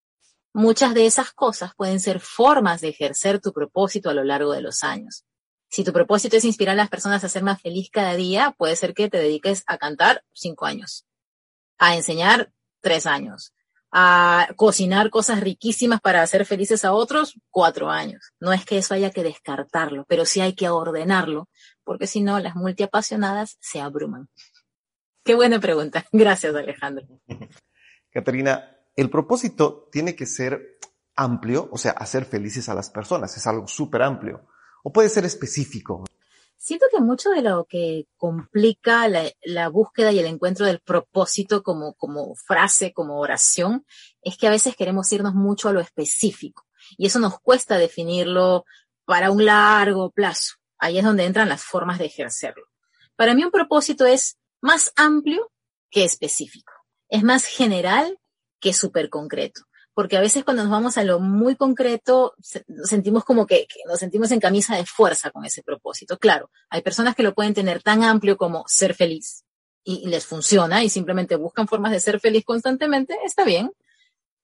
muchas 0.54 0.94
de 0.94 1.06
esas 1.06 1.34
cosas 1.34 1.74
pueden 1.76 2.00
ser 2.00 2.22
formas 2.22 2.80
de 2.82 2.90
ejercer 2.90 3.42
tu 3.42 3.52
propósito 3.52 4.10
a 4.10 4.14
lo 4.14 4.24
largo 4.24 4.54
de 4.54 4.62
los 4.62 4.84
años. 4.84 5.26
Si 5.70 5.84
tu 5.84 5.92
propósito 5.92 6.38
es 6.38 6.46
inspirar 6.46 6.74
a 6.74 6.78
las 6.78 6.90
personas 6.90 7.24
a 7.24 7.30
ser 7.30 7.44
más 7.44 7.62
feliz 7.62 7.90
cada 7.92 8.16
día, 8.16 8.56
puede 8.58 8.76
ser 8.76 8.94
que 8.94 9.10
te 9.10 9.18
dediques 9.18 9.64
a 9.68 9.78
cantar 9.78 10.24
cinco 10.32 10.66
años, 10.66 11.06
a 11.78 11.96
enseñar 11.96 12.54
tres 12.82 13.06
años, 13.06 13.54
a 13.92 14.50
cocinar 14.56 15.10
cosas 15.10 15.40
riquísimas 15.40 16.02
para 16.02 16.22
hacer 16.22 16.46
felices 16.46 16.86
a 16.86 16.94
otros, 16.94 17.40
cuatro 17.50 17.90
años. 17.90 18.34
No 18.40 18.52
es 18.52 18.66
que 18.66 18.78
eso 18.78 18.94
haya 18.94 19.10
que 19.10 19.24
descartarlo, 19.24 20.06
pero 20.08 20.26
sí 20.26 20.42
hay 20.42 20.54
que 20.54 20.70
ordenarlo, 20.70 21.50
porque 21.86 22.08
si 22.08 22.22
no, 22.22 22.40
las 22.40 22.56
multiapasionadas 22.56 23.58
se 23.62 23.80
abruman. 23.80 24.28
Qué 25.24 25.36
buena 25.36 25.60
pregunta. 25.60 26.06
Gracias, 26.12 26.54
Alejandro. 26.54 27.06
Caterina, 28.12 28.78
el 28.96 29.10
propósito 29.10 29.88
tiene 29.92 30.16
que 30.16 30.26
ser 30.26 30.78
amplio, 31.16 31.70
o 31.72 31.78
sea, 31.78 31.92
hacer 31.92 32.26
felices 32.26 32.68
a 32.70 32.74
las 32.74 32.90
personas, 32.90 33.36
es 33.38 33.48
algo 33.48 33.68
súper 33.68 34.02
amplio, 34.02 34.48
o 34.84 34.92
puede 34.92 35.10
ser 35.10 35.26
específico. 35.26 36.04
Siento 36.58 36.86
que 36.92 37.00
mucho 37.00 37.30
de 37.30 37.42
lo 37.42 37.66
que 37.66 38.08
complica 38.18 39.08
la, 39.08 39.70
búsqueda 39.70 40.12
y 40.12 40.20
el 40.20 40.26
encuentro 40.26 40.66
del 40.66 40.80
propósito 40.80 41.62
como, 41.62 41.94
como 41.94 42.36
frase, 42.36 42.92
como 42.94 43.20
oración, 43.20 43.86
es 44.22 44.38
que 44.38 44.48
a 44.48 44.52
veces 44.52 44.76
queremos 44.76 45.12
irnos 45.12 45.36
mucho 45.36 45.70
a 45.70 45.74
lo 45.74 45.80
específico 45.80 46.66
y 46.98 47.08
eso 47.08 47.20
nos 47.20 47.40
cuesta 47.40 47.78
definirlo 47.78 48.66
para 49.06 49.32
un 49.32 49.46
largo 49.46 50.12
plazo. 50.12 50.56
Ahí 50.86 50.98
es 50.98 51.04
donde 51.04 51.26
entran 51.26 51.50
las 51.50 51.64
formas 51.64 52.00
de 52.00 52.06
ejercerlo. 52.06 52.66
Para 53.16 53.34
mí 53.34 53.44
un 53.44 53.52
propósito 53.52 54.06
es 54.06 54.38
más 54.62 54.92
amplio 54.96 55.52
que 55.90 56.04
específico. 56.04 56.74
Es 57.10 57.24
más 57.24 57.46
general 57.46 58.20
que 58.60 58.74
súper 58.74 59.10
concreto 59.10 59.62
porque 59.96 60.18
a 60.18 60.22
veces 60.22 60.44
cuando 60.44 60.62
nos 60.62 60.72
vamos 60.72 60.98
a 60.98 61.04
lo 61.06 61.22
muy 61.22 61.56
concreto, 61.56 62.36
sentimos 62.84 63.24
como 63.24 63.48
que, 63.48 63.66
nos 63.88 64.00
sentimos 64.00 64.30
en 64.32 64.42
camisa 64.42 64.76
de 64.76 64.86
fuerza 64.86 65.32
con 65.32 65.46
ese 65.46 65.64
propósito. 65.64 66.20
Claro, 66.20 66.52
hay 66.70 66.82
personas 66.82 67.16
que 67.16 67.24
lo 67.24 67.34
pueden 67.34 67.54
tener 67.54 67.82
tan 67.82 68.04
amplio 68.04 68.36
como 68.36 68.66
ser 68.68 68.94
feliz 68.94 69.46
y, 69.86 70.06
les 70.10 70.26
funciona 70.26 70.84
y 70.84 70.90
simplemente 70.90 71.38
buscan 71.38 71.70
formas 71.70 71.94
de 71.94 72.02
ser 72.02 72.20
feliz 72.20 72.44
constantemente, 72.44 73.18
está 73.24 73.46
bien. 73.46 73.72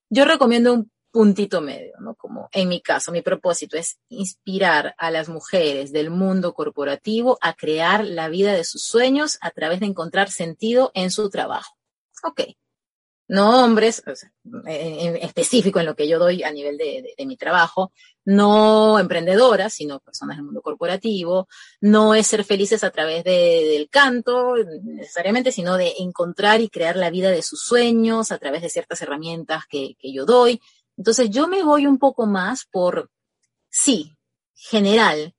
Yo 0.10 0.24
recomiendo 0.24 0.74
un 0.74 0.92
puntito 1.12 1.62
medio, 1.62 1.94
¿no? 2.00 2.16
Como 2.16 2.50
en 2.52 2.70
mi 2.70 2.82
caso, 2.82 3.12
mi 3.12 3.22
propósito 3.22 3.78
es 3.78 4.00
inspirar 4.10 4.96
a 4.98 5.12
las 5.12 5.30
mujeres 5.30 5.92
del 5.92 6.10
mundo 6.10 6.54
corporativo 6.54 7.38
a 7.42 7.54
crear 7.54 8.06
la 8.06 8.30
vida 8.30 8.54
de 8.54 8.64
sus 8.64 8.84
sueños 8.84 9.38
a 9.42 9.52
través 9.52 9.80
de 9.82 9.88
encontrar 9.88 10.32
sentido 10.32 10.92
en 10.94 11.12
su 11.12 11.30
trabajo. 11.30 11.78
Ok, 12.24 12.42
no 13.32 13.64
hombres, 13.64 14.04
en 14.66 15.16
específico 15.16 15.80
en 15.80 15.86
lo 15.86 15.96
que 15.96 16.06
yo 16.06 16.20
doy 16.20 16.44
a 16.44 16.52
nivel 16.52 16.78
de, 16.78 17.16
mi 17.26 17.38
trabajo, 17.38 17.94
no 18.26 19.00
emprendedoras, 19.00 19.74
sino 19.74 20.02
personas 20.02 20.36
del 20.36 20.44
mundo 20.44 20.62
corporativo, 20.62 21.48
no 21.80 22.14
es 22.14 22.28
ser 22.28 22.44
felices 22.44 22.84
a 22.84 22.90
través 22.90 23.24
del 23.24 23.88
canto 23.90 24.56
necesariamente, 24.84 25.54
sino 25.54 25.78
de 25.78 25.94
encontrar 26.00 26.60
y 26.60 26.68
crear 26.68 26.98
la 26.98 27.10
vida 27.10 27.32
de 27.32 27.42
sus 27.42 27.62
sueños 27.62 28.34
a 28.34 28.38
través 28.38 28.64
de 28.64 28.70
ciertas 28.70 29.02
herramientas 29.02 29.64
que, 29.66 29.96
que 29.98 30.12
yo 30.12 30.26
doy. 30.26 30.62
Entonces 30.98 31.30
yo 31.30 31.48
me 31.48 31.64
voy 31.64 31.86
un 31.86 31.98
poco 31.98 32.26
más 32.26 32.66
por, 32.66 33.10
sí, 33.70 34.16
general, 34.54 35.34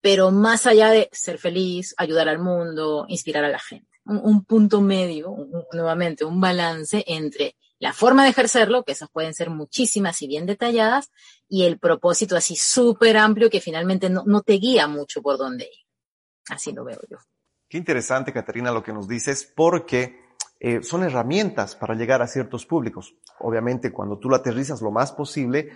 pero 0.00 0.30
más 0.30 0.66
allá 0.66 0.90
de 0.90 1.08
ser 1.12 1.38
feliz, 1.38 1.94
ayudar 1.96 2.28
al 2.28 2.38
mundo, 2.38 3.04
inspirar 3.08 3.44
a 3.44 3.48
la 3.48 3.58
gente 3.58 3.90
un, 4.04 4.44
punto 4.44 4.80
medio, 4.80 5.36
nuevamente, 5.72 6.24
un 6.24 6.40
balance 6.40 7.04
entre 7.06 7.56
la 7.78 7.92
forma 7.92 8.24
de 8.24 8.30
ejercerlo, 8.30 8.84
que 8.84 8.92
esas 8.92 9.10
pueden 9.10 9.34
ser 9.34 9.50
muchísimas 9.50 10.20
y 10.22 10.26
bien 10.26 10.46
detalladas, 10.46 11.10
y 11.48 11.64
el 11.64 11.78
propósito 11.78 12.36
así 12.36 12.56
súper 12.56 13.16
amplio 13.16 13.48
que 13.48 13.60
finalmente 13.60 14.10
no, 14.10 14.42
te 14.42 14.54
guía 14.54 14.86
mucho 14.86 15.22
por 15.22 15.38
dónde 15.38 15.64
ir. 15.64 15.86
Así 16.48 16.72
lo 16.72 16.84
veo 16.84 17.00
yo. 17.08 17.18
Qué 17.68 17.78
interesante, 17.78 18.32
Caterina, 18.32 18.72
lo 18.72 18.82
que 18.82 18.92
nos 18.92 19.06
dices, 19.06 19.50
porque 19.54 20.18
eh, 20.60 20.82
son 20.82 21.02
herramientas 21.02 21.74
para 21.74 21.94
llegar 21.94 22.20
a 22.20 22.26
ciertos 22.26 22.66
públicos. 22.66 23.16
Obviamente, 23.38 23.90
cuando 23.90 24.18
tú 24.18 24.28
lo 24.28 24.36
aterrizas 24.36 24.82
lo 24.82 24.90
más 24.90 25.10
posible, 25.10 25.70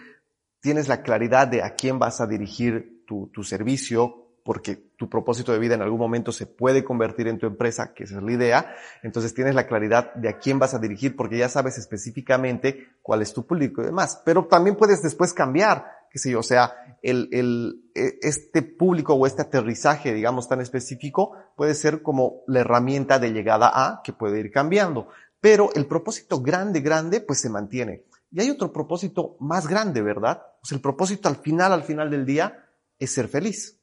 tienes 0.61 0.89
la 0.89 1.03
claridad 1.03 1.49
de 1.49 1.63
a 1.63 1.75
quién 1.75 1.99
vas 1.99 2.21
a 2.21 2.27
dirigir 2.27 3.03
tu, 3.07 3.31
tu 3.33 3.43
servicio, 3.43 4.25
porque 4.45 4.77
tu 4.99 5.09
propósito 5.09 5.53
de 5.53 5.59
vida 5.59 5.75
en 5.75 5.81
algún 5.81 5.99
momento 5.99 6.31
se 6.31 6.47
puede 6.47 6.85
convertir 6.85 7.29
en 7.29 7.39
tu 7.39 7.47
empresa, 7.47 7.95
que 7.95 8.05
esa 8.05 8.19
es 8.19 8.23
la 8.23 8.33
idea. 8.33 8.77
Entonces 9.03 9.33
tienes 9.33 9.55
la 9.55 9.67
claridad 9.67 10.13
de 10.15 10.29
a 10.29 10.39
quién 10.39 10.59
vas 10.59 10.75
a 10.75 10.79
dirigir 10.79 11.17
porque 11.17 11.39
ya 11.39 11.49
sabes 11.49 11.79
específicamente 11.79 12.89
cuál 13.01 13.23
es 13.23 13.33
tu 13.33 13.47
público 13.47 13.81
y 13.81 13.87
demás. 13.87 14.21
Pero 14.23 14.45
también 14.45 14.77
puedes 14.77 15.03
después 15.03 15.33
cambiar, 15.33 15.91
qué 16.15 16.21
sé 16.21 16.31
yo, 16.31 16.39
o 16.39 16.45
sea, 16.45 16.97
el, 17.03 17.29
el, 17.33 17.91
e, 17.93 18.21
este 18.23 18.63
público 18.63 19.15
o 19.15 19.27
este 19.27 19.43
aterrizaje, 19.43 20.15
digamos, 20.15 20.49
tan 20.49 20.61
específico 20.61 21.33
puede 21.57 21.75
ser 21.75 22.03
como 22.03 22.45
la 22.47 22.61
herramienta 22.61 23.19
de 23.19 23.33
llegada 23.33 23.73
a 23.75 24.01
que 24.05 24.13
puede 24.13 24.39
ir 24.39 24.53
cambiando. 24.53 25.09
Pero 25.41 25.75
el 25.75 25.87
propósito 25.87 26.41
grande, 26.41 26.83
grande, 26.83 27.21
pues 27.21 27.41
se 27.41 27.51
mantiene. 27.51 28.05
Y 28.31 28.41
hay 28.41 28.51
otro 28.51 28.73
propósito 28.73 29.37
más 29.41 29.67
grande, 29.67 30.03
¿verdad? 30.03 30.41
Pues 30.61 30.71
el 30.71 30.81
propósito 30.81 31.29
al 31.29 31.35
final, 31.35 31.73
al 31.73 31.83
final 31.83 32.09
del 32.13 32.25
día, 32.25 32.65
es 32.97 33.11
ser 33.11 33.27
feliz. 33.27 33.81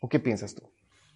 ¿O 0.00 0.08
qué 0.08 0.18
piensas 0.18 0.56
tú? 0.56 0.68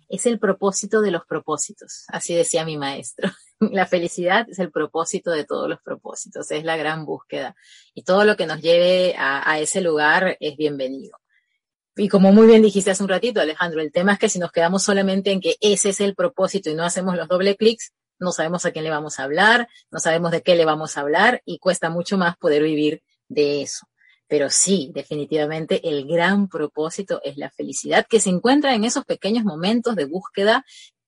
Es 0.08 0.26
el 0.26 0.38
propósito 0.38 1.00
de 1.00 1.10
los 1.10 1.26
propósitos, 1.26 2.04
así 2.06 2.36
decía 2.36 2.64
mi 2.64 2.78
maestro. 2.78 3.30
La 3.70 3.86
felicidad 3.86 4.48
es 4.50 4.58
el 4.58 4.70
propósito 4.70 5.30
de 5.30 5.44
todos 5.44 5.68
los 5.68 5.80
propósitos, 5.80 6.50
es 6.50 6.64
la 6.64 6.76
gran 6.76 7.04
búsqueda. 7.04 7.54
Y 7.94 8.02
todo 8.02 8.24
lo 8.24 8.36
que 8.36 8.46
nos 8.46 8.60
lleve 8.60 9.14
a, 9.16 9.58
ese 9.60 9.80
lugar 9.80 10.36
es 10.40 10.56
bienvenido. 10.56 11.18
Y 11.94 12.08
como 12.08 12.32
muy 12.32 12.46
bien 12.46 12.62
dijiste 12.62 12.90
hace 12.90 13.02
un 13.02 13.08
ratito, 13.08 13.40
Alejandro, 13.40 13.80
el 13.82 13.92
tema 13.92 14.14
es 14.14 14.18
que 14.18 14.28
si 14.28 14.38
nos 14.38 14.50
quedamos 14.50 14.82
solamente 14.82 15.30
en 15.30 15.40
que 15.40 15.56
ese 15.60 15.90
es 15.90 16.00
el 16.00 16.14
propósito 16.14 16.70
y 16.70 16.74
no 16.74 16.84
hacemos 16.84 17.16
los 17.16 17.28
doble 17.28 17.54
clics, 17.54 17.92
no 18.18 18.32
sabemos 18.32 18.64
a 18.64 18.70
quién 18.70 18.84
le 18.84 18.90
vamos 18.90 19.18
a 19.18 19.24
hablar, 19.24 19.68
no 19.90 19.98
sabemos 19.98 20.30
de 20.30 20.42
qué 20.42 20.54
le 20.54 20.64
vamos 20.64 20.96
a 20.96 21.02
hablar 21.02 21.42
y 21.44 21.58
cuesta 21.58 21.90
mucho 21.90 22.16
más 22.16 22.36
poder 22.38 22.62
vivir 22.62 23.02
de 23.28 23.62
eso. 23.62 23.86
Pero 24.26 24.48
sí, 24.48 24.90
definitivamente 24.94 25.86
el 25.86 26.06
gran 26.06 26.48
propósito 26.48 27.20
es 27.22 27.36
la 27.36 27.50
felicidad 27.50 28.06
que 28.08 28.20
se 28.20 28.30
encuentra 28.30 28.74
en 28.74 28.84
esos 28.84 29.04
pequeños 29.04 29.44
momentos 29.44 29.94
de 29.94 30.06
búsqueda 30.06 30.64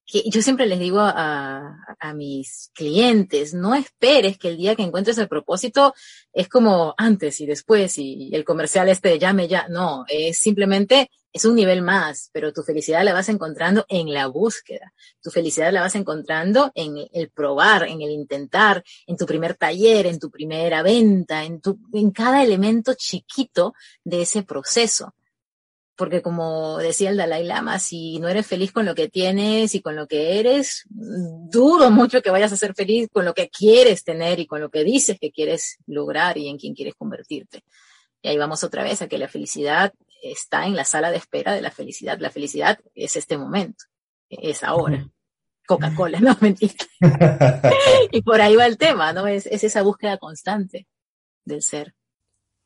que 0.07 0.22
yo 0.28 0.42
siempre 0.42 0.66
les 0.66 0.78
digo 0.78 1.00
a, 1.00 1.76
mis 2.14 2.70
clientes, 2.74 3.55
no 3.55 3.74
esperes 3.74 4.38
que 4.38 4.48
el 4.48 4.59
día 4.59 4.76
que 4.76 4.82
encuentres 4.82 5.16
el 5.18 5.26
propósito 5.26 5.94
es 6.32 6.48
como 6.48 6.94
antes 6.98 7.40
y 7.40 7.46
después 7.46 7.98
y, 7.98 8.30
el 8.34 8.44
comercial 8.44 8.88
este 8.88 9.18
llame 9.18 9.48
ya, 9.48 9.66
no, 9.68 10.05
es 10.07 10.38
simplemente, 10.38 11.11
es 11.32 11.44
un 11.44 11.57
nivel 11.57 11.82
más, 11.82 12.30
pero 12.32 12.52
tu 12.52 12.62
felicidad 12.62 13.02
la 13.05 13.14
vas 13.14 13.28
encontrando 13.30 13.86
en 13.88 14.12
la 14.12 14.26
búsqueda, 14.26 14.92
tu 15.22 15.30
felicidad 15.30 15.72
la 15.72 15.80
vas 15.80 15.94
encontrando 15.94 16.70
en 16.74 16.96
el 17.12 17.30
probar, 17.30 17.88
en 17.88 18.02
el 18.02 18.11
intentar, 18.11 18.84
en 19.07 19.16
tu 19.16 19.26
primer 19.26 19.55
taller, 19.55 20.07
en 20.07 20.18
tu 20.18 20.30
primera 20.30 20.82
venta, 20.82 21.44
en 21.44 21.61
tu, 21.61 21.80
en 21.92 22.11
cada 22.11 22.44
elemento 22.44 22.94
chiquito 22.94 23.72
de 24.05 24.22
ese 24.22 24.42
proceso 24.42 25.14
porque 25.97 26.22
como 26.22 26.78
decía 26.78 27.11
el 27.11 27.16
Dalai 27.16 27.45
Lama, 27.45 27.78
si 27.78 28.18
no 28.18 28.28
eres 28.28 28.47
feliz 28.47 28.72
con 28.72 28.84
lo 28.84 28.95
que 28.95 29.09
tienes 29.09 29.74
y 29.74 29.80
con 29.80 29.95
lo 29.95 30.07
que 30.07 30.40
eres, 30.40 30.84
dudo 30.88 31.90
mucho 31.90 32.20
que 32.20 32.30
vayas 32.30 32.53
a 32.53 32.57
ser 32.57 32.74
feliz 32.74 33.09
con 33.12 33.24
lo 33.24 33.34
que 33.34 33.49
quieres 33.49 34.03
tener 34.03 34.40
y 34.40 34.47
con 34.47 34.61
lo 34.61 34.70
que 34.70 34.82
dices 34.82 35.18
que 35.20 35.30
quieres 35.30 35.78
lograr 35.86 36.36
y 36.36 36.49
en 36.49 36.59
quien 36.59 36.74
quieres 36.74 36.95
convertirte. 36.95 37.62
Y 38.22 38.28
ahí 38.28 38.38
vamos 38.38 38.64
otra 38.64 38.82
vez 38.82 39.03
a 39.03 39.09
que 39.09 39.18
la 39.18 39.28
felicidad 39.28 39.92
está 40.22 40.66
en 40.66 40.74
la 40.74 40.84
sala 40.84 41.11
de 41.11 41.18
espera 41.18 41.53
de 41.53 41.61
la 41.61 41.70
felicidad. 41.70 42.18
La 42.18 42.30
felicidad 42.30 42.78
es 42.95 43.16
este 43.16 43.36
momento, 43.38 43.84
es 44.28 44.64
ahora. 44.64 45.09
Coca-Cola, 45.66 46.20
no 46.20 46.36
mentira. 46.40 46.74
y 48.11 48.22
por 48.22 48.40
ahí 48.40 48.57
va 48.57 48.66
el 48.66 48.78
tema, 48.78 49.12
¿no? 49.12 49.26
Es, 49.26 49.47
es 49.47 49.64
esa 49.64 49.82
búsqueda 49.82 50.18
constante 50.18 50.86
del 51.45 51.62
ser. 51.62 51.95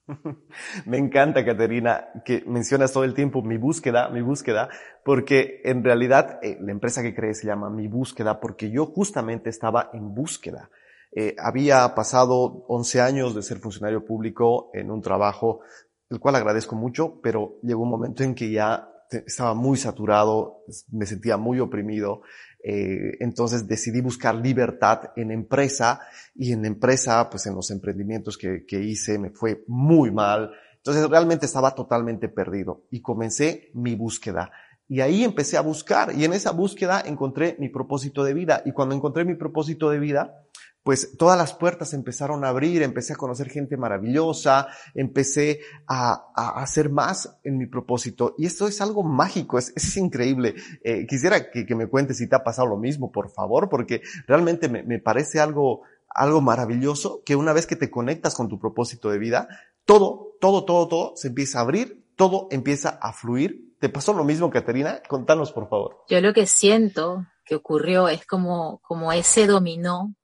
Me 0.87 0.99
encanta, 0.99 1.45
Caterina, 1.45 2.09
que 2.25 2.43
mencionas 2.47 2.93
todo 2.93 3.05
el 3.05 3.15
tiempo 3.15 3.43
mi 3.43 3.57
búsqueda, 3.57 4.09
mi 4.09 4.23
búsqueda, 4.23 4.69
porque 5.05 5.61
en 5.65 5.85
realidad 5.85 6.39
eh, 6.43 6.59
la 6.61 6.73
empresa 6.73 7.03
que 7.03 7.15
crees 7.15 7.41
se 7.41 7.47
llama 7.47 7.71
Mi 7.71 7.89
Búsqueda 7.89 8.41
porque 8.41 8.71
yo 8.71 8.87
justamente 8.87 9.51
estaba 9.51 9.91
en 9.93 10.15
búsqueda. 10.15 10.71
Eh, 11.13 11.35
había 11.39 11.95
pasado 11.95 12.65
11 12.69 13.01
años 13.01 13.35
de 13.35 13.43
ser 13.43 13.59
funcionario 13.59 14.05
público 14.05 14.71
en 14.75 14.91
un 14.91 15.01
trabajo, 15.01 15.61
el 16.11 16.21
cual 16.21 16.37
agradezco 16.37 16.77
mucho, 16.77 17.21
pero 17.23 17.59
llegó 17.63 17.83
un 17.83 17.91
momento 17.91 18.23
en 18.23 18.35
que 18.35 18.51
ya 18.51 18.89
estaba 19.11 19.55
muy 19.55 19.79
saturado, 19.79 20.65
me 20.93 21.07
sentía 21.07 21.37
muy 21.39 21.61
oprimido, 21.61 22.23
eh, 22.71 23.17
entonces 23.21 23.67
decidí 23.67 24.03
buscar 24.03 24.35
libertad 24.35 25.13
en 25.17 25.31
empresa 25.31 26.01
y 26.35 26.53
en 26.53 26.67
empresa, 26.67 27.31
pues 27.31 27.47
en 27.47 27.55
los 27.55 27.71
emprendimientos 27.71 28.37
que, 28.37 28.67
que 28.67 28.79
hice 28.79 29.19
me 29.19 29.31
fue 29.31 29.65
muy 29.69 30.11
mal. 30.11 30.51
Entonces 30.77 31.09
realmente 31.09 31.47
estaba 31.47 31.75
totalmente 31.75 32.29
perdido 32.29 32.83
y 32.91 33.01
comencé 33.01 33.71
mi 33.73 33.95
búsqueda. 33.95 34.51
Y 34.87 35.01
ahí 35.01 35.25
empecé 35.25 35.57
a 35.57 35.63
buscar 35.63 36.15
y 36.15 36.27
en 36.27 36.35
esa 36.35 36.51
búsqueda 36.51 37.03
encontré 37.07 37.57
mi 37.59 37.71
propósito 37.71 38.23
de 38.23 38.35
vida. 38.35 38.61
Y 38.67 38.73
cuando 38.73 38.95
encontré 38.95 39.25
mi 39.25 39.35
propósito 39.35 39.89
de 39.89 39.99
vida, 39.99 40.45
pues 40.89 41.19
todas 41.19 41.37
las 41.37 41.53
puertas 41.53 41.93
empezaron 41.93 42.47
a 42.47 42.49
abrir, 42.49 42.81
empecé 42.81 43.13
a 43.13 43.17
conocer 43.17 43.51
gente 43.51 43.77
maravillosa, 43.77 44.69
empecé 44.95 45.61
a, 45.87 46.33
hacer 46.35 46.89
más 46.89 47.39
en 47.45 47.59
mi 47.59 47.67
propósito. 47.67 48.35
Y 48.39 48.47
esto 48.47 48.67
es 48.67 48.81
algo 48.81 49.03
mágico, 49.03 49.59
es, 49.59 49.97
increíble. 49.99 50.55
Eh, 50.83 51.07
quisiera 51.07 51.51
que, 51.51 51.67
me 51.75 51.89
cuentes 51.89 52.17
si 52.17 52.27
te 52.27 52.37
ha 52.37 52.43
pasado 52.43 52.69
lo 52.69 52.79
mismo, 52.79 53.13
por 53.13 53.29
favor, 53.29 53.69
porque 53.69 54.01
realmente 54.27 54.71
me, 54.71 54.99
parece 54.99 55.41
algo, 55.41 55.83
algo 56.09 56.41
maravilloso 56.41 57.21
que 57.23 57.37
una 57.37 57.53
vez 57.53 57.67
que 57.67 57.77
te 57.77 57.91
conectas 57.91 58.35
con 58.35 58.49
tu 58.49 58.59
propósito 58.59 59.11
de 59.11 59.19
vida, 59.19 59.47
todo, 59.85 60.37
todo, 60.41 60.65
todo, 60.65 60.89
todo 60.89 61.13
se 61.17 61.29
empieza 61.29 61.59
a 61.59 61.65
abrir, 61.65 62.03
todo 62.17 62.49
empieza 62.51 62.99
a 63.03 63.13
fluir. 63.13 63.75
¿Te 63.79 63.91
pasó 63.91 64.15
lo 64.15 64.25
mismo, 64.25 64.49
Caterina? 64.49 65.03
Contanos, 65.07 65.53
por 65.53 65.69
favor. 65.69 65.99
Yo 66.09 66.23
lo 66.23 66.33
que 66.33 66.47
siento 66.47 67.27
que 67.45 67.57
ocurrió 67.57 68.09
es 68.09 68.25
como, 68.25 68.81
como 68.83 69.13
ese 69.13 69.47
dominó 69.47 70.15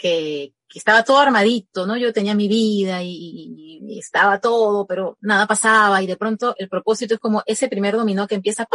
que, 0.00 0.54
estaba 0.72 1.02
todo 1.02 1.18
armadito, 1.18 1.84
¿no? 1.84 1.96
Yo 1.96 2.12
tenía 2.12 2.34
mi 2.34 2.46
vida 2.46 3.02
y, 3.02 3.98
estaba 3.98 4.40
todo, 4.40 4.86
pero 4.86 5.18
nada 5.20 5.46
pasaba 5.46 6.00
y 6.00 6.06
de 6.06 6.16
pronto 6.16 6.54
el 6.58 6.68
propósito 6.68 7.14
es 7.14 7.20
como 7.20 7.42
ese 7.44 7.68
primer 7.68 7.96
dominó 7.96 8.26
que 8.28 8.36
empieza 8.36 8.66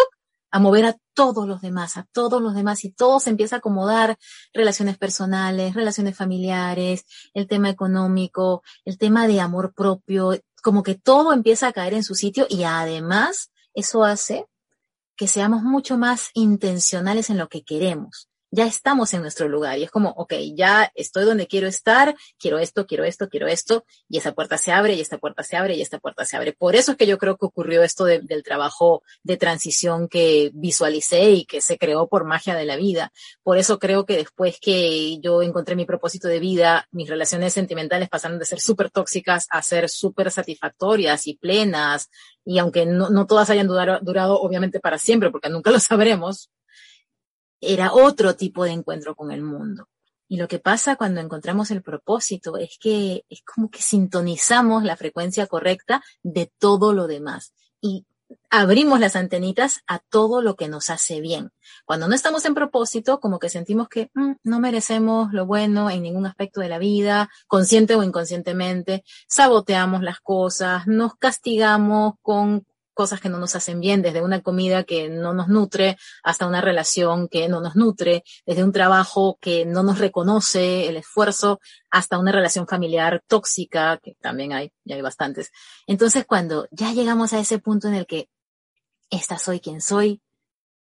a 0.51 0.59
mover 0.59 0.85
a 0.85 0.97
todos 1.13 1.47
los 1.47 1.61
demás, 1.61 1.95
a 1.97 2.05
todos 2.11 2.41
los 2.41 2.53
demás 2.53 2.83
y 2.83 2.91
todo 2.91 3.19
se 3.19 3.29
empieza 3.29 3.55
a 3.55 3.59
acomodar, 3.59 4.17
relaciones 4.53 4.97
personales, 4.97 5.73
relaciones 5.73 6.17
familiares, 6.17 7.05
el 7.33 7.47
tema 7.47 7.69
económico, 7.69 8.61
el 8.83 8.97
tema 8.97 9.25
de 9.25 9.39
amor 9.39 9.73
propio, 9.73 10.37
como 10.61 10.83
que 10.83 10.95
todo 10.95 11.33
empieza 11.33 11.69
a 11.69 11.73
caer 11.73 11.93
en 11.93 12.03
su 12.03 12.13
sitio 12.13 12.45
y 12.49 12.63
además 12.63 13.51
eso 13.73 14.03
hace 14.03 14.45
que 15.15 15.27
seamos 15.27 15.63
mucho 15.63 15.97
más 15.97 16.29
intencionales 16.33 17.29
en 17.29 17.37
lo 17.37 17.47
que 17.47 17.63
queremos 17.63 18.29
ya 18.55 18.65
estamos 18.65 19.13
en 19.13 19.21
nuestro 19.21 19.49
lugar 19.49 19.77
y 19.77 19.83
es 19.83 19.91
como, 19.91 20.09
ok, 20.11 20.33
ya 20.55 20.89
estoy 20.95 21.25
donde 21.25 21.45
quiero 21.45 21.67
estar, 21.67 22.15
quiero 22.39 22.57
esto, 22.57 22.87
quiero 22.87 23.03
esto, 23.03 23.27
quiero 23.27 23.47
esto, 23.47 23.85
y 24.07 24.17
esa 24.17 24.31
puerta 24.31 24.57
se 24.57 24.71
abre, 24.71 24.93
y 24.93 25.01
esta 25.01 25.17
puerta 25.17 25.43
se 25.43 25.57
abre, 25.57 25.75
y 25.75 25.81
esta 25.81 25.99
puerta 25.99 26.23
se 26.23 26.37
abre. 26.37 26.53
Por 26.53 26.75
eso 26.75 26.91
es 26.91 26.97
que 26.97 27.05
yo 27.05 27.17
creo 27.17 27.35
que 27.35 27.45
ocurrió 27.45 27.83
esto 27.83 28.05
del 28.05 28.43
trabajo 28.43 29.03
de 29.23 29.35
transición 29.35 30.07
que 30.07 30.51
visualicé 30.53 31.31
y 31.31 31.45
que 31.45 31.59
se 31.59 31.77
creó 31.77 32.07
por 32.07 32.23
magia 32.23 32.55
de 32.55 32.65
la 32.65 32.77
vida. 32.77 33.11
Por 33.43 33.57
eso 33.57 33.77
creo 33.77 34.05
que 34.05 34.15
después 34.15 34.57
que 34.61 35.19
yo 35.19 35.41
encontré 35.41 35.75
mi 35.75 35.85
propósito 35.85 36.29
de 36.29 36.39
vida, 36.39 36.87
mis 36.91 37.09
relaciones 37.09 37.53
sentimentales 37.53 38.07
pasaron 38.07 38.39
de 38.39 38.45
ser 38.45 38.61
súper 38.61 38.89
tóxicas 38.89 39.47
a 39.49 39.61
ser 39.61 39.89
súper 39.89 40.31
satisfactorias 40.31 41.27
y 41.27 41.35
plenas. 41.35 42.09
Y 42.45 42.59
aunque 42.59 42.85
no, 42.85 43.09
no 43.09 43.25
todas 43.25 43.49
hayan 43.49 43.67
durado, 43.67 43.99
durado, 44.01 44.39
obviamente, 44.39 44.79
para 44.79 44.97
siempre, 44.97 45.29
porque 45.29 45.49
nunca 45.49 45.71
lo 45.71 45.79
sabremos, 45.79 46.51
era 47.65 47.93
otro 47.93 48.35
tipo 48.35 48.63
de 48.63 48.71
encuentro 48.71 49.15
con 49.15 49.31
el 49.31 49.41
mundo. 49.41 49.87
Y 50.27 50.37
lo 50.37 50.47
que 50.47 50.59
pasa 50.59 50.95
cuando 50.95 51.21
encontramos 51.21 51.69
el 51.71 51.83
propósito 51.83 52.57
es 52.57 52.77
que 52.79 53.25
es 53.29 53.43
como 53.43 53.69
que 53.69 53.81
sintonizamos 53.81 54.83
la 54.83 54.97
frecuencia 54.97 55.45
correcta 55.47 56.03
de 56.23 56.51
todo 56.57 56.93
lo 56.93 57.07
demás 57.07 57.53
y 57.79 58.05
abrimos 58.49 58.99
las 58.99 59.15
antenitas 59.15 59.81
a 59.87 59.99
todo 59.99 60.41
lo 60.41 60.55
que 60.55 60.67
nos 60.67 60.89
hace 60.89 61.21
bien. 61.21 61.51
Cuando 61.85 62.07
no 62.07 62.15
estamos 62.15 62.45
en 62.45 62.55
propósito, 62.55 63.19
como 63.19 63.37
que 63.37 63.49
sentimos 63.49 63.87
que 63.87 64.09
mm, 64.13 64.33
no 64.43 64.59
merecemos 64.59 65.31
lo 65.31 65.45
bueno 65.45 65.89
en 65.89 66.01
ningún 66.01 66.25
aspecto 66.25 66.61
de 66.61 66.69
la 66.69 66.79
vida, 66.79 67.29
consciente 67.47 67.95
o 67.95 68.03
inconscientemente, 68.03 69.03
saboteamos 69.27 70.01
las 70.01 70.19
cosas, 70.21 70.87
nos 70.87 71.15
castigamos 71.15 72.15
con 72.21 72.65
cosas 72.95 73.21
que 73.21 73.29
no 73.29 73.37
nos 73.37 73.55
hacen 73.55 73.79
bien, 73.79 74.01
desde 74.01 74.23
una 74.23 74.41
comida 74.41 74.83
que 74.83 75.09
no 75.09 75.33
nos 75.33 75.47
nutre 75.47 75.97
hasta 76.23 76.47
una 76.47 76.61
relación 76.61 77.27
que 77.27 77.47
no 77.47 77.61
nos 77.61 77.75
nutre, 77.75 78.23
desde 78.47 78.63
un 78.63 78.71
trabajo 78.71 79.37
que 79.39 79.65
no 79.65 79.83
nos 79.83 79.99
reconoce 79.99 80.87
el 80.87 80.97
esfuerzo 80.97 81.59
hasta 81.91 82.17
una 82.17 82.31
relación 82.31 82.67
familiar 82.67 83.21
tóxica, 83.27 83.99
que 84.01 84.15
también 84.19 84.53
hay, 84.53 84.71
ya 84.83 84.95
hay 84.95 85.01
bastantes. 85.03 85.51
Entonces, 85.85 86.25
cuando 86.25 86.67
ya 86.71 86.93
llegamos 86.93 87.33
a 87.33 87.39
ese 87.39 87.59
punto 87.59 87.87
en 87.87 87.93
el 87.93 88.07
que 88.07 88.29
esta 89.11 89.37
soy 89.37 89.59
quien 89.59 89.81
soy, 89.81 90.21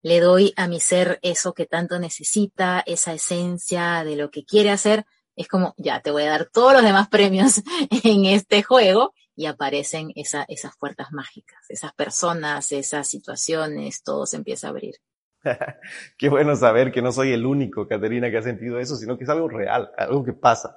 le 0.03 0.19
doy 0.19 0.53
a 0.57 0.67
mi 0.67 0.79
ser 0.79 1.19
eso 1.21 1.53
que 1.53 1.65
tanto 1.65 1.97
necesita, 1.97 2.83
esa 2.85 3.13
esencia 3.13 4.03
de 4.03 4.15
lo 4.15 4.29
que 4.29 4.43
quiere 4.43 4.69
hacer, 4.71 5.05
es 5.35 5.47
como, 5.47 5.73
ya 5.77 6.01
te 6.01 6.11
voy 6.11 6.23
a 6.23 6.29
dar 6.29 6.49
todos 6.51 6.73
los 6.73 6.83
demás 6.83 7.07
premios 7.07 7.61
en 8.03 8.25
este 8.25 8.63
juego 8.63 9.13
y 9.35 9.45
aparecen 9.45 10.11
esa, 10.15 10.45
esas 10.47 10.77
puertas 10.77 11.11
mágicas, 11.11 11.59
esas 11.69 11.93
personas, 11.93 12.71
esas 12.71 13.07
situaciones, 13.07 14.03
todo 14.03 14.25
se 14.25 14.37
empieza 14.37 14.67
a 14.67 14.69
abrir. 14.71 14.95
Qué 16.17 16.29
bueno 16.29 16.55
saber 16.55 16.91
que 16.91 17.01
no 17.01 17.11
soy 17.11 17.31
el 17.31 17.45
único, 17.45 17.87
Caterina, 17.87 18.29
que 18.29 18.37
ha 18.37 18.43
sentido 18.43 18.79
eso, 18.79 18.95
sino 18.95 19.17
que 19.17 19.23
es 19.23 19.29
algo 19.29 19.47
real, 19.49 19.91
algo 19.97 20.23
que 20.23 20.33
pasa. 20.33 20.75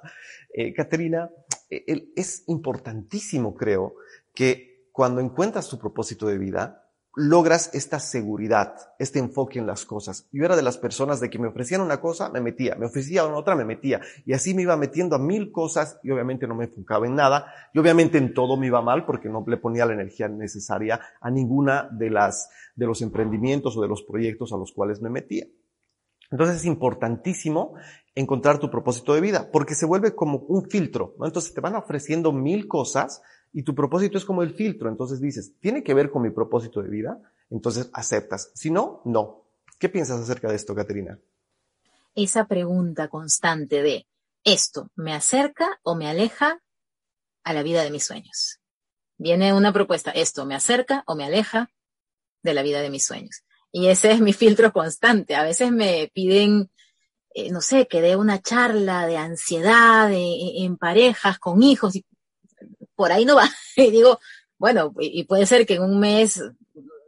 Eh, 0.53 0.73
Caterina, 0.73 1.29
eh, 1.69 2.09
es 2.15 2.43
importantísimo, 2.47 3.55
creo, 3.55 3.95
que 4.33 4.89
cuando 4.91 5.21
encuentras 5.21 5.67
tu 5.67 5.77
propósito 5.77 6.27
de 6.27 6.37
vida, 6.37 6.84
logras 7.15 7.73
esta 7.73 7.99
seguridad, 7.99 8.75
este 8.99 9.19
enfoque 9.19 9.59
en 9.59 9.67
las 9.67 9.85
cosas. 9.85 10.27
Yo 10.31 10.43
era 10.45 10.55
de 10.55 10.61
las 10.61 10.77
personas 10.77 11.19
de 11.19 11.29
que 11.29 11.39
me 11.39 11.47
ofrecían 11.47 11.81
una 11.81 12.01
cosa, 12.01 12.29
me 12.29 12.41
metía, 12.41 12.75
me 12.75 12.87
ofrecían 12.87 13.33
otra, 13.33 13.55
me 13.55 13.65
metía. 13.65 14.01
Y 14.25 14.33
así 14.33 14.53
me 14.53 14.63
iba 14.63 14.75
metiendo 14.75 15.15
a 15.15 15.19
mil 15.19 15.51
cosas 15.51 15.99
y 16.03 16.11
obviamente 16.11 16.47
no 16.47 16.55
me 16.55 16.65
enfocaba 16.65 17.07
en 17.07 17.15
nada. 17.15 17.47
Y 17.73 17.79
obviamente 17.79 18.17
en 18.17 18.33
todo 18.33 18.57
me 18.57 18.67
iba 18.67 18.81
mal 18.81 19.05
porque 19.05 19.29
no 19.29 19.43
le 19.47 19.57
ponía 19.57 19.85
la 19.85 19.93
energía 19.93 20.27
necesaria 20.27 20.99
a 21.21 21.31
ninguna 21.31 21.89
de 21.91 22.09
las, 22.09 22.49
de 22.75 22.85
los 22.85 23.01
emprendimientos 23.01 23.77
o 23.77 23.81
de 23.81 23.87
los 23.87 24.03
proyectos 24.03 24.51
a 24.51 24.57
los 24.57 24.73
cuales 24.73 25.01
me 25.01 25.09
metía. 25.09 25.45
Entonces 26.31 26.57
es 26.57 26.65
importantísimo 26.65 27.75
encontrar 28.15 28.59
tu 28.59 28.69
propósito 28.69 29.13
de 29.13 29.21
vida 29.21 29.51
porque 29.51 29.75
se 29.75 29.85
vuelve 29.85 30.15
como 30.15 30.39
un 30.47 30.69
filtro. 30.69 31.15
Entonces 31.23 31.53
te 31.53 31.61
van 31.61 31.75
ofreciendo 31.75 32.31
mil 32.31 32.67
cosas 32.67 33.21
y 33.55 33.63
tu 33.63 33.73
propósito 33.73 34.17
es 34.17 34.25
como 34.25 34.43
el 34.43 34.53
filtro. 34.53 34.89
Entonces 34.89 35.21
dices, 35.21 35.53
¿tiene 35.61 35.81
que 35.81 35.93
ver 35.93 36.11
con 36.11 36.21
mi 36.21 36.29
propósito 36.29 36.83
de 36.83 36.89
vida? 36.89 37.21
Entonces 37.49 37.89
aceptas. 37.93 38.51
Si 38.53 38.69
no, 38.69 39.01
no. 39.05 39.45
¿Qué 39.79 39.87
piensas 39.87 40.19
acerca 40.19 40.49
de 40.49 40.57
esto, 40.57 40.75
Caterina? 40.75 41.17
Esa 42.15 42.47
pregunta 42.47 43.07
constante 43.07 43.81
de, 43.81 44.07
¿esto 44.43 44.89
me 44.95 45.13
acerca 45.13 45.79
o 45.83 45.95
me 45.95 46.09
aleja 46.09 46.61
a 47.45 47.53
la 47.53 47.63
vida 47.63 47.83
de 47.83 47.91
mis 47.91 48.03
sueños? 48.03 48.59
Viene 49.17 49.53
una 49.53 49.71
propuesta, 49.71 50.11
¿esto 50.11 50.45
me 50.45 50.55
acerca 50.55 51.05
o 51.07 51.15
me 51.15 51.23
aleja 51.23 51.71
de 52.43 52.53
la 52.53 52.61
vida 52.61 52.81
de 52.81 52.89
mis 52.89 53.05
sueños? 53.05 53.45
Y 53.71 53.87
ese 53.87 54.11
es 54.11 54.19
mi 54.19 54.33
filtro 54.33 54.73
constante. 54.73 55.33
A 55.33 55.43
veces 55.43 55.71
me 55.71 56.11
piden, 56.13 56.69
eh, 57.33 57.51
no 57.51 57.61
sé, 57.61 57.87
que 57.87 58.01
dé 58.01 58.17
una 58.17 58.41
charla 58.41 59.07
de 59.07 59.15
ansiedad 59.15 60.09
en 60.11 60.75
parejas, 60.75 61.39
con 61.39 61.63
hijos, 61.63 61.93
por 62.95 63.11
ahí 63.11 63.25
no 63.25 63.35
va. 63.35 63.49
Y 63.77 63.91
digo, 63.91 64.19
bueno, 64.57 64.93
y 64.99 65.23
puede 65.25 65.45
ser 65.45 65.65
que 65.65 65.75
en 65.75 65.83
un 65.83 65.99
mes 65.99 66.41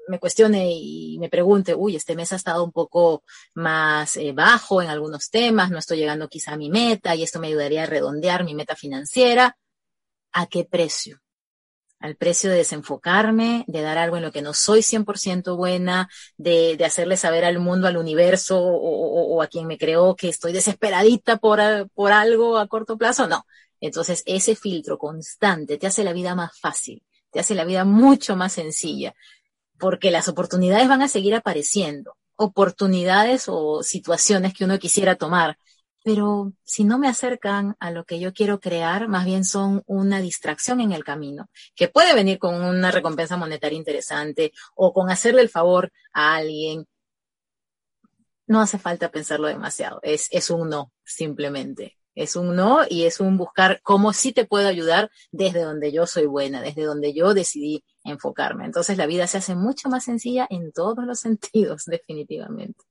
me 0.08 0.20
cuestione 0.20 0.70
y 0.72 1.18
me 1.20 1.30
pregunte, 1.30 1.76
uy, 1.76 1.96
este 1.96 2.16
mes 2.16 2.32
ha 2.34 2.38
estado 2.38 2.64
un 2.64 2.72
poco 2.72 3.24
más 3.54 4.18
eh, 4.18 4.32
bajo 4.32 4.82
en 4.82 4.90
algunos 4.90 5.30
temas, 5.30 5.70
no 5.70 5.78
estoy 5.78 5.98
llegando 5.98 6.30
quizá 6.30 6.54
a 6.54 6.58
mi 6.58 6.70
meta 6.70 7.16
y 7.16 7.24
esto 7.24 7.40
me 7.40 7.48
ayudaría 7.48 7.84
a 7.84 7.88
redondear 7.88 8.44
mi 8.44 8.56
meta 8.56 8.76
financiera. 8.76 9.58
¿A 10.32 10.48
qué 10.48 10.66
precio? 10.66 11.20
Al 12.00 12.16
precio 12.16 12.52
de 12.52 12.58
desenfocarme, 12.58 13.66
de 13.68 13.82
dar 13.82 13.98
algo 13.98 14.18
en 14.18 14.24
lo 14.24 14.32
que 14.32 14.44
no 14.44 14.54
soy 14.54 14.82
100% 14.82 15.58
buena, 15.58 16.10
de, 16.38 16.78
hacerle 16.86 17.18
saber 17.18 17.44
al 17.44 17.60
mundo, 17.60 17.88
al 17.88 17.98
universo 17.98 18.60
o, 18.60 19.36
o, 19.36 19.42
a 19.42 19.48
quien 19.48 19.66
me 19.68 19.80
creó 19.80 20.16
que 20.16 20.30
estoy 20.30 20.54
desesperadita 20.54 21.38
por, 21.38 21.60
por 21.96 22.12
algo 22.12 22.58
a 22.60 22.68
corto 22.68 22.98
plazo. 22.98 23.28
No, 23.28 23.46
entonces, 23.80 24.24
ese 24.26 24.56
filtro 24.56 24.98
constante 24.98 25.78
te 25.78 25.88
hace 25.88 26.04
la 26.04 26.14
vida 26.14 26.36
más 26.36 26.60
fácil, 26.60 27.04
te 27.32 27.40
hace 27.40 27.56
la 27.56 27.66
vida 27.66 27.86
mucho 27.86 28.36
más 28.36 28.54
sencilla, 28.54 29.14
porque 29.78 30.12
las 30.12 30.28
oportunidades 30.28 30.88
van 30.88 31.02
a 31.02 31.08
seguir 31.08 31.36
apareciendo, 31.36 32.18
oportunidades 32.36 33.46
o 33.48 33.84
situaciones 33.84 34.54
que 34.54 34.66
uno 34.66 34.80
quisiera 34.80 35.16
tomar, 35.16 35.58
pero 36.04 36.54
si 36.64 36.86
no 36.86 36.98
me 36.98 37.10
acercan 37.10 37.76
a 37.80 37.92
lo 37.92 38.06
que 38.06 38.20
yo 38.20 38.34
quiero 38.34 38.60
crear, 38.60 39.08
más 39.08 39.26
bien 39.26 39.44
son 39.44 39.84
una 39.88 40.22
distracción 40.22 40.80
en 40.80 40.94
el 40.94 41.04
camino, 41.04 41.50
que 41.76 41.90
puede 41.90 42.16
venir 42.16 42.40
con 42.40 42.56
una 42.64 42.92
recompensa 42.92 43.38
monetaria 43.38 43.78
interesante 43.78 44.54
o 44.74 44.94
con 44.94 45.10
hacerle 45.10 45.42
el 45.42 45.50
favor 45.50 45.92
a 46.14 46.36
alguien. 46.36 46.88
No 48.48 48.62
hace 48.62 48.80
falta 48.80 49.12
pensarlo 49.12 49.48
demasiado, 49.48 50.00
es, 50.02 50.30
es 50.32 50.50
un 50.50 50.70
no, 50.70 50.94
simplemente 51.04 51.97
es 52.18 52.36
un 52.36 52.56
no 52.56 52.82
y 52.90 53.06
es 53.06 53.20
un 53.20 53.38
buscar 53.38 53.80
cómo 53.84 54.12
sí 54.12 54.32
te 54.32 54.46
puedo 54.46 54.68
ayudar 54.68 55.12
desde 55.32 55.62
donde 55.62 55.92
yo 55.92 56.08
soy 56.08 56.26
buena, 56.26 56.62
desde 56.62 56.84
donde 56.84 57.14
yo 57.14 57.34
decidí 57.34 57.84
enfocarme. 58.04 58.66
Entonces 58.66 58.98
la 58.98 59.06
vida 59.06 59.28
se 59.28 59.38
hace 59.38 59.56
mucho 59.56 59.88
más 59.90 60.06
sencilla 60.06 60.48
en 60.50 60.72
todos 60.72 61.06
los 61.06 61.20
sentidos, 61.28 61.84
definitivamente 61.86 62.84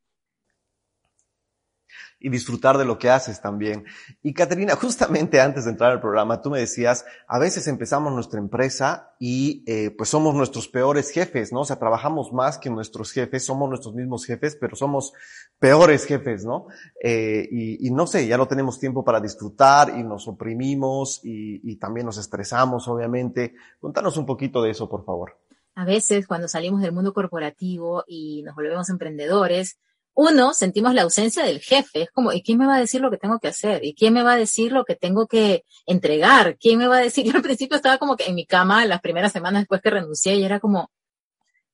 y 2.19 2.31
disfrutar 2.31 2.79
de 2.79 2.85
lo 2.85 2.99
que 2.99 3.11
haces 3.11 3.41
también. 3.41 3.85
Y 4.23 4.33
Caterina, 4.33 4.75
justamente 4.75 5.41
antes 5.41 5.65
de 5.65 5.73
entrar 5.73 5.93
al 5.93 6.01
programa, 6.01 6.41
tú 6.41 6.51
me 6.51 6.59
decías, 6.59 7.05
a 7.29 7.39
veces 7.39 7.69
empezamos 7.69 8.13
nuestra 8.13 8.41
empresa 8.41 9.15
y 9.19 9.65
eh, 9.67 9.91
pues 9.91 10.09
somos 10.09 10.35
nuestros 10.35 10.69
peores 10.69 11.11
jefes, 11.11 11.53
¿no? 11.53 11.61
O 11.61 11.65
sea, 11.65 11.79
trabajamos 11.79 12.33
más 12.33 12.59
que 12.59 12.71
nuestros 12.71 13.13
jefes, 13.13 13.45
somos 13.45 13.69
nuestros 13.69 13.95
mismos 13.95 14.25
jefes, 14.25 14.57
pero 14.59 14.77
somos 14.77 15.13
peores 15.59 16.05
jefes, 16.05 16.45
¿no? 16.45 16.67
Eh, 17.03 17.49
y, 17.51 17.87
y, 17.87 17.91
no 17.91 18.07
sé, 18.07 18.27
ya 18.27 18.37
no 18.37 18.47
tenemos 18.47 18.79
tiempo 18.79 19.05
para 19.05 19.21
disfrutar 19.21 19.95
y 19.97 20.03
nos 20.03 20.29
oprimimos 20.29 21.21
y, 21.25 21.61
y 21.71 21.77
también 21.77 22.07
nos 22.07 22.19
estresamos, 22.19 22.87
obviamente. 22.89 23.55
Contanos 23.81 24.17
un 24.17 24.27
poquito 24.27 24.63
de 24.63 24.71
eso, 24.71 24.89
por 24.89 25.05
favor. 25.05 25.39
A 25.75 25.85
veces, 25.85 26.27
cuando 26.27 26.49
salimos 26.49 26.81
del 26.81 26.93
mundo 26.93 27.13
corporativo 27.13 28.05
y 28.07 28.43
nos 28.43 28.55
volvemos 28.55 28.89
emprendedores, 28.89 29.79
uno, 30.15 30.55
sentimos 30.55 30.95
la 30.95 31.03
ausencia 31.03 31.45
del 31.45 31.61
jefe. 31.61 32.03
Es 32.03 32.11
como, 32.11 32.33
¿y 32.33 32.43
quién 32.43 32.57
me 32.57 32.67
va 32.67 32.77
a 32.77 32.81
decir 32.81 33.03
lo 33.03 33.11
que 33.11 33.19
tengo 33.19 33.39
que 33.39 33.49
hacer? 33.49 33.85
¿Y 33.85 33.95
quién 33.95 34.15
me 34.15 34.23
va 34.23 34.33
a 34.33 34.37
decir 34.37 34.73
lo 34.73 34.85
que 34.87 34.97
tengo 34.97 35.27
que 35.27 35.65
entregar? 35.85 36.57
¿Quién 36.59 36.79
me 36.79 36.89
va 36.89 36.97
a 36.97 37.03
decir? 37.03 37.27
Yo 37.27 37.33
al 37.37 37.43
principio 37.43 37.77
estaba 37.77 37.99
como 37.99 38.17
que 38.17 38.25
en 38.25 38.35
mi 38.35 38.47
cama 38.47 38.87
las 38.87 39.03
primeras 39.03 39.33
semanas 39.33 39.61
después 39.63 39.83
que 39.83 39.91
renuncié 39.91 40.37
y 40.37 40.45
era 40.45 40.59
como, 40.59 40.91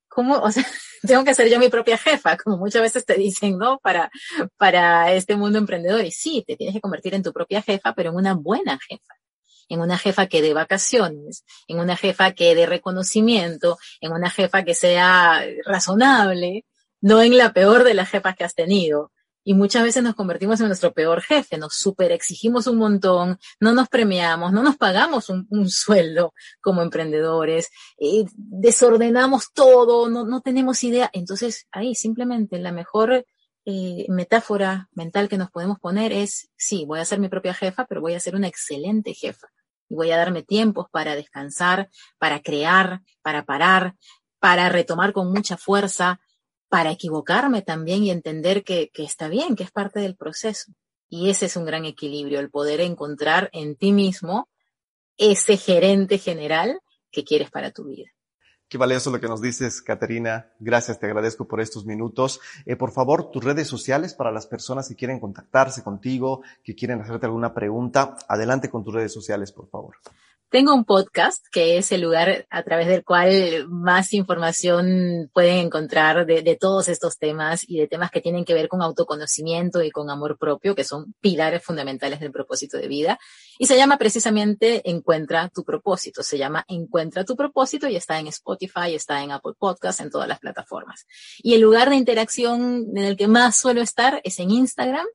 ¿cómo? 0.09 0.39
O 0.41 0.51
sea, 0.51 0.67
tengo 1.07 1.25
que 1.25 1.35
ser 1.35 1.49
yo 1.49 1.59
mi 1.59 1.69
propia 1.69 1.99
jefa, 1.99 2.37
como 2.43 2.57
muchas 2.57 2.83
veces 2.83 3.05
te 3.05 3.15
dicen, 3.15 3.59
¿no? 3.59 3.79
Para, 3.79 4.11
para 4.57 5.13
este 5.13 5.37
mundo 5.37 5.59
emprendedor. 5.59 6.05
Y 6.05 6.11
sí, 6.11 6.45
te 6.47 6.57
tienes 6.57 6.75
que 6.75 6.81
convertir 6.81 7.15
en 7.15 7.23
tu 7.23 7.33
propia 7.33 7.63
jefa, 7.63 7.93
pero 7.95 8.11
en 8.11 8.17
una 8.17 8.35
buena 8.35 8.79
jefa 8.89 9.15
en 9.69 9.81
una 9.81 9.97
jefa 9.97 10.27
que 10.27 10.43
dé 10.43 10.53
vacaciones, 10.53 11.45
en 11.67 11.79
una 11.79 11.97
jefa 11.97 12.33
que 12.33 12.55
dé 12.55 12.67
reconocimiento, 12.67 13.79
en 14.03 14.13
una 14.13 14.29
jefa 14.29 14.65
que 14.65 14.75
sea 14.75 15.43
razonable, 15.65 16.67
no 17.01 17.23
en 17.23 17.39
la 17.39 17.55
peor 17.55 17.83
de 17.85 17.95
las 17.95 18.11
jefas 18.11 18.37
que 18.37 18.45
has 18.45 18.55
tenido. 18.55 19.13
Y 19.45 19.55
muchas 19.55 19.83
veces 19.83 20.03
nos 20.03 20.15
convertimos 20.15 20.61
en 20.61 20.69
nuestro 20.69 20.93
peor 20.93 21.21
jefe, 21.21 21.59
nos 21.59 21.75
super 21.75 22.13
exigimos 22.13 22.67
un 22.69 22.79
montón, 22.79 23.39
no 23.59 23.73
nos 23.73 23.89
premiamos, 23.89 24.53
no 24.53 24.63
nos 24.63 24.77
pagamos 24.77 25.29
un, 25.29 25.69
sueldo 25.69 26.33
como 26.61 26.83
emprendedores, 26.83 27.71
eh, 27.99 28.25
desordenamos 28.35 29.53
todo, 29.53 30.09
no, 30.09 30.25
no, 30.25 30.41
tenemos 30.43 30.85
idea. 30.85 31.11
Entonces, 31.13 31.67
ahí 31.73 31.95
simplemente 31.95 32.59
la 32.59 32.73
mejor 32.73 33.25
eh, 33.65 34.07
metáfora 34.09 34.89
mental 34.93 35.29
que 35.29 35.39
nos 35.39 35.51
podemos 35.51 35.79
poner 35.79 36.13
es, 36.13 36.51
sí, 36.57 36.85
voy 36.85 37.01
a 37.01 37.05
ser 37.05 37.21
mi 37.21 37.29
propia 37.29 37.55
jefa, 37.55 37.85
pero 37.87 38.01
voy 38.01 38.15
a 38.15 38.21
ser 38.21 38.35
una 38.35 38.49
excelente 38.49 39.15
jefa. 39.15 39.49
Y 39.89 39.95
voy 39.95 40.11
a 40.11 40.17
darme 40.17 40.43
tiempos 40.43 40.87
para 40.91 41.15
descansar, 41.15 41.89
para 42.19 42.41
crear, 42.41 43.03
para 43.23 43.45
parar, 43.45 43.95
para 44.41 44.69
retomar 44.69 45.13
con 45.13 45.33
mucha 45.33 45.57
fuerza, 45.57 46.21
para 46.73 46.91
equivocarme 46.91 47.61
también 47.61 48.03
y 48.03 48.11
entender 48.11 48.65
que, 48.65 48.91
está 48.95 49.29
bien, 49.29 49.57
que 49.57 49.63
es 49.63 49.71
parte 49.71 50.01
del 50.01 50.17
proceso. 50.17 50.73
Y 51.11 51.29
ese 51.29 51.45
es 51.45 51.57
un 51.59 51.67
gran 51.67 51.85
equilibrio, 51.85 52.41
el 52.41 52.49
poder 52.49 52.81
encontrar 52.81 53.51
en 53.53 53.77
ti 53.77 53.93
mismo 53.93 54.49
ese 55.19 55.59
gerente 55.59 56.17
general 56.17 56.81
que 57.11 57.25
quieres 57.25 57.51
para 57.51 57.73
tu 57.73 57.85
vida. 57.85 58.09
Qué 58.69 58.79
valioso 58.79 59.11
lo 59.11 59.21
que 59.21 59.29
nos 59.29 59.43
dices, 59.43 59.83
Caterina. 59.83 60.51
Gracias, 60.61 60.99
te 60.99 61.05
agradezco 61.05 61.47
por 61.47 61.61
estos 61.61 61.85
minutos. 61.85 62.41
Eh, 62.65 62.75
por 62.75 62.91
favor, 62.91 63.31
tus 63.31 63.45
redes 63.45 63.69
sociales 63.69 64.15
para 64.15 64.33
las 64.33 64.47
personas 64.47 64.89
que 64.89 64.97
quieren 64.97 65.21
contactarse 65.21 65.83
contigo, 65.83 66.41
que 66.65 66.75
quieren 66.75 67.03
hacerte 67.03 67.27
alguna 67.27 67.53
pregunta. 67.53 68.17
Adelante 68.29 68.71
con 68.71 68.83
tus 68.83 68.95
redes 68.95 69.13
sociales, 69.13 69.53
por 69.53 69.69
favor. 69.69 69.97
Tengo 70.53 70.75
un 70.75 70.85
podcast 70.85 71.47
que 71.51 71.79
es 71.79 71.93
el 71.93 72.03
lugar 72.03 72.47
a 72.51 72.63
través 72.63 72.87
del 72.87 73.05
cual 73.05 73.67
más 73.71 74.13
información 74.13 75.31
pueden 75.33 75.57
encontrar 75.57 76.27
de, 76.27 76.59
todos 76.61 76.91
estos 76.91 77.17
temas 77.17 77.65
y 77.67 77.79
de 77.79 77.89
temas 77.89 78.11
que 78.11 78.21
tienen 78.21 78.45
que 78.45 78.53
ver 78.53 78.69
con 78.69 78.83
autoconocimiento 78.83 79.83
y 79.83 79.91
con 79.91 80.11
amor 80.11 80.37
propio, 80.37 80.75
que 80.75 80.85
son 80.85 81.15
pilares 81.23 81.65
fundamentales 81.65 82.21
del 82.21 82.33
propósito 82.33 82.77
de 82.77 82.87
vida. 82.87 83.19
Y 83.59 83.65
se 83.65 83.79
llama 83.79 83.97
precisamente 83.97 84.83
Encuentra 84.91 85.49
tu 85.49 85.65
propósito. 85.65 86.23
Se 86.23 86.37
llama 86.37 86.67
Encuentra 86.69 87.25
tu 87.25 87.35
propósito 87.35 87.89
y 87.89 87.97
está 87.97 88.19
en 88.19 88.27
Spotify, 88.27 88.95
está 88.95 89.23
en 89.23 89.31
Apple 89.31 89.55
Podcasts, 89.59 90.03
en 90.03 90.11
todas 90.11 90.29
las 90.29 90.39
plataformas. 90.39 91.07
Y 91.39 91.55
el 91.55 91.63
lugar 91.63 91.89
de 91.89 91.97
interacción 91.97 92.89
en 92.95 93.05
el 93.05 93.17
que 93.17 93.27
más 93.27 93.57
suelo 93.57 93.81
estar 93.81 94.21
es 94.23 94.39
en 94.39 94.51
Instagram 94.51 95.07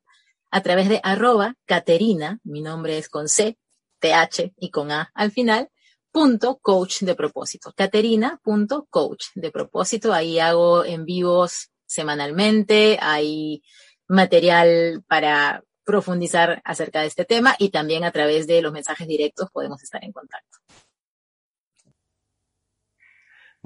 a 0.50 0.62
través 0.62 0.90
de 0.90 1.00
arroba 1.04 1.54
Caterina, 1.68 2.40
mi 2.44 2.62
nombre 2.62 2.98
es 2.98 3.08
con 3.08 3.30
C, 3.30 3.56
TH 4.00 4.54
y 4.58 4.72
con 4.72 4.92
A 4.92 5.12
al 5.14 5.32
final, 5.32 5.70
punto 6.12 6.58
coach 6.58 7.02
de 7.02 7.16
propósito. 7.16 7.74
Caterina 7.76 8.40
punto 8.44 8.88
coach 8.90 9.26
de 9.36 9.52
propósito. 9.52 10.14
Ahí 10.14 10.40
hago 10.40 10.84
en 10.86 11.06
vivos 11.06 11.72
semanalmente, 11.86 12.98
hay 13.02 13.62
material 14.08 15.04
para 15.08 15.64
profundizar 15.86 16.62
acerca 16.66 17.02
de 17.02 17.08
este 17.08 17.24
tema 17.24 17.56
y 17.58 17.70
también 17.70 18.04
a 18.04 18.12
través 18.12 18.46
de 18.46 18.62
los 18.62 18.74
mensajes 18.74 19.08
directos 19.08 19.50
podemos 19.52 19.82
estar 19.82 20.04
en 20.04 20.12
contacto. 20.12 20.58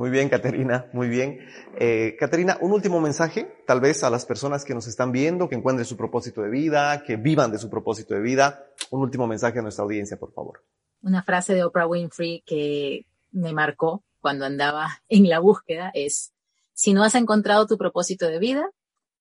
Muy 0.01 0.09
bien, 0.09 0.29
Caterina, 0.29 0.89
muy 0.93 1.09
bien. 1.09 1.47
Eh, 1.79 2.15
Caterina, 2.19 2.57
un 2.59 2.71
último 2.71 2.99
mensaje, 2.99 3.61
tal 3.67 3.79
vez 3.79 4.03
a 4.03 4.09
las 4.09 4.25
personas 4.25 4.65
que 4.65 4.73
nos 4.73 4.87
están 4.87 5.11
viendo, 5.11 5.47
que 5.47 5.53
encuentren 5.53 5.85
su 5.85 5.95
propósito 5.95 6.41
de 6.41 6.49
vida, 6.49 7.03
que 7.03 7.17
vivan 7.17 7.51
de 7.51 7.59
su 7.59 7.69
propósito 7.69 8.15
de 8.15 8.21
vida. 8.21 8.65
Un 8.89 9.01
último 9.01 9.27
mensaje 9.27 9.59
a 9.59 9.61
nuestra 9.61 9.83
audiencia, 9.83 10.17
por 10.17 10.33
favor. 10.33 10.63
Una 11.03 11.21
frase 11.21 11.53
de 11.53 11.63
Oprah 11.63 11.85
Winfrey 11.85 12.41
que 12.47 13.05
me 13.29 13.53
marcó 13.53 14.03
cuando 14.19 14.45
andaba 14.45 14.87
en 15.07 15.29
la 15.29 15.37
búsqueda 15.37 15.91
es, 15.93 16.33
si 16.73 16.93
no 16.93 17.03
has 17.03 17.13
encontrado 17.13 17.67
tu 17.67 17.77
propósito 17.77 18.25
de 18.25 18.39
vida, 18.39 18.71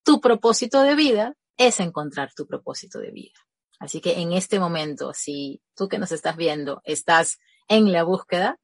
tu 0.03 0.22
propósito 0.22 0.83
de 0.83 0.95
vida 0.95 1.37
es 1.59 1.78
encontrar 1.81 2.33
tu 2.35 2.47
propósito 2.47 3.01
de 3.01 3.11
vida. 3.11 3.39
Así 3.78 4.01
que 4.01 4.22
en 4.22 4.33
este 4.33 4.59
momento, 4.59 5.12
si 5.12 5.61
tú 5.76 5.89
que 5.89 5.99
nos 5.99 6.11
estás 6.11 6.39
viendo 6.39 6.81
estás 6.85 7.39
en 7.68 7.93
la 7.93 8.03
búsqueda, 8.03 8.59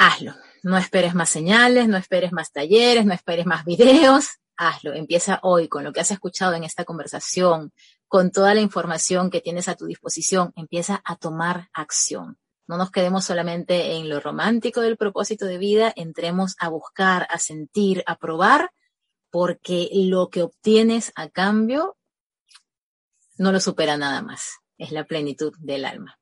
hazlo. 0.00 0.34
No 0.62 0.76
esperes 0.78 1.14
más 1.14 1.28
señales, 1.28 1.86
no 1.86 1.96
esperes 1.96 2.32
más 2.32 2.52
talleres, 2.52 3.04
no 3.04 3.12
esperes 3.12 3.46
más 3.46 3.64
videos. 3.64 4.28
Hazlo. 4.56 4.94
Empieza 4.94 5.40
hoy 5.42 5.68
con 5.68 5.84
lo 5.84 5.92
que 5.92 6.00
has 6.00 6.10
escuchado 6.10 6.54
en 6.54 6.64
esta 6.64 6.84
conversación, 6.84 7.72
con 8.08 8.30
toda 8.30 8.54
la 8.54 8.60
información 8.60 9.30
que 9.30 9.40
tienes 9.40 9.68
a 9.68 9.76
tu 9.76 9.86
disposición. 9.86 10.52
Empieza 10.56 11.00
a 11.04 11.16
tomar 11.16 11.68
acción. 11.72 12.38
No 12.66 12.76
nos 12.76 12.90
quedemos 12.90 13.24
solamente 13.24 13.96
en 13.96 14.08
lo 14.08 14.20
romántico 14.20 14.80
del 14.80 14.96
propósito 14.96 15.44
de 15.44 15.58
vida, 15.58 15.92
entremos 15.96 16.56
a 16.60 16.68
buscar, 16.68 17.26
a 17.28 17.38
sentir, 17.38 18.02
a 18.06 18.16
probar, 18.16 18.70
porque 19.30 19.88
lo 19.92 20.28
que 20.28 20.42
obtienes 20.42 21.12
a 21.14 21.28
cambio 21.28 21.96
no 23.38 23.52
lo 23.52 23.60
supera 23.60 23.96
nada 23.96 24.22
más. 24.22 24.60
Es 24.78 24.92
la 24.92 25.04
plenitud 25.04 25.52
del 25.58 25.84
alma. 25.84 26.18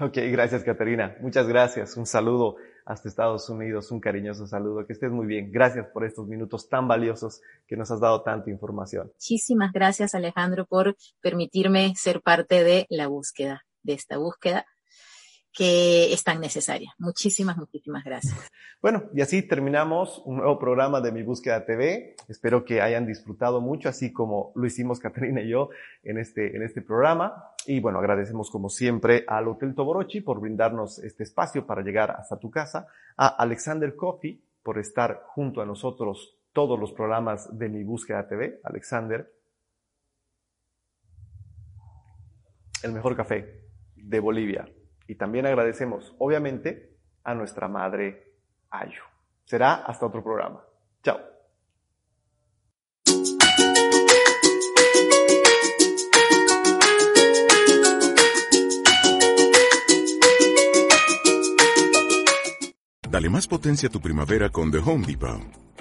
Ok, 0.00 0.16
gracias 0.16 0.64
Caterina. 0.64 1.16
Muchas 1.20 1.46
gracias. 1.46 1.96
Un 1.96 2.06
saludo 2.06 2.56
hasta 2.84 3.08
Estados 3.08 3.48
Unidos. 3.48 3.90
Un 3.90 4.00
cariñoso 4.00 4.46
saludo. 4.46 4.86
Que 4.86 4.92
estés 4.92 5.10
muy 5.10 5.26
bien. 5.26 5.50
Gracias 5.50 5.86
por 5.86 6.04
estos 6.04 6.26
minutos 6.26 6.68
tan 6.68 6.88
valiosos 6.88 7.40
que 7.66 7.76
nos 7.76 7.90
has 7.90 8.00
dado 8.00 8.22
tanta 8.22 8.50
información. 8.50 9.08
Muchísimas 9.14 9.72
gracias 9.72 10.14
Alejandro 10.14 10.66
por 10.66 10.96
permitirme 11.20 11.94
ser 11.96 12.20
parte 12.20 12.64
de 12.64 12.86
la 12.88 13.06
búsqueda, 13.06 13.64
de 13.82 13.94
esta 13.94 14.18
búsqueda 14.18 14.66
que 15.52 16.12
es 16.12 16.24
tan 16.24 16.40
necesaria. 16.40 16.94
Muchísimas, 16.98 17.56
muchísimas 17.56 18.04
gracias. 18.04 18.34
Bueno, 18.80 19.04
y 19.14 19.20
así 19.20 19.42
terminamos 19.42 20.22
un 20.24 20.38
nuevo 20.38 20.58
programa 20.58 21.00
de 21.00 21.12
Mi 21.12 21.22
Búsqueda 21.22 21.64
TV. 21.64 22.16
Espero 22.28 22.64
que 22.64 22.80
hayan 22.80 23.06
disfrutado 23.06 23.60
mucho, 23.60 23.88
así 23.88 24.12
como 24.12 24.52
lo 24.54 24.66
hicimos 24.66 24.98
Caterina 24.98 25.42
y 25.42 25.50
yo 25.50 25.68
en 26.02 26.18
este, 26.18 26.56
en 26.56 26.62
este 26.62 26.80
programa. 26.80 27.50
Y 27.66 27.80
bueno, 27.80 27.98
agradecemos 27.98 28.50
como 28.50 28.70
siempre 28.70 29.24
al 29.28 29.46
Hotel 29.46 29.74
Toborochi 29.74 30.22
por 30.22 30.40
brindarnos 30.40 30.98
este 31.00 31.22
espacio 31.22 31.66
para 31.66 31.82
llegar 31.82 32.10
hasta 32.10 32.38
tu 32.38 32.50
casa, 32.50 32.88
a 33.16 33.28
Alexander 33.28 33.94
Coffee 33.94 34.40
por 34.62 34.78
estar 34.78 35.22
junto 35.26 35.60
a 35.60 35.66
nosotros 35.66 36.38
todos 36.52 36.78
los 36.78 36.92
programas 36.92 37.56
de 37.56 37.68
Mi 37.68 37.84
Búsqueda 37.84 38.26
TV. 38.26 38.60
Alexander, 38.64 39.30
el 42.82 42.92
mejor 42.92 43.14
café 43.14 43.62
de 43.94 44.20
Bolivia. 44.20 44.66
Y 45.12 45.14
también 45.16 45.44
agradecemos, 45.44 46.14
obviamente, 46.18 46.96
a 47.22 47.34
nuestra 47.34 47.68
madre 47.68 48.32
Ayu. 48.70 49.02
Será 49.44 49.74
hasta 49.84 50.06
otro 50.06 50.24
programa. 50.24 50.64
Chao. 51.02 51.20
Dale 63.10 63.28
más 63.28 63.46
potencia 63.46 63.90
a 63.90 63.92
tu 63.92 64.00
primavera 64.00 64.48
con 64.48 64.70
The 64.70 64.78
Home 64.78 65.06
Depot. 65.06 65.42